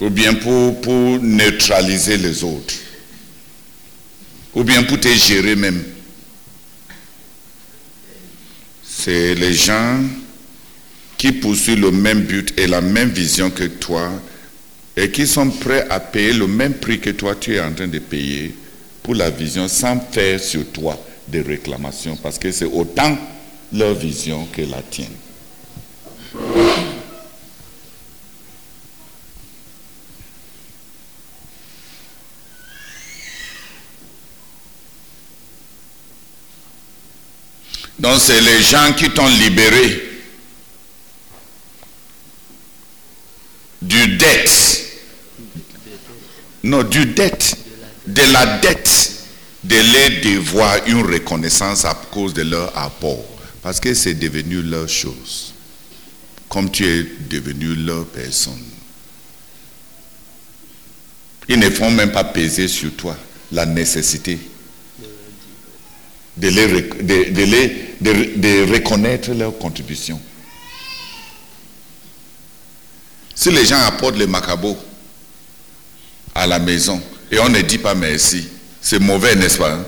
Ou 0.00 0.10
bien 0.10 0.34
pour, 0.34 0.80
pour 0.80 1.18
neutraliser 1.20 2.16
les 2.16 2.42
autres. 2.42 2.74
Ou 4.54 4.64
bien 4.64 4.82
pour 4.82 4.98
te 4.98 5.08
gérer 5.08 5.54
même. 5.54 5.82
C'est 8.94 9.34
les 9.34 9.54
gens 9.54 10.00
qui 11.16 11.32
poursuivent 11.32 11.80
le 11.80 11.90
même 11.90 12.22
but 12.22 12.52
et 12.58 12.66
la 12.66 12.80
même 12.80 13.08
vision 13.08 13.50
que 13.50 13.64
toi 13.64 14.10
et 14.96 15.10
qui 15.10 15.26
sont 15.26 15.48
prêts 15.50 15.86
à 15.88 15.98
payer 15.98 16.32
le 16.34 16.46
même 16.46 16.74
prix 16.74 17.00
que 17.00 17.10
toi 17.10 17.34
tu 17.34 17.54
es 17.54 17.60
en 17.60 17.72
train 17.72 17.88
de 17.88 17.98
payer 17.98 18.54
pour 19.02 19.14
la 19.14 19.30
vision 19.30 19.66
sans 19.66 19.98
faire 19.98 20.38
sur 20.38 20.66
toi 20.70 20.98
des 21.26 21.40
réclamations 21.40 22.16
parce 22.16 22.38
que 22.38 22.52
c'est 22.52 22.66
autant 22.66 23.16
leur 23.72 23.94
vision 23.94 24.46
que 24.52 24.62
la 24.62 24.82
tienne. 24.82 25.08
Donc 38.02 38.18
c'est 38.20 38.40
les 38.40 38.60
gens 38.62 38.92
qui 38.94 39.08
t'ont 39.10 39.28
libéré 39.28 40.10
du 43.80 44.16
dette. 44.16 44.84
Non, 46.64 46.82
du 46.82 47.06
dette. 47.06 47.56
De 48.04 48.22
la 48.32 48.58
dette 48.58 49.12
de 49.62 49.76
les 49.76 50.20
devoir 50.34 50.78
une 50.88 51.02
reconnaissance 51.02 51.84
à 51.84 51.94
cause 52.10 52.34
de 52.34 52.42
leur 52.42 52.76
apport. 52.76 53.24
Parce 53.62 53.78
que 53.78 53.94
c'est 53.94 54.14
devenu 54.14 54.62
leur 54.62 54.88
chose. 54.88 55.54
Comme 56.48 56.72
tu 56.72 56.84
es 56.84 57.06
devenu 57.30 57.76
leur 57.76 58.04
personne. 58.06 58.64
Ils 61.48 61.60
ne 61.60 61.70
font 61.70 61.92
même 61.92 62.10
pas 62.10 62.24
peser 62.24 62.66
sur 62.66 62.92
toi 62.96 63.16
la 63.52 63.64
nécessité 63.64 64.40
de, 66.36 66.48
de, 68.00 68.72
reconnaître 68.72 69.32
leur 69.32 69.56
contribution. 69.58 70.20
Si 73.34 73.50
les 73.50 73.64
gens 73.64 73.80
apportent 73.80 74.18
le 74.18 74.26
macabo 74.26 74.76
à 76.34 76.46
la 76.46 76.58
maison 76.58 77.00
et 77.30 77.38
on 77.38 77.48
ne 77.48 77.60
dit 77.60 77.78
pas 77.78 77.94
merci, 77.94 78.48
c'est 78.80 78.98
mauvais, 78.98 79.34
n'est-ce 79.34 79.58
pas 79.58 79.72
hein? 79.74 79.84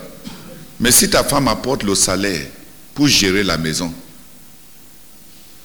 Mais 0.81 0.91
si 0.91 1.09
ta 1.09 1.23
femme 1.23 1.49
apporte 1.49 1.83
le 1.85 1.95
salaire 1.95 2.47
pour 2.95 3.07
gérer 3.07 3.43
la 3.45 3.57
maison, 3.57 3.93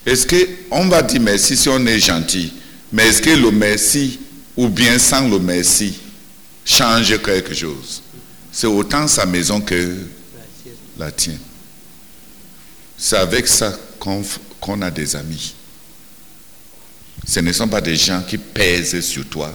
est-ce 0.05 0.25
qu'on 0.69 0.87
va 0.87 1.01
dire 1.01 1.21
merci 1.21 1.57
si 1.57 1.67
on 1.67 1.85
est 1.85 1.99
gentil 1.99 2.53
Mais 2.91 3.07
est-ce 3.07 3.21
que 3.21 3.29
le 3.31 3.51
merci 3.51 4.19
ou 4.55 4.67
bien 4.67 4.97
sans 4.97 5.27
le 5.27 5.39
merci 5.39 5.97
change 6.63 7.21
quelque 7.21 7.53
chose? 7.53 8.01
C'est 8.51 8.67
autant 8.67 9.07
sa 9.07 9.25
maison 9.25 9.61
que 9.61 9.97
la 10.99 11.11
tienne. 11.11 11.39
C'est 12.97 13.17
avec 13.17 13.47
ça 13.47 13.73
qu'on 13.99 14.81
a 14.81 14.91
des 14.91 15.15
amis. 15.15 15.55
Ce 17.25 17.39
ne 17.39 17.51
sont 17.51 17.67
pas 17.67 17.81
des 17.81 17.95
gens 17.95 18.21
qui 18.21 18.37
pèsent 18.37 18.99
sur 19.01 19.27
toi 19.27 19.51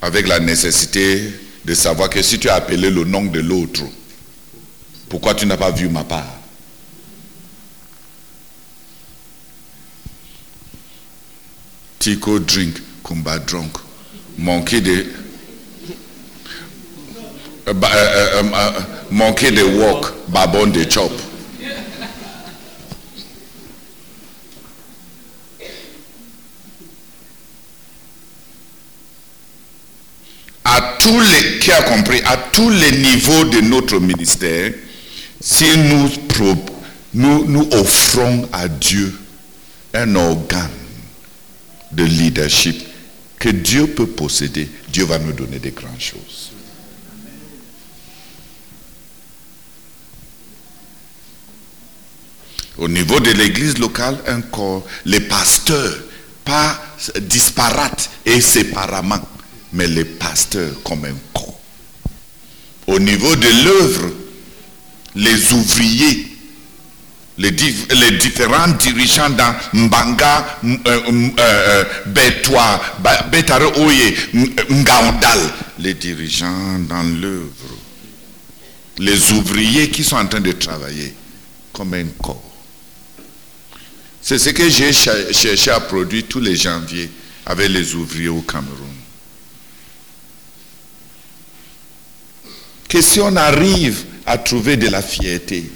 avec 0.00 0.26
la 0.26 0.38
nécessité 0.40 1.32
de 1.64 1.74
savoir 1.74 2.10
que 2.10 2.22
si 2.22 2.38
tu 2.38 2.48
as 2.48 2.56
appelé 2.56 2.90
le 2.90 3.04
nom 3.04 3.24
de 3.24 3.40
l'autre, 3.40 3.84
pourquoi 5.08 5.34
tu 5.34 5.46
n'as 5.46 5.56
pas 5.56 5.70
vu 5.70 5.88
ma 5.88 6.04
part? 6.04 6.40
Tico 11.98 12.38
drink, 12.38 12.76
Kumba 13.02 13.38
drunk. 13.38 13.76
Monkey 14.36 14.80
de 14.82 15.06
uh, 17.66 17.70
uh, 17.70 18.40
um, 18.40 18.50
uh, 18.52 19.04
monkey 19.10 19.50
walk, 19.78 20.14
babon 20.30 20.72
they 20.72 20.84
chop. 20.84 21.10
À 30.66 30.96
tous 30.98 31.20
les, 31.20 31.58
qui 31.58 31.70
a 31.72 31.82
compris, 31.82 32.20
à 32.24 32.36
tous 32.36 32.70
les 32.70 32.90
niveaux 32.92 33.44
de 33.44 33.60
notre 33.60 34.00
ministère, 34.00 34.72
si 35.40 35.64
nous, 35.76 36.10
nous, 37.12 37.44
nous 37.44 37.68
offrons 37.72 38.48
à 38.50 38.66
Dieu 38.66 39.12
un 39.92 40.14
organe 40.16 40.70
de 41.92 42.04
leadership 42.04 42.82
que 43.38 43.50
Dieu 43.50 43.86
peut 43.88 44.06
posséder, 44.06 44.68
Dieu 44.88 45.04
va 45.04 45.18
nous 45.18 45.32
donner 45.32 45.58
des 45.58 45.70
grandes 45.70 46.00
choses. 46.00 46.43
Au 52.78 52.88
niveau 52.88 53.20
de 53.20 53.30
l'église 53.30 53.78
locale, 53.78 54.18
un 54.26 54.40
corps. 54.40 54.84
Les 55.04 55.20
pasteurs, 55.20 55.96
pas 56.44 56.80
disparates 57.22 58.10
et 58.26 58.40
séparément, 58.40 59.20
mais 59.72 59.86
les 59.86 60.04
pasteurs 60.04 60.82
comme 60.82 61.04
un 61.04 61.14
corps. 61.32 61.58
Au 62.86 62.98
niveau 62.98 63.34
de 63.36 63.64
l'œuvre, 63.64 64.10
les 65.14 65.52
ouvriers, 65.52 66.26
les, 67.38 67.50
différents 67.52 68.68
dirigeants 68.78 69.30
dans 69.30 69.54
Mbanga, 69.72 70.58
euh, 70.64 70.76
euh, 70.86 71.28
euh, 71.38 71.84
Betwa, 72.06 72.80
Betare 73.30 73.78
Oye, 73.78 74.14
Ngaondal, 74.70 75.38
les 75.78 75.94
dirigeants 75.94 76.78
dans 76.88 77.02
l'œuvre, 77.02 77.76
les 78.98 79.32
ouvriers 79.32 79.90
qui 79.90 80.02
sont 80.04 80.16
en 80.16 80.26
train 80.26 80.40
de 80.40 80.52
travailler 80.52 81.14
comme 81.72 81.94
un 81.94 82.06
corps. 82.22 82.53
C'est 84.26 84.38
ce 84.38 84.48
que 84.48 84.70
j'ai 84.70 84.90
cherché 84.90 85.70
à 85.70 85.80
produire 85.80 86.22
tous 86.26 86.40
les 86.40 86.56
janvier 86.56 87.10
avec 87.44 87.68
les 87.68 87.94
ouvriers 87.94 88.30
au 88.30 88.40
Cameroun. 88.40 88.88
Que 92.88 93.02
si 93.02 93.20
on 93.20 93.36
arrive 93.36 94.02
à 94.24 94.38
trouver 94.38 94.78
de 94.78 94.88
la 94.88 95.02
fierté, 95.02 95.70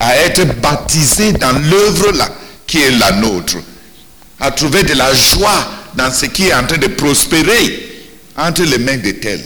à 0.00 0.16
être 0.16 0.60
baptisé 0.60 1.32
dans 1.34 1.56
l'œuvre 1.56 2.32
qui 2.66 2.78
est 2.82 2.90
la 2.90 3.12
nôtre, 3.12 3.58
à 4.40 4.50
trouver 4.50 4.82
de 4.82 4.94
la 4.94 5.14
joie 5.14 5.70
dans 5.94 6.10
ce 6.12 6.26
qui 6.26 6.48
est 6.48 6.54
en 6.54 6.66
train 6.66 6.78
de 6.78 6.88
prospérer 6.88 8.08
entre 8.36 8.64
les 8.64 8.78
mains 8.78 8.96
de 8.98 9.12
tels, 9.12 9.44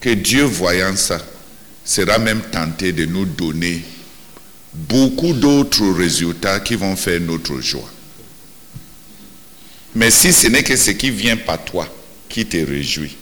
que 0.00 0.10
Dieu 0.10 0.44
voyant 0.44 0.94
ça, 0.94 1.18
sera 1.84 2.18
même 2.18 2.40
tenté 2.52 2.92
de 2.92 3.04
nous 3.04 3.24
donner 3.24 3.82
beaucoup 4.74 5.32
d'autres 5.32 5.88
résultats 5.90 6.60
qui 6.60 6.74
vont 6.74 6.96
faire 6.96 7.20
notre 7.20 7.60
joie. 7.60 7.88
Mais 9.94 10.10
si 10.10 10.32
ce 10.32 10.48
n'est 10.48 10.64
que 10.64 10.76
ce 10.76 10.90
qui 10.90 11.10
vient 11.10 11.36
par 11.36 11.64
toi 11.64 11.88
qui 12.28 12.44
te 12.44 12.56
réjouit, 12.56 13.16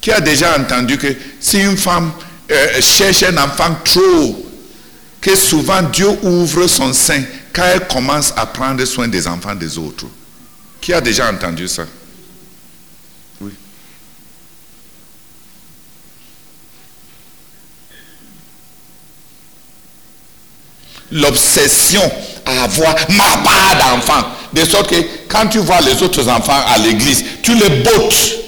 Qui 0.00 0.12
a 0.12 0.20
déjà 0.20 0.58
entendu 0.58 0.96
que 0.96 1.08
si 1.40 1.58
une 1.60 1.76
femme 1.76 2.12
euh, 2.50 2.80
cherche 2.80 3.24
un 3.24 3.36
enfant 3.36 3.76
trop, 3.84 4.46
que 5.20 5.36
souvent 5.36 5.82
Dieu 5.82 6.08
ouvre 6.22 6.66
son 6.66 6.92
sein 6.92 7.22
quand 7.52 7.64
elle 7.64 7.86
commence 7.86 8.32
à 8.36 8.46
prendre 8.46 8.84
soin 8.84 9.08
des 9.08 9.26
enfants 9.26 9.54
des 9.54 9.76
autres. 9.76 10.06
Qui 10.80 10.92
a 10.92 11.00
déjà 11.00 11.30
entendu 11.30 11.66
ça? 11.66 11.84
L'obsession 21.12 22.02
à 22.44 22.64
avoir 22.64 22.94
ma 23.10 23.24
part 23.44 23.76
d'enfants. 23.78 24.28
De 24.52 24.64
sorte 24.64 24.88
que 24.88 24.96
quand 25.28 25.46
tu 25.48 25.58
vois 25.58 25.80
les 25.80 26.02
autres 26.02 26.28
enfants 26.28 26.60
à 26.66 26.78
l'église, 26.78 27.24
tu 27.42 27.54
les 27.54 27.68
bottes 27.82 28.38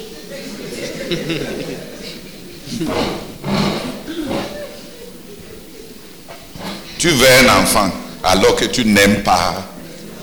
tu 6.98 7.08
veux 7.08 7.26
un 7.26 7.62
enfant 7.62 7.90
alors 8.22 8.54
que 8.56 8.66
tu 8.66 8.84
n'aimes 8.84 9.22
pas 9.22 9.66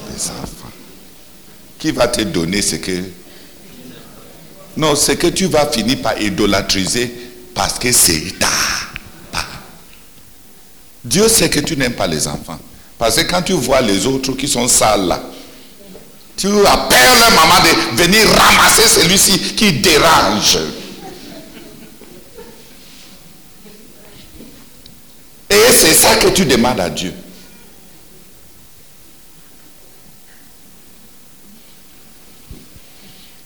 les 0.09 0.29
enfants. 0.29 0.71
Qui 1.79 1.91
va 1.91 2.07
te 2.07 2.21
donner 2.21 2.61
ce 2.61 2.75
que... 2.77 3.03
Non, 4.77 4.95
ce 4.95 5.13
que 5.13 5.27
tu 5.27 5.47
vas 5.47 5.67
finir 5.67 6.01
par 6.01 6.21
idolâtriser 6.21 7.11
parce 7.53 7.79
que 7.79 7.91
c'est 7.91 8.37
ta 8.39 8.47
Dieu 11.07 11.29
sait 11.29 11.49
que 11.49 11.61
tu 11.61 11.77
n'aimes 11.77 11.93
pas 11.93 12.07
les 12.07 12.27
enfants. 12.27 12.59
Parce 12.97 13.15
que 13.15 13.21
quand 13.21 13.41
tu 13.41 13.53
vois 13.53 13.81
les 13.81 14.05
autres 14.05 14.33
qui 14.33 14.47
sont 14.47 14.67
sales 14.67 15.07
là, 15.07 15.23
tu 16.35 16.47
appelles 16.47 17.19
leur 17.19 17.31
maman 17.31 17.55
de 17.61 18.03
venir 18.03 18.27
ramasser 18.29 18.87
celui-ci 18.87 19.39
qui 19.55 19.73
dérange. 19.73 20.57
Et 25.49 25.71
c'est 25.71 25.93
ça 25.93 26.15
que 26.17 26.27
tu 26.27 26.45
demandes 26.45 26.79
à 26.79 26.89
Dieu. 26.89 27.13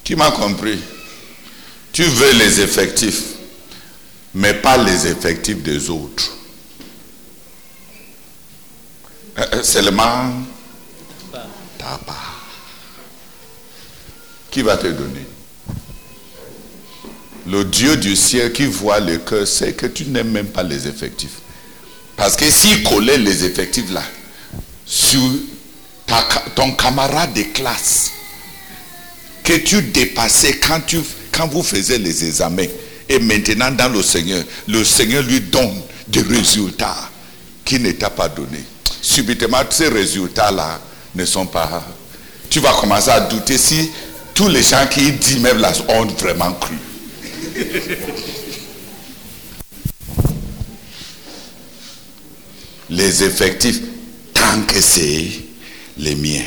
Tu 0.04 0.16
m'as 0.16 0.32
compris. 0.32 0.80
Tu 1.94 2.04
veux 2.04 2.34
les 2.34 2.60
effectifs, 2.62 3.24
mais 4.34 4.54
pas 4.56 4.78
les 4.78 5.08
effectifs 5.08 5.62
des 5.62 5.90
autres. 5.90 6.41
Euh, 9.38 9.64
seulement 9.64 10.34
ta 11.78 11.98
part. 12.06 12.42
Qui 14.50 14.62
va 14.62 14.76
te 14.78 14.88
donner? 14.88 15.26
Le 17.48 17.64
Dieu 17.66 17.96
du 17.98 18.16
ciel 18.16 18.52
qui 18.52 18.66
voit 18.66 19.00
le 19.00 19.18
cœur 19.18 19.48
sait 19.48 19.74
que 19.74 19.86
tu 19.88 20.06
n'aimes 20.06 20.32
même 20.32 20.48
pas 20.48 20.64
les 20.64 20.88
effectifs. 20.88 21.40
Parce 22.18 22.36
que 22.36 22.50
s'il 22.50 22.84
collait 22.84 23.18
les 23.18 23.46
effectifs 23.46 23.92
là 23.92 24.04
sur 24.86 25.22
ton 26.56 26.74
camarade 26.74 27.34
de 27.34 27.44
classe 27.54 28.12
que 29.44 29.54
tu 29.54 29.82
dépassais 29.82 30.58
quand, 30.60 30.82
tu, 30.86 31.00
quand 31.32 31.48
vous 31.48 31.64
faisiez 31.64 31.98
les 31.98 32.26
examens 32.26 32.66
et 33.08 33.18
maintenant 33.20 33.72
dans 33.72 33.90
le 33.90 34.04
Seigneur, 34.04 34.44
le 34.68 34.84
Seigneur 34.84 35.24
lui 35.24 35.40
donne 35.40 35.82
des 36.10 36.22
résultats 36.22 37.10
qu'il 37.64 37.82
ne 37.82 37.92
t'a 37.94 38.10
pas 38.10 38.28
donné. 38.30 38.60
Subitement, 39.02 39.60
ces 39.70 39.90
résultats-là 39.90 40.80
ne 41.16 41.26
sont 41.26 41.46
pas... 41.48 41.84
Tu 42.50 42.60
vas 42.60 42.74
commencer 42.74 43.10
à 43.10 43.22
douter 43.22 43.58
si 43.58 43.90
tous 44.34 44.48
les 44.48 44.62
gens 44.62 44.86
qui 44.90 45.12
disent 45.14 45.40
même 45.40 45.60
là 45.60 45.72
ont 45.90 46.06
vraiment 46.06 46.52
cru. 46.54 46.76
les 52.90 53.24
effectifs 53.24 53.80
tant 54.34 54.62
que 54.68 54.82
c'est 54.82 55.28
les 55.98 56.16
miens. 56.16 56.46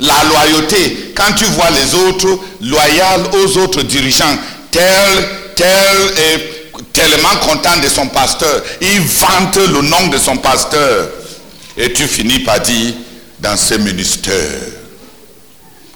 La 0.00 0.24
loyauté, 0.24 1.12
quand 1.14 1.32
tu 1.36 1.44
vois 1.44 1.70
les 1.70 1.94
autres 1.94 2.38
loyaux 2.60 3.30
aux 3.32 3.58
autres 3.58 3.82
dirigeants, 3.82 4.36
tel, 4.70 5.28
tel 5.56 5.96
est 6.16 6.53
tellement 6.92 7.36
content 7.40 7.76
de 7.82 7.88
son 7.88 8.08
pasteur, 8.08 8.62
il 8.80 9.00
vante 9.00 9.56
le 9.56 9.82
nom 9.82 10.08
de 10.08 10.18
son 10.18 10.36
pasteur. 10.36 11.08
Et 11.76 11.92
tu 11.92 12.06
finis 12.06 12.40
par 12.40 12.60
dire, 12.60 12.94
dans 13.40 13.56
ce 13.56 13.74
ministère, 13.74 14.60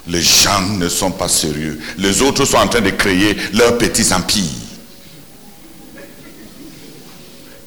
les 0.07 0.21
gens 0.21 0.61
ne 0.61 0.89
sont 0.89 1.11
pas 1.11 1.27
sérieux. 1.27 1.79
Les 1.97 2.21
autres 2.21 2.45
sont 2.45 2.57
en 2.57 2.67
train 2.67 2.81
de 2.81 2.89
créer 2.91 3.37
leurs 3.53 3.77
petits 3.77 4.13
empires. 4.13 4.43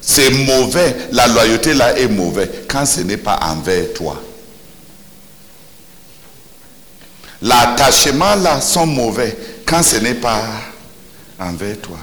C'est 0.01 0.29
mauvais. 0.29 0.95
La 1.11 1.27
loyauté 1.27 1.73
là 1.73 1.97
est 1.97 2.07
mauvaise 2.07 2.49
quand 2.67 2.85
ce 2.85 3.01
n'est 3.01 3.17
pas 3.17 3.39
envers 3.41 3.93
toi. 3.93 4.21
L'attachement 7.41 8.35
là 8.35 8.61
sont 8.61 8.85
mauvais 8.85 9.37
quand 9.65 9.83
ce 9.83 9.97
n'est 9.97 10.13
pas 10.13 10.43
envers 11.39 11.79
toi. 11.79 11.97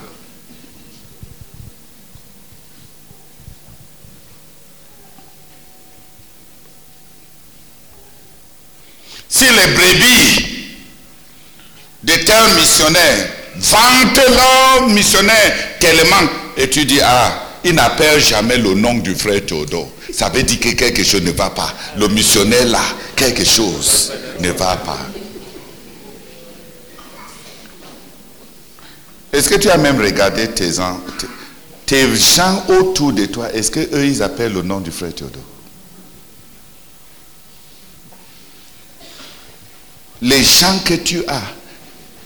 Si 9.30 9.44
les 9.44 9.74
brebis 9.74 10.46
de 12.02 12.14
tel 12.14 12.54
missionnaire 12.58 13.28
vantent 13.56 14.20
leur 14.28 14.88
missionnaire 14.88 15.78
tellement, 15.78 16.28
et 16.56 16.68
tu 16.68 16.84
dis, 16.84 17.00
ah, 17.00 17.46
il 17.62 17.74
n'appelle 17.74 18.20
jamais 18.20 18.56
le 18.56 18.74
nom 18.74 18.94
du 18.94 19.14
frère 19.14 19.44
Théodore. 19.46 19.88
Ça 20.12 20.28
veut 20.28 20.42
dire 20.42 20.58
que 20.58 20.70
quelque 20.70 21.04
chose 21.04 21.22
ne 21.22 21.30
va 21.30 21.50
pas. 21.50 21.72
Le 21.96 22.08
missionnaire 22.08 22.66
là, 22.66 22.82
quelque 23.14 23.44
chose 23.44 24.12
ne 24.40 24.50
va 24.50 24.76
pas. 24.76 24.98
Est-ce 29.32 29.48
que 29.48 29.54
tu 29.54 29.70
as 29.70 29.76
même 29.76 30.00
regardé 30.00 30.48
tes, 30.48 30.70
tes 31.86 32.16
gens 32.16 32.64
autour 32.68 33.12
de 33.12 33.26
toi? 33.26 33.52
Est-ce 33.52 33.70
qu'eux, 33.70 34.04
ils 34.04 34.22
appellent 34.22 34.54
le 34.54 34.62
nom 34.62 34.80
du 34.80 34.90
frère 34.90 35.14
Théodore? 35.14 35.42
les 40.22 40.44
gens 40.44 40.78
que 40.80 40.94
tu 40.94 41.26
as, 41.26 41.42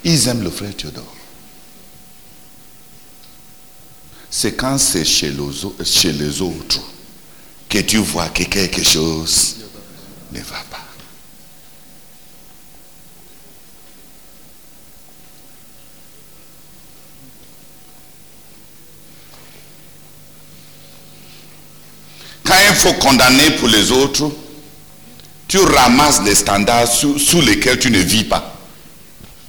ils 0.02 0.28
aiment 0.28 0.42
le 0.42 0.50
frère 0.50 0.76
Théodore. 0.76 1.14
C'est 4.30 4.56
quand 4.56 4.78
c'est 4.78 5.04
chez, 5.04 5.32
chez 5.84 6.12
les 6.12 6.42
autres 6.42 6.80
que 7.68 7.78
tu 7.78 7.98
vois 7.98 8.28
que 8.28 8.42
quelque 8.42 8.82
chose 8.82 9.56
ne 10.32 10.40
va 10.40 10.58
pas. 10.70 10.80
Quand 22.44 22.58
il 22.58 22.74
faut 22.74 22.92
condamner 22.94 23.52
pour 23.52 23.68
les 23.68 23.90
autres, 23.90 24.30
tu 25.48 25.58
ramasses 25.58 26.22
les 26.24 26.34
standards 26.34 26.88
sous, 26.88 27.40
lesquels 27.40 27.78
tu 27.78 27.90
ne 27.90 27.98
vis 27.98 28.24
pas. 28.24 28.56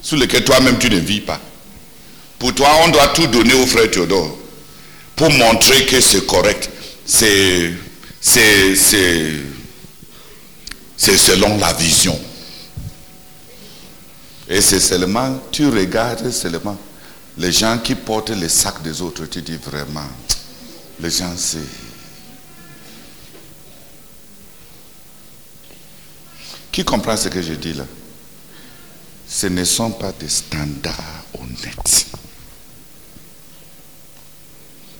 Sous 0.01 0.15
lesquels 0.15 0.43
toi-même 0.43 0.77
tu 0.77 0.89
ne 0.89 0.97
vis 0.97 1.21
pas. 1.21 1.39
Pour 2.37 2.53
toi, 2.53 2.69
on 2.83 2.89
doit 2.89 3.07
tout 3.09 3.27
donner 3.27 3.53
au 3.53 3.65
frère 3.65 3.89
Théodore. 3.89 4.37
Pour 5.15 5.31
montrer 5.31 5.85
que 5.85 6.01
c'est 6.01 6.25
correct. 6.27 6.69
C'est, 7.05 7.73
c'est 8.21 9.37
selon 10.97 11.57
la 11.57 11.73
vision. 11.73 12.19
Et 14.47 14.61
c'est 14.61 14.79
seulement, 14.79 15.39
tu 15.51 15.67
regardes 15.67 16.29
seulement 16.31 16.77
les 17.37 17.51
gens 17.51 17.79
qui 17.79 17.95
portent 17.95 18.29
les 18.29 18.49
sacs 18.49 18.81
des 18.81 19.01
autres, 19.01 19.25
tu 19.25 19.41
dis 19.41 19.57
vraiment, 19.57 20.07
les 20.99 21.09
gens 21.09 21.33
c'est... 21.35 21.84
Qui 26.75 26.83
comprend 26.83 27.15
ce 27.15 27.29
que 27.29 27.41
je 27.41 27.53
dis 27.53 27.71
là? 27.71 27.85
Ce 29.29 29.47
ne 29.47 29.63
sont 29.63 29.91
pas 29.91 30.11
des 30.11 30.27
standards 30.27 31.23
honnêtes. 31.39 32.07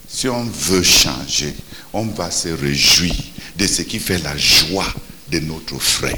Si 0.08 0.30
on 0.30 0.46
veut 0.46 0.84
changer, 0.84 1.54
on 1.92 2.06
va 2.06 2.32
se 2.32 2.48
réjouir 2.48 3.14
de 3.58 3.68
ce 3.68 3.82
qui 3.82 4.00
fait 4.00 4.20
la 4.20 4.38
joie 4.38 4.88
de 5.30 5.40
notre 5.40 5.78
frère. 5.78 6.16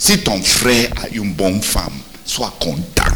Si 0.00 0.18
ton 0.18 0.42
frère 0.42 0.90
a 1.00 1.06
une 1.10 1.32
bonne 1.32 1.62
femme, 1.62 2.00
sois 2.24 2.56
content. 2.58 3.14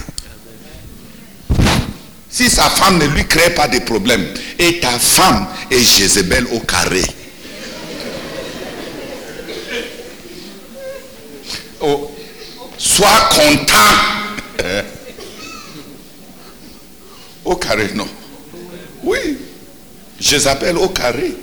Si 2.31 2.49
sa 2.49 2.71
femme 2.71 2.99
ne 2.99 3.07
lui 3.07 3.27
crée 3.27 3.53
pas 3.57 3.67
de 3.67 3.81
problèmes 3.81 4.33
et 4.57 4.79
ta 4.79 4.97
femme 5.01 5.49
est 5.69 5.83
Jézabel 5.83 6.47
au 6.53 6.61
carré. 6.61 7.03
Oh, 11.85 12.09
content. 13.43 14.85
Au 17.45 17.57
carré, 17.57 17.91
non. 17.95 18.09
Oui, 19.03 19.39
Jézabel 20.19 20.79
au 20.79 20.89
carré. 20.89 21.35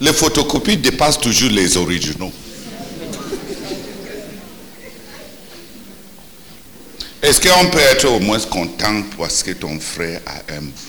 Les 0.00 0.12
photocopies 0.12 0.78
dépassent 0.78 1.20
toujours 1.20 1.50
les 1.50 1.76
originaux. 1.76 2.32
Est-ce 7.22 7.40
qu'on 7.40 7.70
peut 7.70 7.78
être 7.78 8.08
au 8.08 8.18
moins 8.18 8.40
content 8.40 9.02
parce 9.16 9.44
que 9.44 9.52
ton 9.52 9.78
frère 9.78 10.20
a 10.26 10.40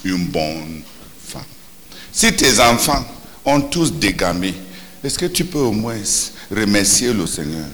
une 0.04 0.26
bonne 0.26 0.82
femme? 1.28 1.44
Si 2.12 2.34
tes 2.34 2.60
enfants 2.60 3.06
ont 3.46 3.62
tous 3.62 3.94
dégamé, 3.94 4.56
est-ce 5.04 5.20
que 5.20 5.28
tu 5.28 5.46
peux 5.46 5.60
au 5.60 5.72
moins 5.72 6.00
remercier 6.52 7.14
le 7.14 7.26
Seigneur 7.28 7.68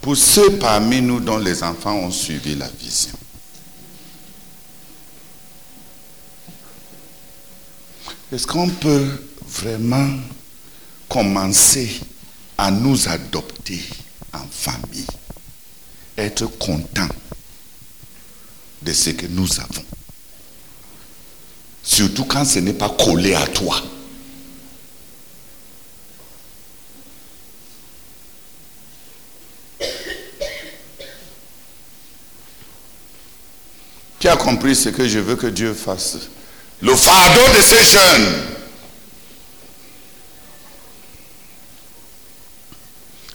pour 0.00 0.16
ceux 0.16 0.58
parmi 0.58 1.00
nous 1.02 1.20
dont 1.20 1.38
les 1.38 1.62
enfants 1.62 1.94
ont 1.96 2.10
suivi 2.10 2.54
la 2.54 2.68
vision 2.68 3.12
Est-ce 8.30 8.46
qu'on 8.46 8.68
peut 8.68 9.22
vraiment 9.46 10.10
commencer 11.08 12.00
à 12.58 12.70
nous 12.70 13.08
adopter 13.08 13.80
en 14.34 14.44
famille, 14.50 15.06
être 16.16 16.46
content 16.58 17.08
de 18.82 18.92
ce 18.92 19.10
que 19.10 19.26
nous 19.26 19.48
avons. 19.60 19.84
Surtout 21.82 22.24
quand 22.24 22.44
ce 22.44 22.58
n'est 22.58 22.74
pas 22.74 22.90
collé 22.90 23.34
à 23.34 23.46
toi. 23.46 23.80
Compris 34.36 34.76
ce 34.76 34.90
que 34.90 35.08
je 35.08 35.18
veux 35.18 35.36
que 35.36 35.46
Dieu 35.46 35.74
fasse. 35.74 36.16
Le 36.80 36.94
fardeau 36.94 37.56
de 37.56 37.62
ces 37.62 37.84
jeunes. 37.84 38.34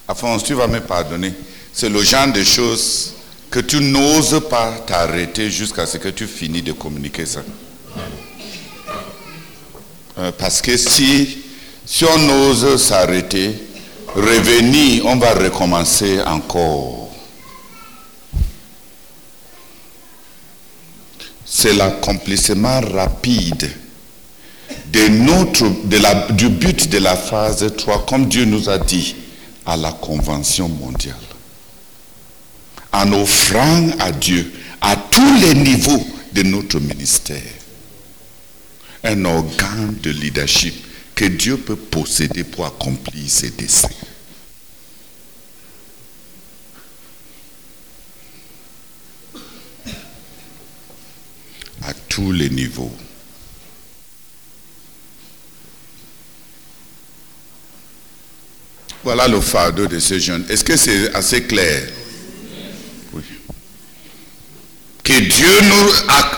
Alphonse, 0.06 0.44
tu 0.44 0.54
vas 0.54 0.66
me 0.66 0.80
pardonner. 0.80 1.32
C'est 1.72 1.88
le 1.88 2.02
genre 2.02 2.28
de 2.32 2.42
choses 2.44 3.14
que 3.50 3.60
tu 3.60 3.80
n'oses 3.80 4.40
pas 4.48 4.72
t'arrêter 4.86 5.50
jusqu'à 5.50 5.86
ce 5.86 5.98
que 5.98 6.08
tu 6.08 6.26
finis 6.26 6.62
de 6.62 6.72
communiquer 6.72 7.26
ça. 7.26 7.42
Euh, 10.18 10.30
parce 10.38 10.62
que 10.62 10.76
si, 10.76 11.38
si 11.84 12.04
on 12.04 12.28
ose 12.48 12.80
s'arrêter, 12.82 13.54
revenir, 14.14 15.06
on 15.06 15.16
va 15.16 15.34
recommencer 15.34 16.20
encore. 16.24 17.03
C'est 21.56 21.72
l'accomplissement 21.72 22.80
rapide 22.80 23.70
du 24.90 26.48
but 26.48 26.88
de 26.88 26.98
la 26.98 27.14
phase 27.14 27.64
3, 27.76 28.06
comme 28.06 28.26
Dieu 28.26 28.44
nous 28.44 28.68
a 28.68 28.76
dit 28.78 29.14
à 29.64 29.76
la 29.76 29.92
Convention 29.92 30.68
mondiale 30.68 31.14
en 32.92 33.12
offrant 33.12 33.88
à 34.00 34.10
Dieu, 34.10 34.52
à 34.80 34.96
tous 34.96 35.34
les 35.40 35.54
niveaux 35.54 36.04
de 36.32 36.42
notre 36.42 36.80
ministère, 36.80 37.40
un 39.04 39.24
organe 39.24 39.96
de 40.02 40.10
leadership 40.10 40.74
que 41.14 41.26
Dieu 41.26 41.56
peut 41.56 41.76
posséder 41.76 42.42
pour 42.42 42.66
accomplir 42.66 43.30
ses 43.30 43.50
desseins. 43.50 43.88
À 51.86 51.92
tous 52.14 52.30
les 52.30 52.48
niveaux. 52.48 52.96
Voilà 59.02 59.26
le 59.26 59.40
fardeau 59.40 59.88
de 59.88 59.98
ces 59.98 60.20
jeunes. 60.20 60.46
Est-ce 60.48 60.62
que 60.62 60.76
c'est 60.76 61.12
assez 61.12 61.42
clair? 61.42 61.88
Que 65.02 65.12
Dieu 65.12 65.60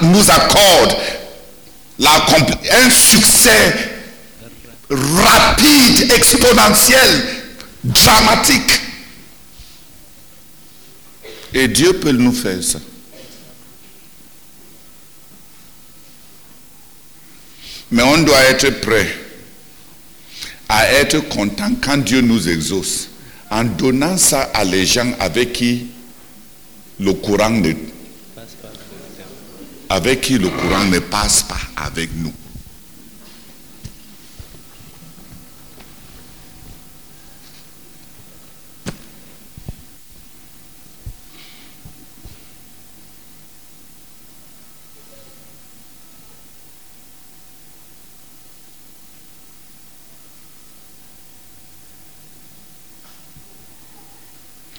nous, 0.03 0.31
accorde 0.31 0.97
un 2.73 2.91
succès 2.91 3.91
rapide, 4.89 6.11
exponentiel, 6.11 7.23
dramatique. 7.85 8.81
Et 11.53 11.69
Dieu 11.69 11.93
peut 12.01 12.13
nous 12.13 12.33
faire 12.33 12.65
ça. 12.65 12.81
Mais 17.91 18.03
on 18.03 18.19
doit 18.23 18.45
être 18.45 18.81
prêt 18.81 19.07
à 20.69 20.93
être 20.95 21.21
content 21.29 21.71
quand 21.81 21.99
Dieu 21.99 22.21
nous 22.21 22.49
exauce, 22.49 23.09
en 23.51 23.65
donnant 23.65 24.17
ça 24.17 24.43
à 24.55 24.65
les 24.65 24.85
gens 24.85 25.13
avec 25.21 25.53
qui 25.53 25.87
le 26.99 27.13
courant 27.13 27.51
ne 27.51 27.73
avec 29.89 30.21
qui 30.23 30.37
le 30.39 30.49
courant 30.49 30.85
ne 30.85 30.99
passe 30.99 31.45
pas 31.45 31.61
avec 31.77 32.11
nous. 32.17 32.33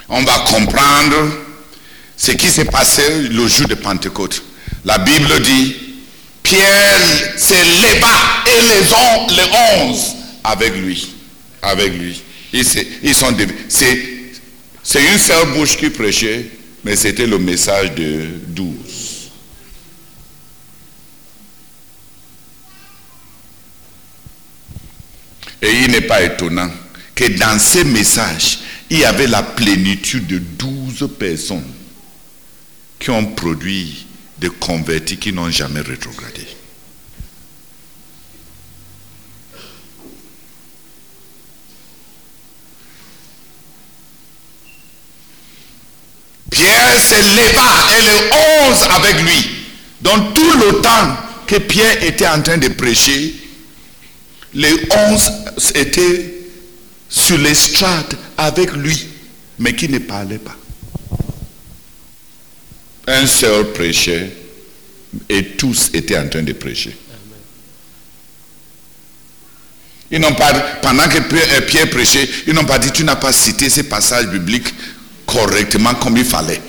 On 0.09 0.23
va 0.23 0.39
comprendre 0.39 1.15
ce 2.15 2.31
qui 2.31 2.47
s'est 2.49 2.65
passé 2.65 3.03
le 3.29 3.47
jour 3.47 3.67
de 3.67 3.75
Pentecôte. 3.75 4.41
La 4.85 4.97
Bible 4.97 5.41
dit, 5.41 5.75
Pierre 6.43 7.37
s'est 7.37 7.65
leva 7.65 8.43
et 8.47 8.61
les, 8.61 8.93
on, 8.93 9.27
les 9.27 9.83
onze 9.83 10.15
avec 10.43 10.75
lui. 10.77 11.13
Avec 11.61 11.93
lui. 11.93 12.21
Ils, 12.53 12.65
c'est 14.83 15.11
une 15.11 15.17
seule 15.17 15.49
bouche 15.53 15.75
qui 15.77 15.89
prêchait, 15.89 16.45
mais 16.85 16.95
c'était 16.95 17.27
le 17.27 17.37
message 17.37 17.91
de 17.93 18.27
douze. 18.47 19.29
Et 25.61 25.71
il 25.83 25.91
n'est 25.91 26.01
pas 26.01 26.21
étonnant 26.21 26.69
que 27.13 27.25
dans 27.37 27.59
ces 27.59 27.83
messages, 27.83 28.59
il 28.89 28.99
y 28.99 29.05
avait 29.05 29.27
la 29.27 29.43
plénitude 29.43 30.27
de 30.27 30.39
12 30.39 31.09
personnes 31.19 31.73
qui 32.99 33.09
ont 33.09 33.25
produit 33.25 34.05
des 34.37 34.49
convertis 34.49 35.17
qui 35.17 35.33
n'ont 35.33 35.49
jamais 35.49 35.81
rétrogradé. 35.81 36.47
Pierre 46.49 46.99
s'éleva 46.99 47.85
et 47.97 48.01
les 48.01 48.29
onze 48.69 48.83
avec 48.89 49.21
lui. 49.21 49.49
Dans 50.01 50.31
tout 50.31 50.53
le 50.53 50.81
temps 50.81 51.17
que 51.45 51.57
Pierre 51.57 52.03
était 52.03 52.27
en 52.27 52.41
train 52.41 52.57
de 52.57 52.69
prêcher, 52.69 53.35
les 54.53 54.87
onze 55.09 55.31
étaient 55.75 56.36
sur 57.09 57.37
l'estrade 57.37 58.17
avec 58.37 58.73
lui, 58.73 59.07
mais 59.59 59.75
qui 59.75 59.89
ne 59.89 59.99
parlaient 59.99 60.37
pas. 60.37 60.55
Un 63.07 63.25
seul 63.25 63.71
prêchait 63.71 64.31
et 65.29 65.43
tous 65.55 65.89
étaient 65.93 66.17
en 66.17 66.27
train 66.27 66.43
de 66.43 66.53
prêcher. 66.53 66.95
Ils 70.09 70.19
n'ont 70.19 70.33
pas, 70.35 70.53
pendant 70.81 71.07
que 71.09 71.17
euh, 71.17 71.61
Pierre 71.61 71.89
prêchait, 71.89 72.29
ils 72.47 72.53
n'ont 72.53 72.63
pas 72.63 72.79
dit, 72.79 72.91
tu 72.91 73.03
n'as 73.03 73.17
pas 73.17 73.33
cité 73.33 73.69
ces 73.69 73.83
passages 73.83 74.27
bibliques 74.27 74.73
correctement 75.25 75.95
comme 75.95 76.17
il 76.17 76.25
fallait. 76.25 76.61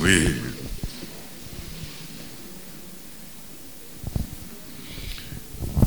Oui. 0.00 0.34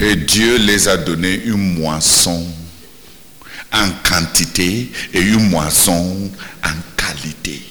Et 0.02 0.16
Dieu 0.16 0.58
les 0.58 0.88
a 0.88 0.98
donné 0.98 1.42
une 1.44 1.76
moisson 1.80 2.46
en 3.72 3.90
quantité 4.04 4.90
et 5.14 5.20
une 5.20 5.50
moisson 5.50 6.32
en 6.64 6.70
qualité. 6.96 7.62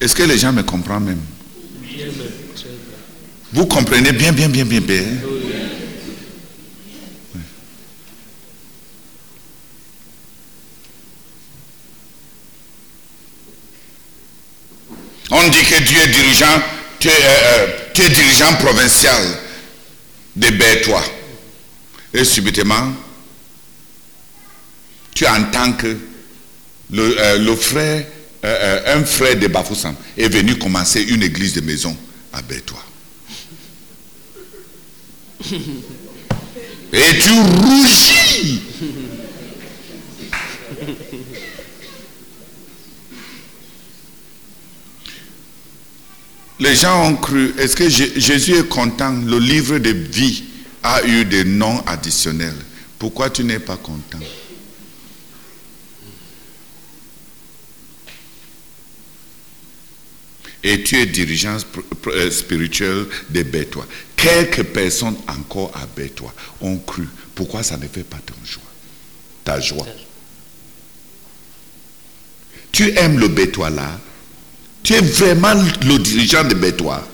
Est-ce 0.00 0.14
que 0.14 0.22
les 0.22 0.38
gens 0.38 0.52
me 0.52 0.62
comprennent 0.62 1.04
même? 1.04 1.20
Vous 3.52 3.66
comprenez 3.66 4.12
bien, 4.12 4.32
bien, 4.32 4.48
bien, 4.48 4.64
bien, 4.64 4.80
bien? 4.80 5.04
On 15.30 15.48
dit 15.48 15.62
que 15.62 15.82
Dieu 15.82 15.98
est 16.00 16.08
dirigeant, 16.08 16.62
tu 16.98 17.08
es, 17.08 17.12
euh, 17.12 17.66
euh, 17.98 18.08
dirigeant 18.08 18.54
provincial 18.54 19.22
de 20.36 20.50
Bétois. 20.50 21.04
Et 22.14 22.24
subitement, 22.24 22.92
tu 25.14 25.26
entends 25.26 25.72
que 25.72 25.96
le, 26.90 27.18
euh, 27.18 27.56
frère 27.56 28.06
un 28.40 29.04
frère 29.04 29.36
de 29.36 29.48
Bafoussam 29.48 29.96
est 30.16 30.28
venu 30.28 30.56
commencer 30.56 31.02
une 31.02 31.24
église 31.24 31.54
de 31.54 31.60
maison 31.60 31.94
à 32.32 32.40
Bétois. 32.40 32.84
Et 36.92 37.18
tu 37.20 37.30
rougis. 37.32 38.62
Les 46.60 46.74
gens 46.74 47.08
ont 47.08 47.16
cru, 47.16 47.54
est-ce 47.58 47.76
que 47.76 47.88
Jésus 47.88 48.56
est 48.56 48.68
content? 48.68 49.12
Le 49.12 49.38
livre 49.38 49.78
de 49.78 49.90
vie 49.90 50.44
a 50.82 51.04
eu 51.06 51.24
des 51.24 51.44
noms 51.44 51.80
additionnels. 51.86 52.56
Pourquoi 52.98 53.30
tu 53.30 53.44
n'es 53.44 53.60
pas 53.60 53.76
content? 53.76 54.18
Et 60.64 60.82
tu 60.82 60.96
es 60.96 61.06
dirigeant 61.06 61.56
euh, 62.08 62.30
spirituel 62.32 63.06
de 63.30 63.42
Bétois. 63.44 63.86
Quelques 64.16 64.64
personnes 64.64 65.16
encore 65.28 65.70
à 65.76 65.86
Bétois 65.86 66.34
ont 66.60 66.78
cru. 66.78 67.06
Pourquoi 67.36 67.62
ça 67.62 67.76
ne 67.76 67.86
fait 67.86 68.02
pas 68.02 68.18
ton 68.26 68.34
joie? 68.44 68.62
Ta 69.44 69.60
joie. 69.60 69.86
Tu 72.72 72.90
aimes 72.98 73.20
le 73.20 73.28
Bétois 73.28 73.70
là? 73.70 74.00
Tu 74.82 74.94
es 74.94 75.00
vraiment 75.00 75.54
le 75.54 75.98
dirigeant 75.98 76.44
de 76.44 76.54
Bétois. 76.54 77.06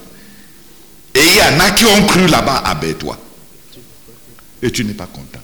Et 1.14 1.20
il 1.20 1.36
y 1.36 1.42
en 1.42 1.60
a 1.60 1.70
qui 1.70 1.84
ont 1.86 2.06
cru 2.06 2.26
là-bas 2.26 2.58
à 2.64 2.74
Bétois. 2.74 3.18
Et 4.62 4.70
tu 4.70 4.84
n'es 4.84 4.94
pas 4.94 5.06
content. 5.06 5.40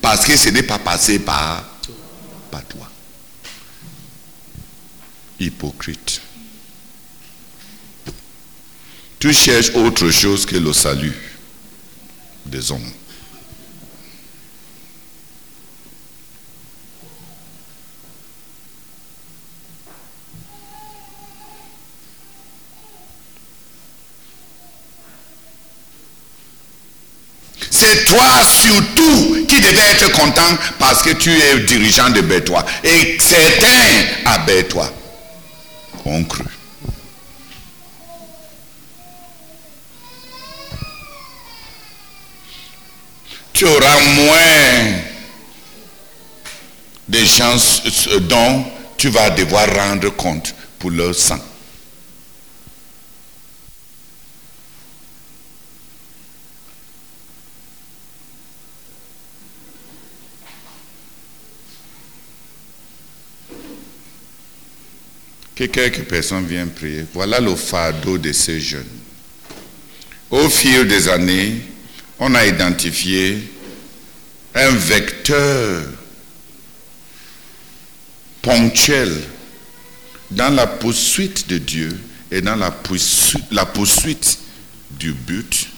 Parce 0.00 0.24
que 0.24 0.36
ce 0.36 0.50
n'est 0.50 0.62
pas 0.62 0.78
passé 0.78 1.18
par, 1.18 1.64
par 2.50 2.64
toi 2.64 2.90
hypocrite. 5.40 6.20
Tu 9.18 9.32
cherches 9.32 9.74
autre 9.74 10.10
chose 10.10 10.46
que 10.46 10.56
le 10.56 10.72
salut 10.72 11.14
des 12.46 12.70
hommes. 12.70 12.90
C'est 27.82 28.04
toi 28.04 28.42
surtout 28.42 29.46
qui 29.48 29.58
devais 29.58 29.92
être 29.92 30.12
content 30.12 30.54
parce 30.78 31.00
que 31.00 31.12
tu 31.12 31.32
es 31.32 31.60
dirigeant 31.60 32.10
de 32.10 32.20
Bétois. 32.20 32.62
Et 32.84 33.16
certains 33.18 34.04
à 34.26 34.36
Bétois 34.40 34.92
ont 36.04 36.22
cru. 36.24 36.44
Tu 43.54 43.64
auras 43.64 43.98
moins 44.14 45.00
de 47.08 47.24
gens 47.24 47.56
dont 48.28 48.66
tu 48.98 49.08
vas 49.08 49.30
devoir 49.30 49.66
rendre 49.74 50.10
compte 50.10 50.54
pour 50.78 50.90
leur 50.90 51.14
sang. 51.14 51.38
Que 65.60 65.66
quelques 65.66 66.04
personnes 66.04 66.46
viennent 66.46 66.70
prier. 66.70 67.04
Voilà 67.12 67.38
le 67.38 67.54
fardeau 67.54 68.16
de 68.16 68.32
ces 68.32 68.58
jeunes. 68.60 68.82
Au 70.30 70.48
fil 70.48 70.88
des 70.88 71.06
années, 71.06 71.60
on 72.18 72.34
a 72.34 72.46
identifié 72.46 73.36
un 74.54 74.70
vecteur 74.70 75.82
ponctuel 78.40 79.12
dans 80.30 80.48
la 80.54 80.66
poursuite 80.66 81.46
de 81.48 81.58
Dieu 81.58 82.00
et 82.30 82.40
dans 82.40 82.56
la 82.56 82.70
poursuite, 82.70 83.44
la 83.50 83.66
poursuite 83.66 84.38
du 84.92 85.12
but 85.12 85.68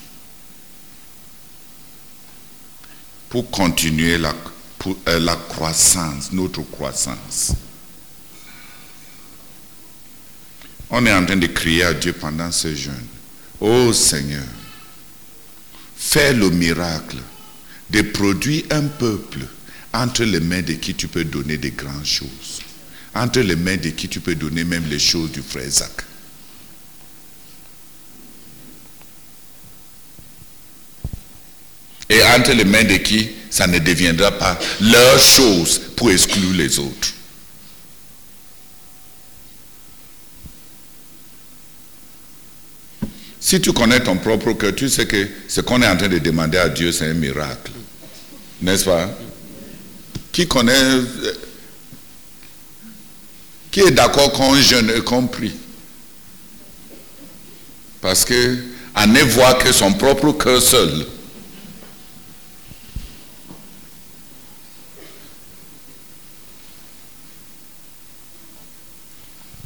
pour 3.30 3.50
continuer 3.50 4.16
la, 4.16 4.32
euh, 5.08 5.18
la 5.18 5.34
croissance, 5.34 6.30
notre 6.30 6.62
croissance. 6.62 7.54
On 10.94 11.06
est 11.06 11.12
en 11.12 11.24
train 11.24 11.36
de 11.36 11.46
crier 11.46 11.84
à 11.84 11.94
Dieu 11.94 12.12
pendant 12.12 12.52
ce 12.52 12.74
jeûne. 12.74 13.06
Oh 13.60 13.94
Seigneur, 13.94 14.44
fais 15.96 16.34
le 16.34 16.50
miracle 16.50 17.16
de 17.88 18.02
produire 18.02 18.64
un 18.70 18.82
peuple 18.82 19.38
entre 19.94 20.24
les 20.24 20.40
mains 20.40 20.60
de 20.60 20.74
qui 20.74 20.94
tu 20.94 21.08
peux 21.08 21.24
donner 21.24 21.56
des 21.56 21.70
grandes 21.70 22.04
choses. 22.04 22.60
Entre 23.14 23.40
les 23.40 23.56
mains 23.56 23.78
de 23.78 23.88
qui 23.88 24.06
tu 24.06 24.20
peux 24.20 24.34
donner 24.34 24.64
même 24.64 24.84
les 24.90 24.98
choses 24.98 25.32
du 25.32 25.40
frère 25.40 25.70
Zach. 25.70 26.04
Et 32.10 32.22
entre 32.22 32.52
les 32.52 32.66
mains 32.66 32.84
de 32.84 32.96
qui 32.96 33.30
ça 33.48 33.66
ne 33.66 33.78
deviendra 33.78 34.30
pas 34.32 34.58
leur 34.82 35.18
chose 35.18 35.80
pour 35.96 36.10
exclure 36.10 36.52
les 36.52 36.78
autres. 36.78 37.14
Si 43.44 43.60
tu 43.60 43.72
connais 43.72 43.98
ton 43.98 44.16
propre 44.18 44.52
cœur, 44.52 44.72
tu 44.72 44.88
sais 44.88 45.04
que 45.04 45.28
ce 45.48 45.60
qu'on 45.60 45.82
est 45.82 45.88
en 45.88 45.96
train 45.96 46.06
de 46.08 46.18
demander 46.18 46.58
à 46.58 46.68
Dieu, 46.68 46.92
c'est 46.92 47.06
un 47.06 47.14
miracle. 47.14 47.72
N'est-ce 48.62 48.84
pas? 48.84 49.10
Qui 50.30 50.46
connaît... 50.46 51.00
Qui 53.72 53.80
est 53.80 53.90
d'accord 53.90 54.30
qu'on 54.32 54.54
jeûne 54.54 54.92
et 54.96 55.00
qu'on 55.00 55.26
prie 55.26 55.54
Parce 58.00 58.24
que 58.24 58.58
à 58.94 59.08
ne 59.08 59.20
voir 59.22 59.58
que 59.58 59.72
son 59.72 59.92
propre 59.92 60.30
cœur 60.32 60.62
seul. 60.62 61.04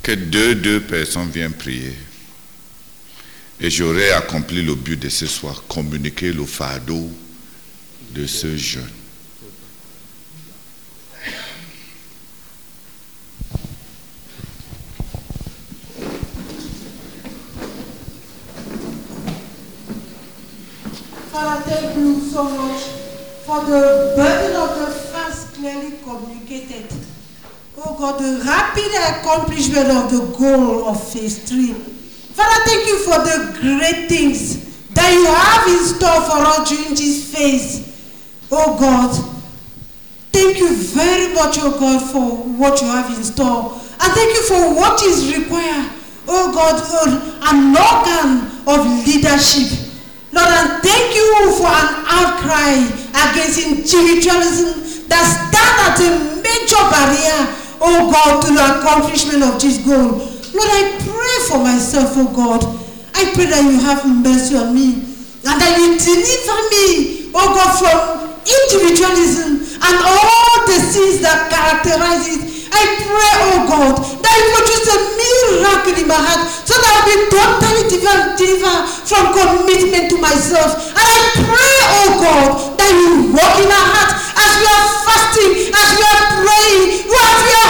Que 0.03 0.13
deux, 0.13 0.55
deux 0.55 0.81
personnes 0.81 1.29
viennent 1.31 1.53
prier 1.53 1.95
Et 3.59 3.71
j'aurai 3.71 4.13
accompli 4.13 4.63
le 4.63 4.75
but 4.75 5.01
de 5.01 5.09
ce 5.09 5.27
soir, 5.27 5.65
communiquer 5.67 6.31
le 6.31 6.45
fardeau 6.45 7.09
de 8.15 8.27
ce 8.27 8.55
jeune. 8.55 8.85
Father, 21.33 21.95
you 21.99 22.21
so 22.31 22.45
much 22.45 22.83
for 23.47 23.61
the 23.65 24.13
burden 24.17 24.57
of 24.57 24.79
the 24.79 24.93
fast 25.11 25.55
clearly 25.55 25.93
communicated. 26.05 26.93
Oh 27.79 27.97
God, 27.99 28.19
the 28.21 28.45
rapid 28.45 28.93
accomplishment 29.09 29.89
of 29.91 30.11
the 30.11 30.37
goal 30.37 30.89
of 30.89 31.03
phase. 31.03 31.96
Father, 32.37 32.65
thank 32.69 32.87
you 32.87 32.99
for 33.01 33.19
the 33.25 33.57
great 33.61 34.09
things 34.09 34.61
that 34.93 35.09
you 35.09 35.25
have 35.25 35.65
in 35.73 35.81
store 35.89 36.21
for 36.29 36.37
us 36.45 36.69
during 36.69 36.91
this 36.95 37.33
phase. 37.33 37.81
Oh 38.53 38.77
God, 38.79 39.09
thank 40.33 40.59
you 40.59 40.77
very 40.77 41.33
much, 41.35 41.57
oh 41.59 41.73
God, 41.81 41.99
for 42.13 42.45
what 42.61 42.81
you 42.83 42.89
have 42.89 43.09
in 43.17 43.25
store. 43.25 43.73
And 43.73 44.13
thank 44.13 44.31
you 44.37 44.43
for 44.45 44.77
what 44.77 45.01
is 45.03 45.33
required, 45.35 45.89
oh 46.29 46.53
God, 46.53 46.77
an 47.49 47.73
organ 47.73 48.53
of 48.69 48.85
leadership. 49.09 49.73
Lord, 50.33 50.53
and 50.53 50.83
thank 50.85 51.15
you 51.17 51.57
for 51.57 51.73
an 51.73 51.89
outcry 52.05 52.85
against 53.33 53.65
individualism 53.65 55.09
that 55.09 55.25
stand 55.25 55.77
as 55.89 56.05
a 56.05 56.13
major 56.45 56.85
barrier, 56.93 57.41
oh 57.81 58.13
God, 58.13 58.45
to 58.45 58.53
the 58.53 58.61
accomplishment 58.77 59.43
of 59.43 59.57
this 59.59 59.79
goal. 59.81 60.36
Lord, 60.57 60.73
I 60.73 60.83
pray 61.05 61.37
for 61.53 61.61
myself, 61.61 62.17
oh 62.17 62.33
God. 62.33 62.65
I 63.13 63.29
pray 63.37 63.45
that 63.53 63.61
you 63.61 63.77
have 63.85 64.09
mercy 64.09 64.57
on 64.57 64.73
me 64.73 65.05
and 65.45 65.57
that 65.61 65.73
you 65.77 66.01
deliver 66.01 66.59
me, 66.73 67.29
oh 67.37 67.53
God, 67.53 67.73
from 67.77 68.33
individualism 68.41 69.61
and 69.77 69.95
all 70.01 70.57
the 70.65 70.79
sins 70.81 71.21
that 71.21 71.53
characterize 71.53 72.25
it. 72.33 72.41
I 72.73 72.83
pray, 73.05 73.33
oh 73.53 73.61
God, 73.69 73.95
that 74.01 74.37
you 74.37 74.47
produce 74.57 74.87
a 74.89 74.99
miracle 75.17 75.97
in 75.97 76.09
my 76.09 76.17
heart 76.21 76.45
so 76.65 76.73
that 76.73 76.93
I'll 76.93 77.09
be 77.09 77.17
totally 77.33 77.85
delivered 77.93 78.85
from 79.05 79.25
commitment 79.37 80.09
to 80.13 80.17
myself. 80.21 80.73
And 80.93 81.05
I 81.05 81.21
pray, 81.37 81.77
oh 82.01 82.11
God, 82.21 82.49
that 82.81 82.93
you 82.97 83.33
walk 83.33 83.57
in 83.61 83.69
our 83.69 83.87
heart 83.93 84.13
as 84.41 84.53
we 84.61 84.67
are 84.73 84.89
fasting, 85.05 85.53
as 85.73 85.89
we 86.01 86.05
are 86.05 86.25
praying, 86.41 86.85
as 87.13 87.37
we 87.45 87.53
are 87.61 87.66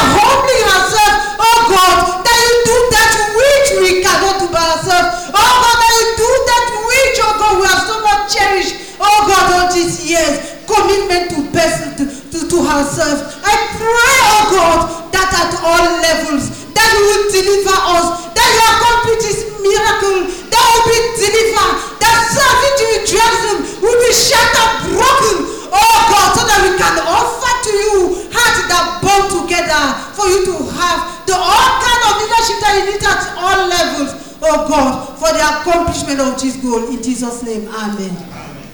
ourselves. 4.67 5.31
Oh 5.31 5.55
God, 5.63 5.77
that 5.79 5.93
you 5.95 6.07
do 6.19 6.31
that 6.51 6.65
which, 6.87 7.19
oh 7.23 7.35
God, 7.39 7.55
we 7.63 7.65
have 7.71 7.83
so 7.87 7.97
much 8.03 8.23
cherished, 8.35 8.75
oh 8.99 9.19
God, 9.31 9.47
all 9.55 9.69
these 9.71 10.03
years. 10.03 10.59
Commitment 10.67 11.31
to 11.31 11.39
person, 11.55 11.95
to, 11.95 12.05
to, 12.11 12.39
to 12.51 12.57
ourselves. 12.67 13.39
I 13.47 13.55
pray, 13.79 14.15
oh 14.35 14.45
God, 14.51 14.79
that 15.15 15.31
at 15.31 15.53
all 15.63 15.87
levels, 16.03 16.51
that 16.75 16.89
you 16.91 17.03
will 17.07 17.25
deliver 17.31 17.77
us, 17.95 18.27
that 18.35 18.49
you 18.51 18.63
accomplish 18.75 19.21
this 19.23 19.41
miracle, 19.63 20.27
that 20.51 20.63
will 20.67 20.85
be 20.91 20.99
delivered, 21.23 21.75
that 22.03 22.17
self-individualism 22.35 23.79
will 23.79 23.95
be 24.03 24.11
shattered, 24.11 24.91
broken, 24.91 25.37
oh 25.71 25.97
God, 26.11 26.29
so 26.35 26.43
that 26.51 26.61
we 26.67 26.75
can 26.75 26.97
offer 27.07 27.53
to 27.63 27.73
you 27.73 28.27
hearts 28.35 28.67
that 28.67 28.99
bond 29.07 29.31
together 29.31 29.83
for 30.19 30.27
you 30.27 30.43
to 30.51 30.55
have 30.75 31.23
the 31.31 31.37
all 31.39 31.71
kind 31.79 32.03
of 32.11 32.13
leadership 32.27 32.59
that 32.59 32.73
you 32.75 32.85
need 32.91 33.03
at 33.07 33.23
all 33.39 33.61
levels, 33.71 34.11
oh 34.49 34.69
God, 34.69 35.19
for 35.19 35.33
the 35.33 35.43
accomplishment 35.43 36.21
of 36.21 36.41
this 36.41 36.57
goal. 36.57 36.89
In 36.89 37.03
Jesus' 37.03 37.43
name, 37.43 37.69
Amen. 37.69 38.17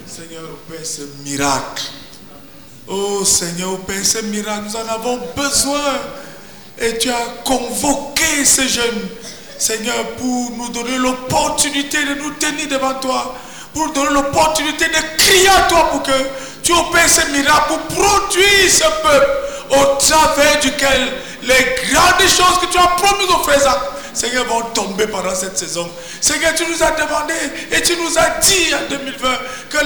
Seigneur, 0.07 0.43
Père, 0.69 0.85
ce 0.85 1.03
miracle. 1.24 1.85
Oh 2.89 3.24
Seigneur, 3.24 3.78
Père, 3.81 4.05
ce 4.05 4.19
miracle, 4.23 4.65
nous 4.66 4.77
en 4.77 4.89
avons 4.89 5.20
besoin. 5.35 5.99
Et 6.78 6.99
tu 6.99 7.11
as 7.11 7.43
convoqué 7.44 8.44
ces 8.44 8.69
jeunes, 8.69 9.09
Seigneur, 9.59 10.07
pour 10.19 10.51
nous 10.57 10.69
donner 10.70 10.99
l'opportunité 10.99 12.05
de 12.05 12.15
nous 12.15 12.31
tenir 12.32 12.69
devant 12.69 12.94
toi, 12.94 13.35
pour 13.73 13.86
nous 13.86 13.93
donner 13.93 14.15
l'opportunité 14.15 14.86
de 14.86 15.16
crier 15.16 15.49
à 15.49 15.62
toi 15.69 15.90
pour 15.90 16.03
que 16.03 16.12
tu 16.62 16.73
opères 16.73 17.09
ce 17.09 17.31
miracle, 17.31 17.69
pour 17.69 17.78
produire 17.78 18.70
ce 18.70 18.85
peuple 19.03 19.31
au 19.70 19.97
travers 19.99 20.61
duquel 20.61 21.12
les 21.43 21.93
grandes 21.93 22.28
choses 22.28 22.59
que 22.61 22.66
tu 22.70 22.78
as 22.78 22.97
promises 22.99 23.31
aux 23.31 23.43
frères 23.43 23.93
Seigneur, 24.14 24.44
vont 24.47 24.62
tomber 24.74 25.06
pendant 25.06 25.34
cette 25.34 25.56
saison. 25.59 25.90
Seigneur, 26.20 26.55
tu 26.55 26.64
nous 26.66 26.82
as 26.82 26.90
demandé 26.93 27.34
et 27.70 27.80
tu 27.82 27.97
nous 27.97 28.18
as 28.18 28.40
dit 28.40 28.74
en 28.74 28.89
2020 28.90 29.28
que 29.70 29.78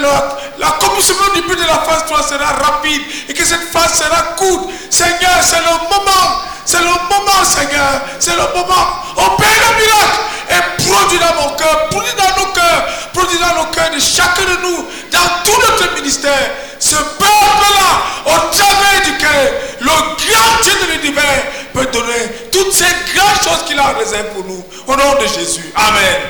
l'accomplissement 0.58 1.34
du 1.34 1.42
but 1.42 1.56
de 1.56 1.66
la 1.66 1.78
phase 1.80 2.04
3 2.06 2.22
sera 2.22 2.44
rapide 2.44 3.02
et 3.28 3.34
que 3.34 3.44
cette 3.44 3.68
phase 3.70 3.98
sera 3.98 4.34
courte. 4.36 4.70
Seigneur, 4.90 5.42
c'est 5.42 5.60
le 5.60 5.72
moment. 5.90 6.42
C'est 6.64 6.80
le 6.80 6.84
moment, 6.84 7.44
Seigneur. 7.44 8.02
C'est 8.18 8.34
le 8.34 8.42
moment. 8.54 9.02
Opère 9.16 9.48
le 9.70 9.84
miracle 9.84 10.26
et 10.50 10.82
produit 10.82 11.18
dans 11.18 11.42
mon 11.42 11.56
cœur, 11.56 11.88
produit 11.88 12.12
dans 12.16 12.42
nos 12.42 12.52
cœurs, 12.52 12.86
produit 13.12 13.38
dans 13.38 13.62
nos 13.62 13.70
cœurs 13.70 13.90
de 13.94 14.00
chacun 14.00 14.44
de 14.44 14.62
nous, 14.62 14.86
dans 15.10 15.42
tout 15.44 15.60
notre 15.60 15.94
ministère. 15.94 16.50
Ce 16.78 16.96
peuple-là, 16.96 18.02
au 18.26 18.54
travers 18.54 19.02
duquel 19.04 19.52
le 19.80 19.86
grand 19.86 20.62
Dieu 20.62 20.72
de 20.74 20.92
l'univers 20.92 21.42
peut 21.72 21.86
donner 21.86 22.48
toutes 22.52 22.72
ces 22.72 22.84
grandes 23.14 23.42
choses 23.42 23.64
qu'il 23.66 23.78
a 23.78 23.92
réservées 23.92 24.28
pour 24.34 24.44
nous. 24.44 24.64
Au 24.86 24.96
nom 24.96 25.20
de 25.20 25.26
Jésus. 25.26 25.72
Amen. 25.74 26.20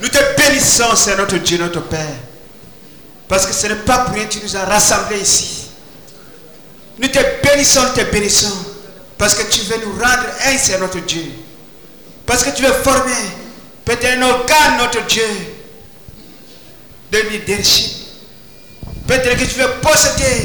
Nous 0.00 0.08
te 0.08 0.18
bénissons, 0.36 0.94
c'est 0.96 1.16
notre 1.16 1.36
Dieu, 1.38 1.58
notre 1.58 1.80
Père. 1.82 2.00
Parce 3.28 3.46
que 3.46 3.52
ce 3.52 3.66
n'est 3.66 3.74
pas 3.76 3.98
pour 3.98 4.14
rien 4.14 4.24
que 4.24 4.32
tu 4.32 4.40
nous 4.42 4.56
as 4.56 4.64
rassemblés 4.64 5.20
ici. 5.20 5.66
Nous 6.98 7.08
te 7.08 7.18
bénissons, 7.42 7.82
nous 7.82 8.02
te 8.02 8.10
bénissons. 8.10 8.56
Parce 9.16 9.34
que 9.34 9.50
tu 9.50 9.60
veux 9.62 9.78
nous 9.84 9.92
rendre 9.92 10.26
un, 10.46 10.58
c'est 10.58 10.78
notre 10.78 11.00
Dieu. 11.00 11.24
Parce 12.28 12.44
que 12.44 12.50
tu 12.50 12.62
veux 12.62 12.72
former 12.74 13.14
peut-être 13.86 14.18
un 14.18 14.22
organe, 14.22 14.76
notre 14.76 15.04
Dieu, 15.06 15.24
de 17.10 17.18
leadership. 17.30 17.90
Peut-être 19.06 19.38
que 19.38 19.44
tu 19.44 19.58
veux 19.58 19.80
posséder, 19.80 20.44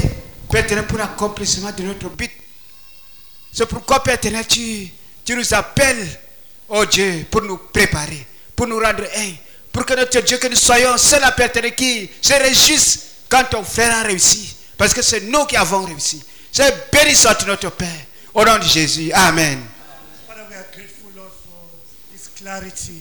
peut-être 0.50 0.86
pour 0.86 0.96
l'accomplissement 0.96 1.70
de 1.72 1.82
notre 1.82 2.08
but. 2.08 2.30
C'est 3.52 3.66
pourquoi, 3.66 4.02
Père 4.02 4.18
tu, 4.48 4.88
tu 5.26 5.36
nous 5.36 5.52
appelles, 5.52 6.08
oh 6.70 6.86
Dieu, 6.86 7.26
pour 7.30 7.42
nous 7.42 7.58
préparer, 7.58 8.26
pour 8.56 8.66
nous 8.66 8.80
rendre 8.80 9.04
un, 9.18 9.32
pour 9.70 9.84
que 9.84 9.92
notre 9.92 10.20
Dieu, 10.20 10.38
que 10.38 10.48
nous 10.48 10.56
soyons 10.56 10.96
seul 10.96 11.22
à 11.22 11.32
Père 11.32 11.52
qui 11.76 12.08
se 12.22 12.32
réjouisse 12.32 13.00
quand 13.28 13.44
ton 13.50 13.62
frère 13.62 13.94
a 13.98 14.02
réussi. 14.04 14.56
Parce 14.78 14.94
que 14.94 15.02
c'est 15.02 15.20
nous 15.20 15.44
qui 15.44 15.56
avons 15.56 15.84
réussi. 15.84 16.24
C'est 16.50 16.90
béni 16.90 17.14
soit 17.14 17.46
notre 17.46 17.70
Père. 17.72 17.88
Au 18.32 18.42
nom 18.42 18.56
de 18.56 18.64
Jésus. 18.64 19.12
Amen. 19.12 19.73
Clarity 22.44 23.00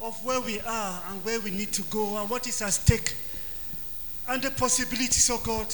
of 0.00 0.16
where 0.24 0.40
we 0.40 0.58
are 0.60 1.02
and 1.10 1.22
where 1.26 1.38
we 1.40 1.50
need 1.50 1.70
to 1.70 1.82
go 1.92 2.16
and 2.16 2.30
what 2.30 2.46
is 2.46 2.62
at 2.62 2.72
stake. 2.72 3.14
And 4.26 4.40
the 4.40 4.50
possibilities, 4.50 5.28
oh 5.30 5.38
God, 5.44 5.66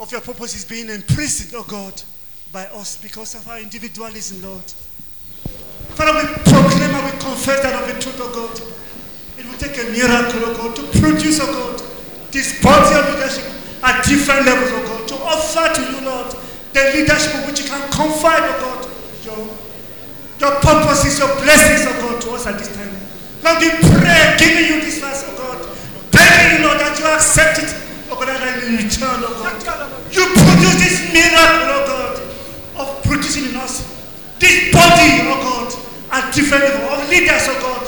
of 0.00 0.10
your 0.10 0.22
purposes 0.22 0.64
being 0.64 0.88
imprisoned, 0.88 1.52
oh 1.54 1.66
God, 1.68 2.02
by 2.50 2.64
us 2.80 2.96
because 2.96 3.34
of 3.34 3.46
our 3.46 3.60
individualism, 3.60 4.40
Lord. 4.40 4.64
Father, 6.00 6.16
we 6.16 6.32
proclaim 6.32 6.94
and 6.96 7.04
we 7.04 7.10
confess 7.20 7.60
that 7.60 7.82
of 7.82 7.94
the 7.94 8.00
truth, 8.00 8.16
oh 8.20 8.32
God. 8.32 8.56
It 9.36 9.44
will 9.44 9.58
take 9.58 9.76
a 9.76 9.90
miracle, 9.92 10.48
oh 10.48 10.54
God, 10.56 10.76
to 10.76 10.82
produce, 10.98 11.40
oh 11.42 11.52
God, 11.52 12.32
this 12.32 12.62
body 12.62 12.96
of 12.96 13.14
leadership 13.14 13.52
at 13.82 14.02
different 14.06 14.46
levels, 14.46 14.70
oh 14.72 14.82
God, 14.88 15.08
to 15.08 15.14
offer 15.16 15.74
to 15.74 15.92
you, 15.92 16.06
Lord, 16.08 16.34
the 16.72 16.80
leadership 16.96 17.46
which 17.46 17.60
you 17.60 17.68
can 17.68 17.82
confide, 17.92 18.48
oh 18.48 18.60
God, 18.64 18.80
your, 19.26 19.63
your 20.40 20.54
purposes, 20.60 21.18
your 21.18 21.30
blessings, 21.42 21.86
oh 21.86 21.94
God, 22.00 22.20
to 22.22 22.30
us 22.32 22.46
at 22.46 22.58
this 22.58 22.74
time. 22.74 22.90
Lord, 23.42 23.60
we 23.60 23.70
pray, 24.00 24.36
giving 24.38 24.66
you 24.74 24.80
this 24.80 24.98
verse, 25.00 25.24
oh 25.28 25.36
God, 25.36 25.58
begging 26.10 26.60
you, 26.60 26.66
Lord, 26.66 26.80
that 26.80 26.98
you 26.98 27.06
accept 27.06 27.62
it, 27.62 27.70
oh 28.10 28.16
God, 28.16 28.28
and 28.28 28.62
in 28.64 28.84
return, 28.84 29.22
oh 29.22 29.34
God, 29.38 29.54
you 30.10 30.24
produce 30.34 30.76
this 30.80 31.12
miracle, 31.12 31.70
oh 31.70 31.84
God, 31.86 32.14
of 32.80 33.02
producing 33.04 33.50
in 33.50 33.56
us 33.56 33.84
this 34.38 34.72
body, 34.72 35.28
oh 35.30 35.38
God, 35.40 35.70
at 36.10 36.34
different 36.34 36.64
of 36.64 37.08
leaders, 37.08 37.46
oh 37.48 37.58
God, 37.60 37.82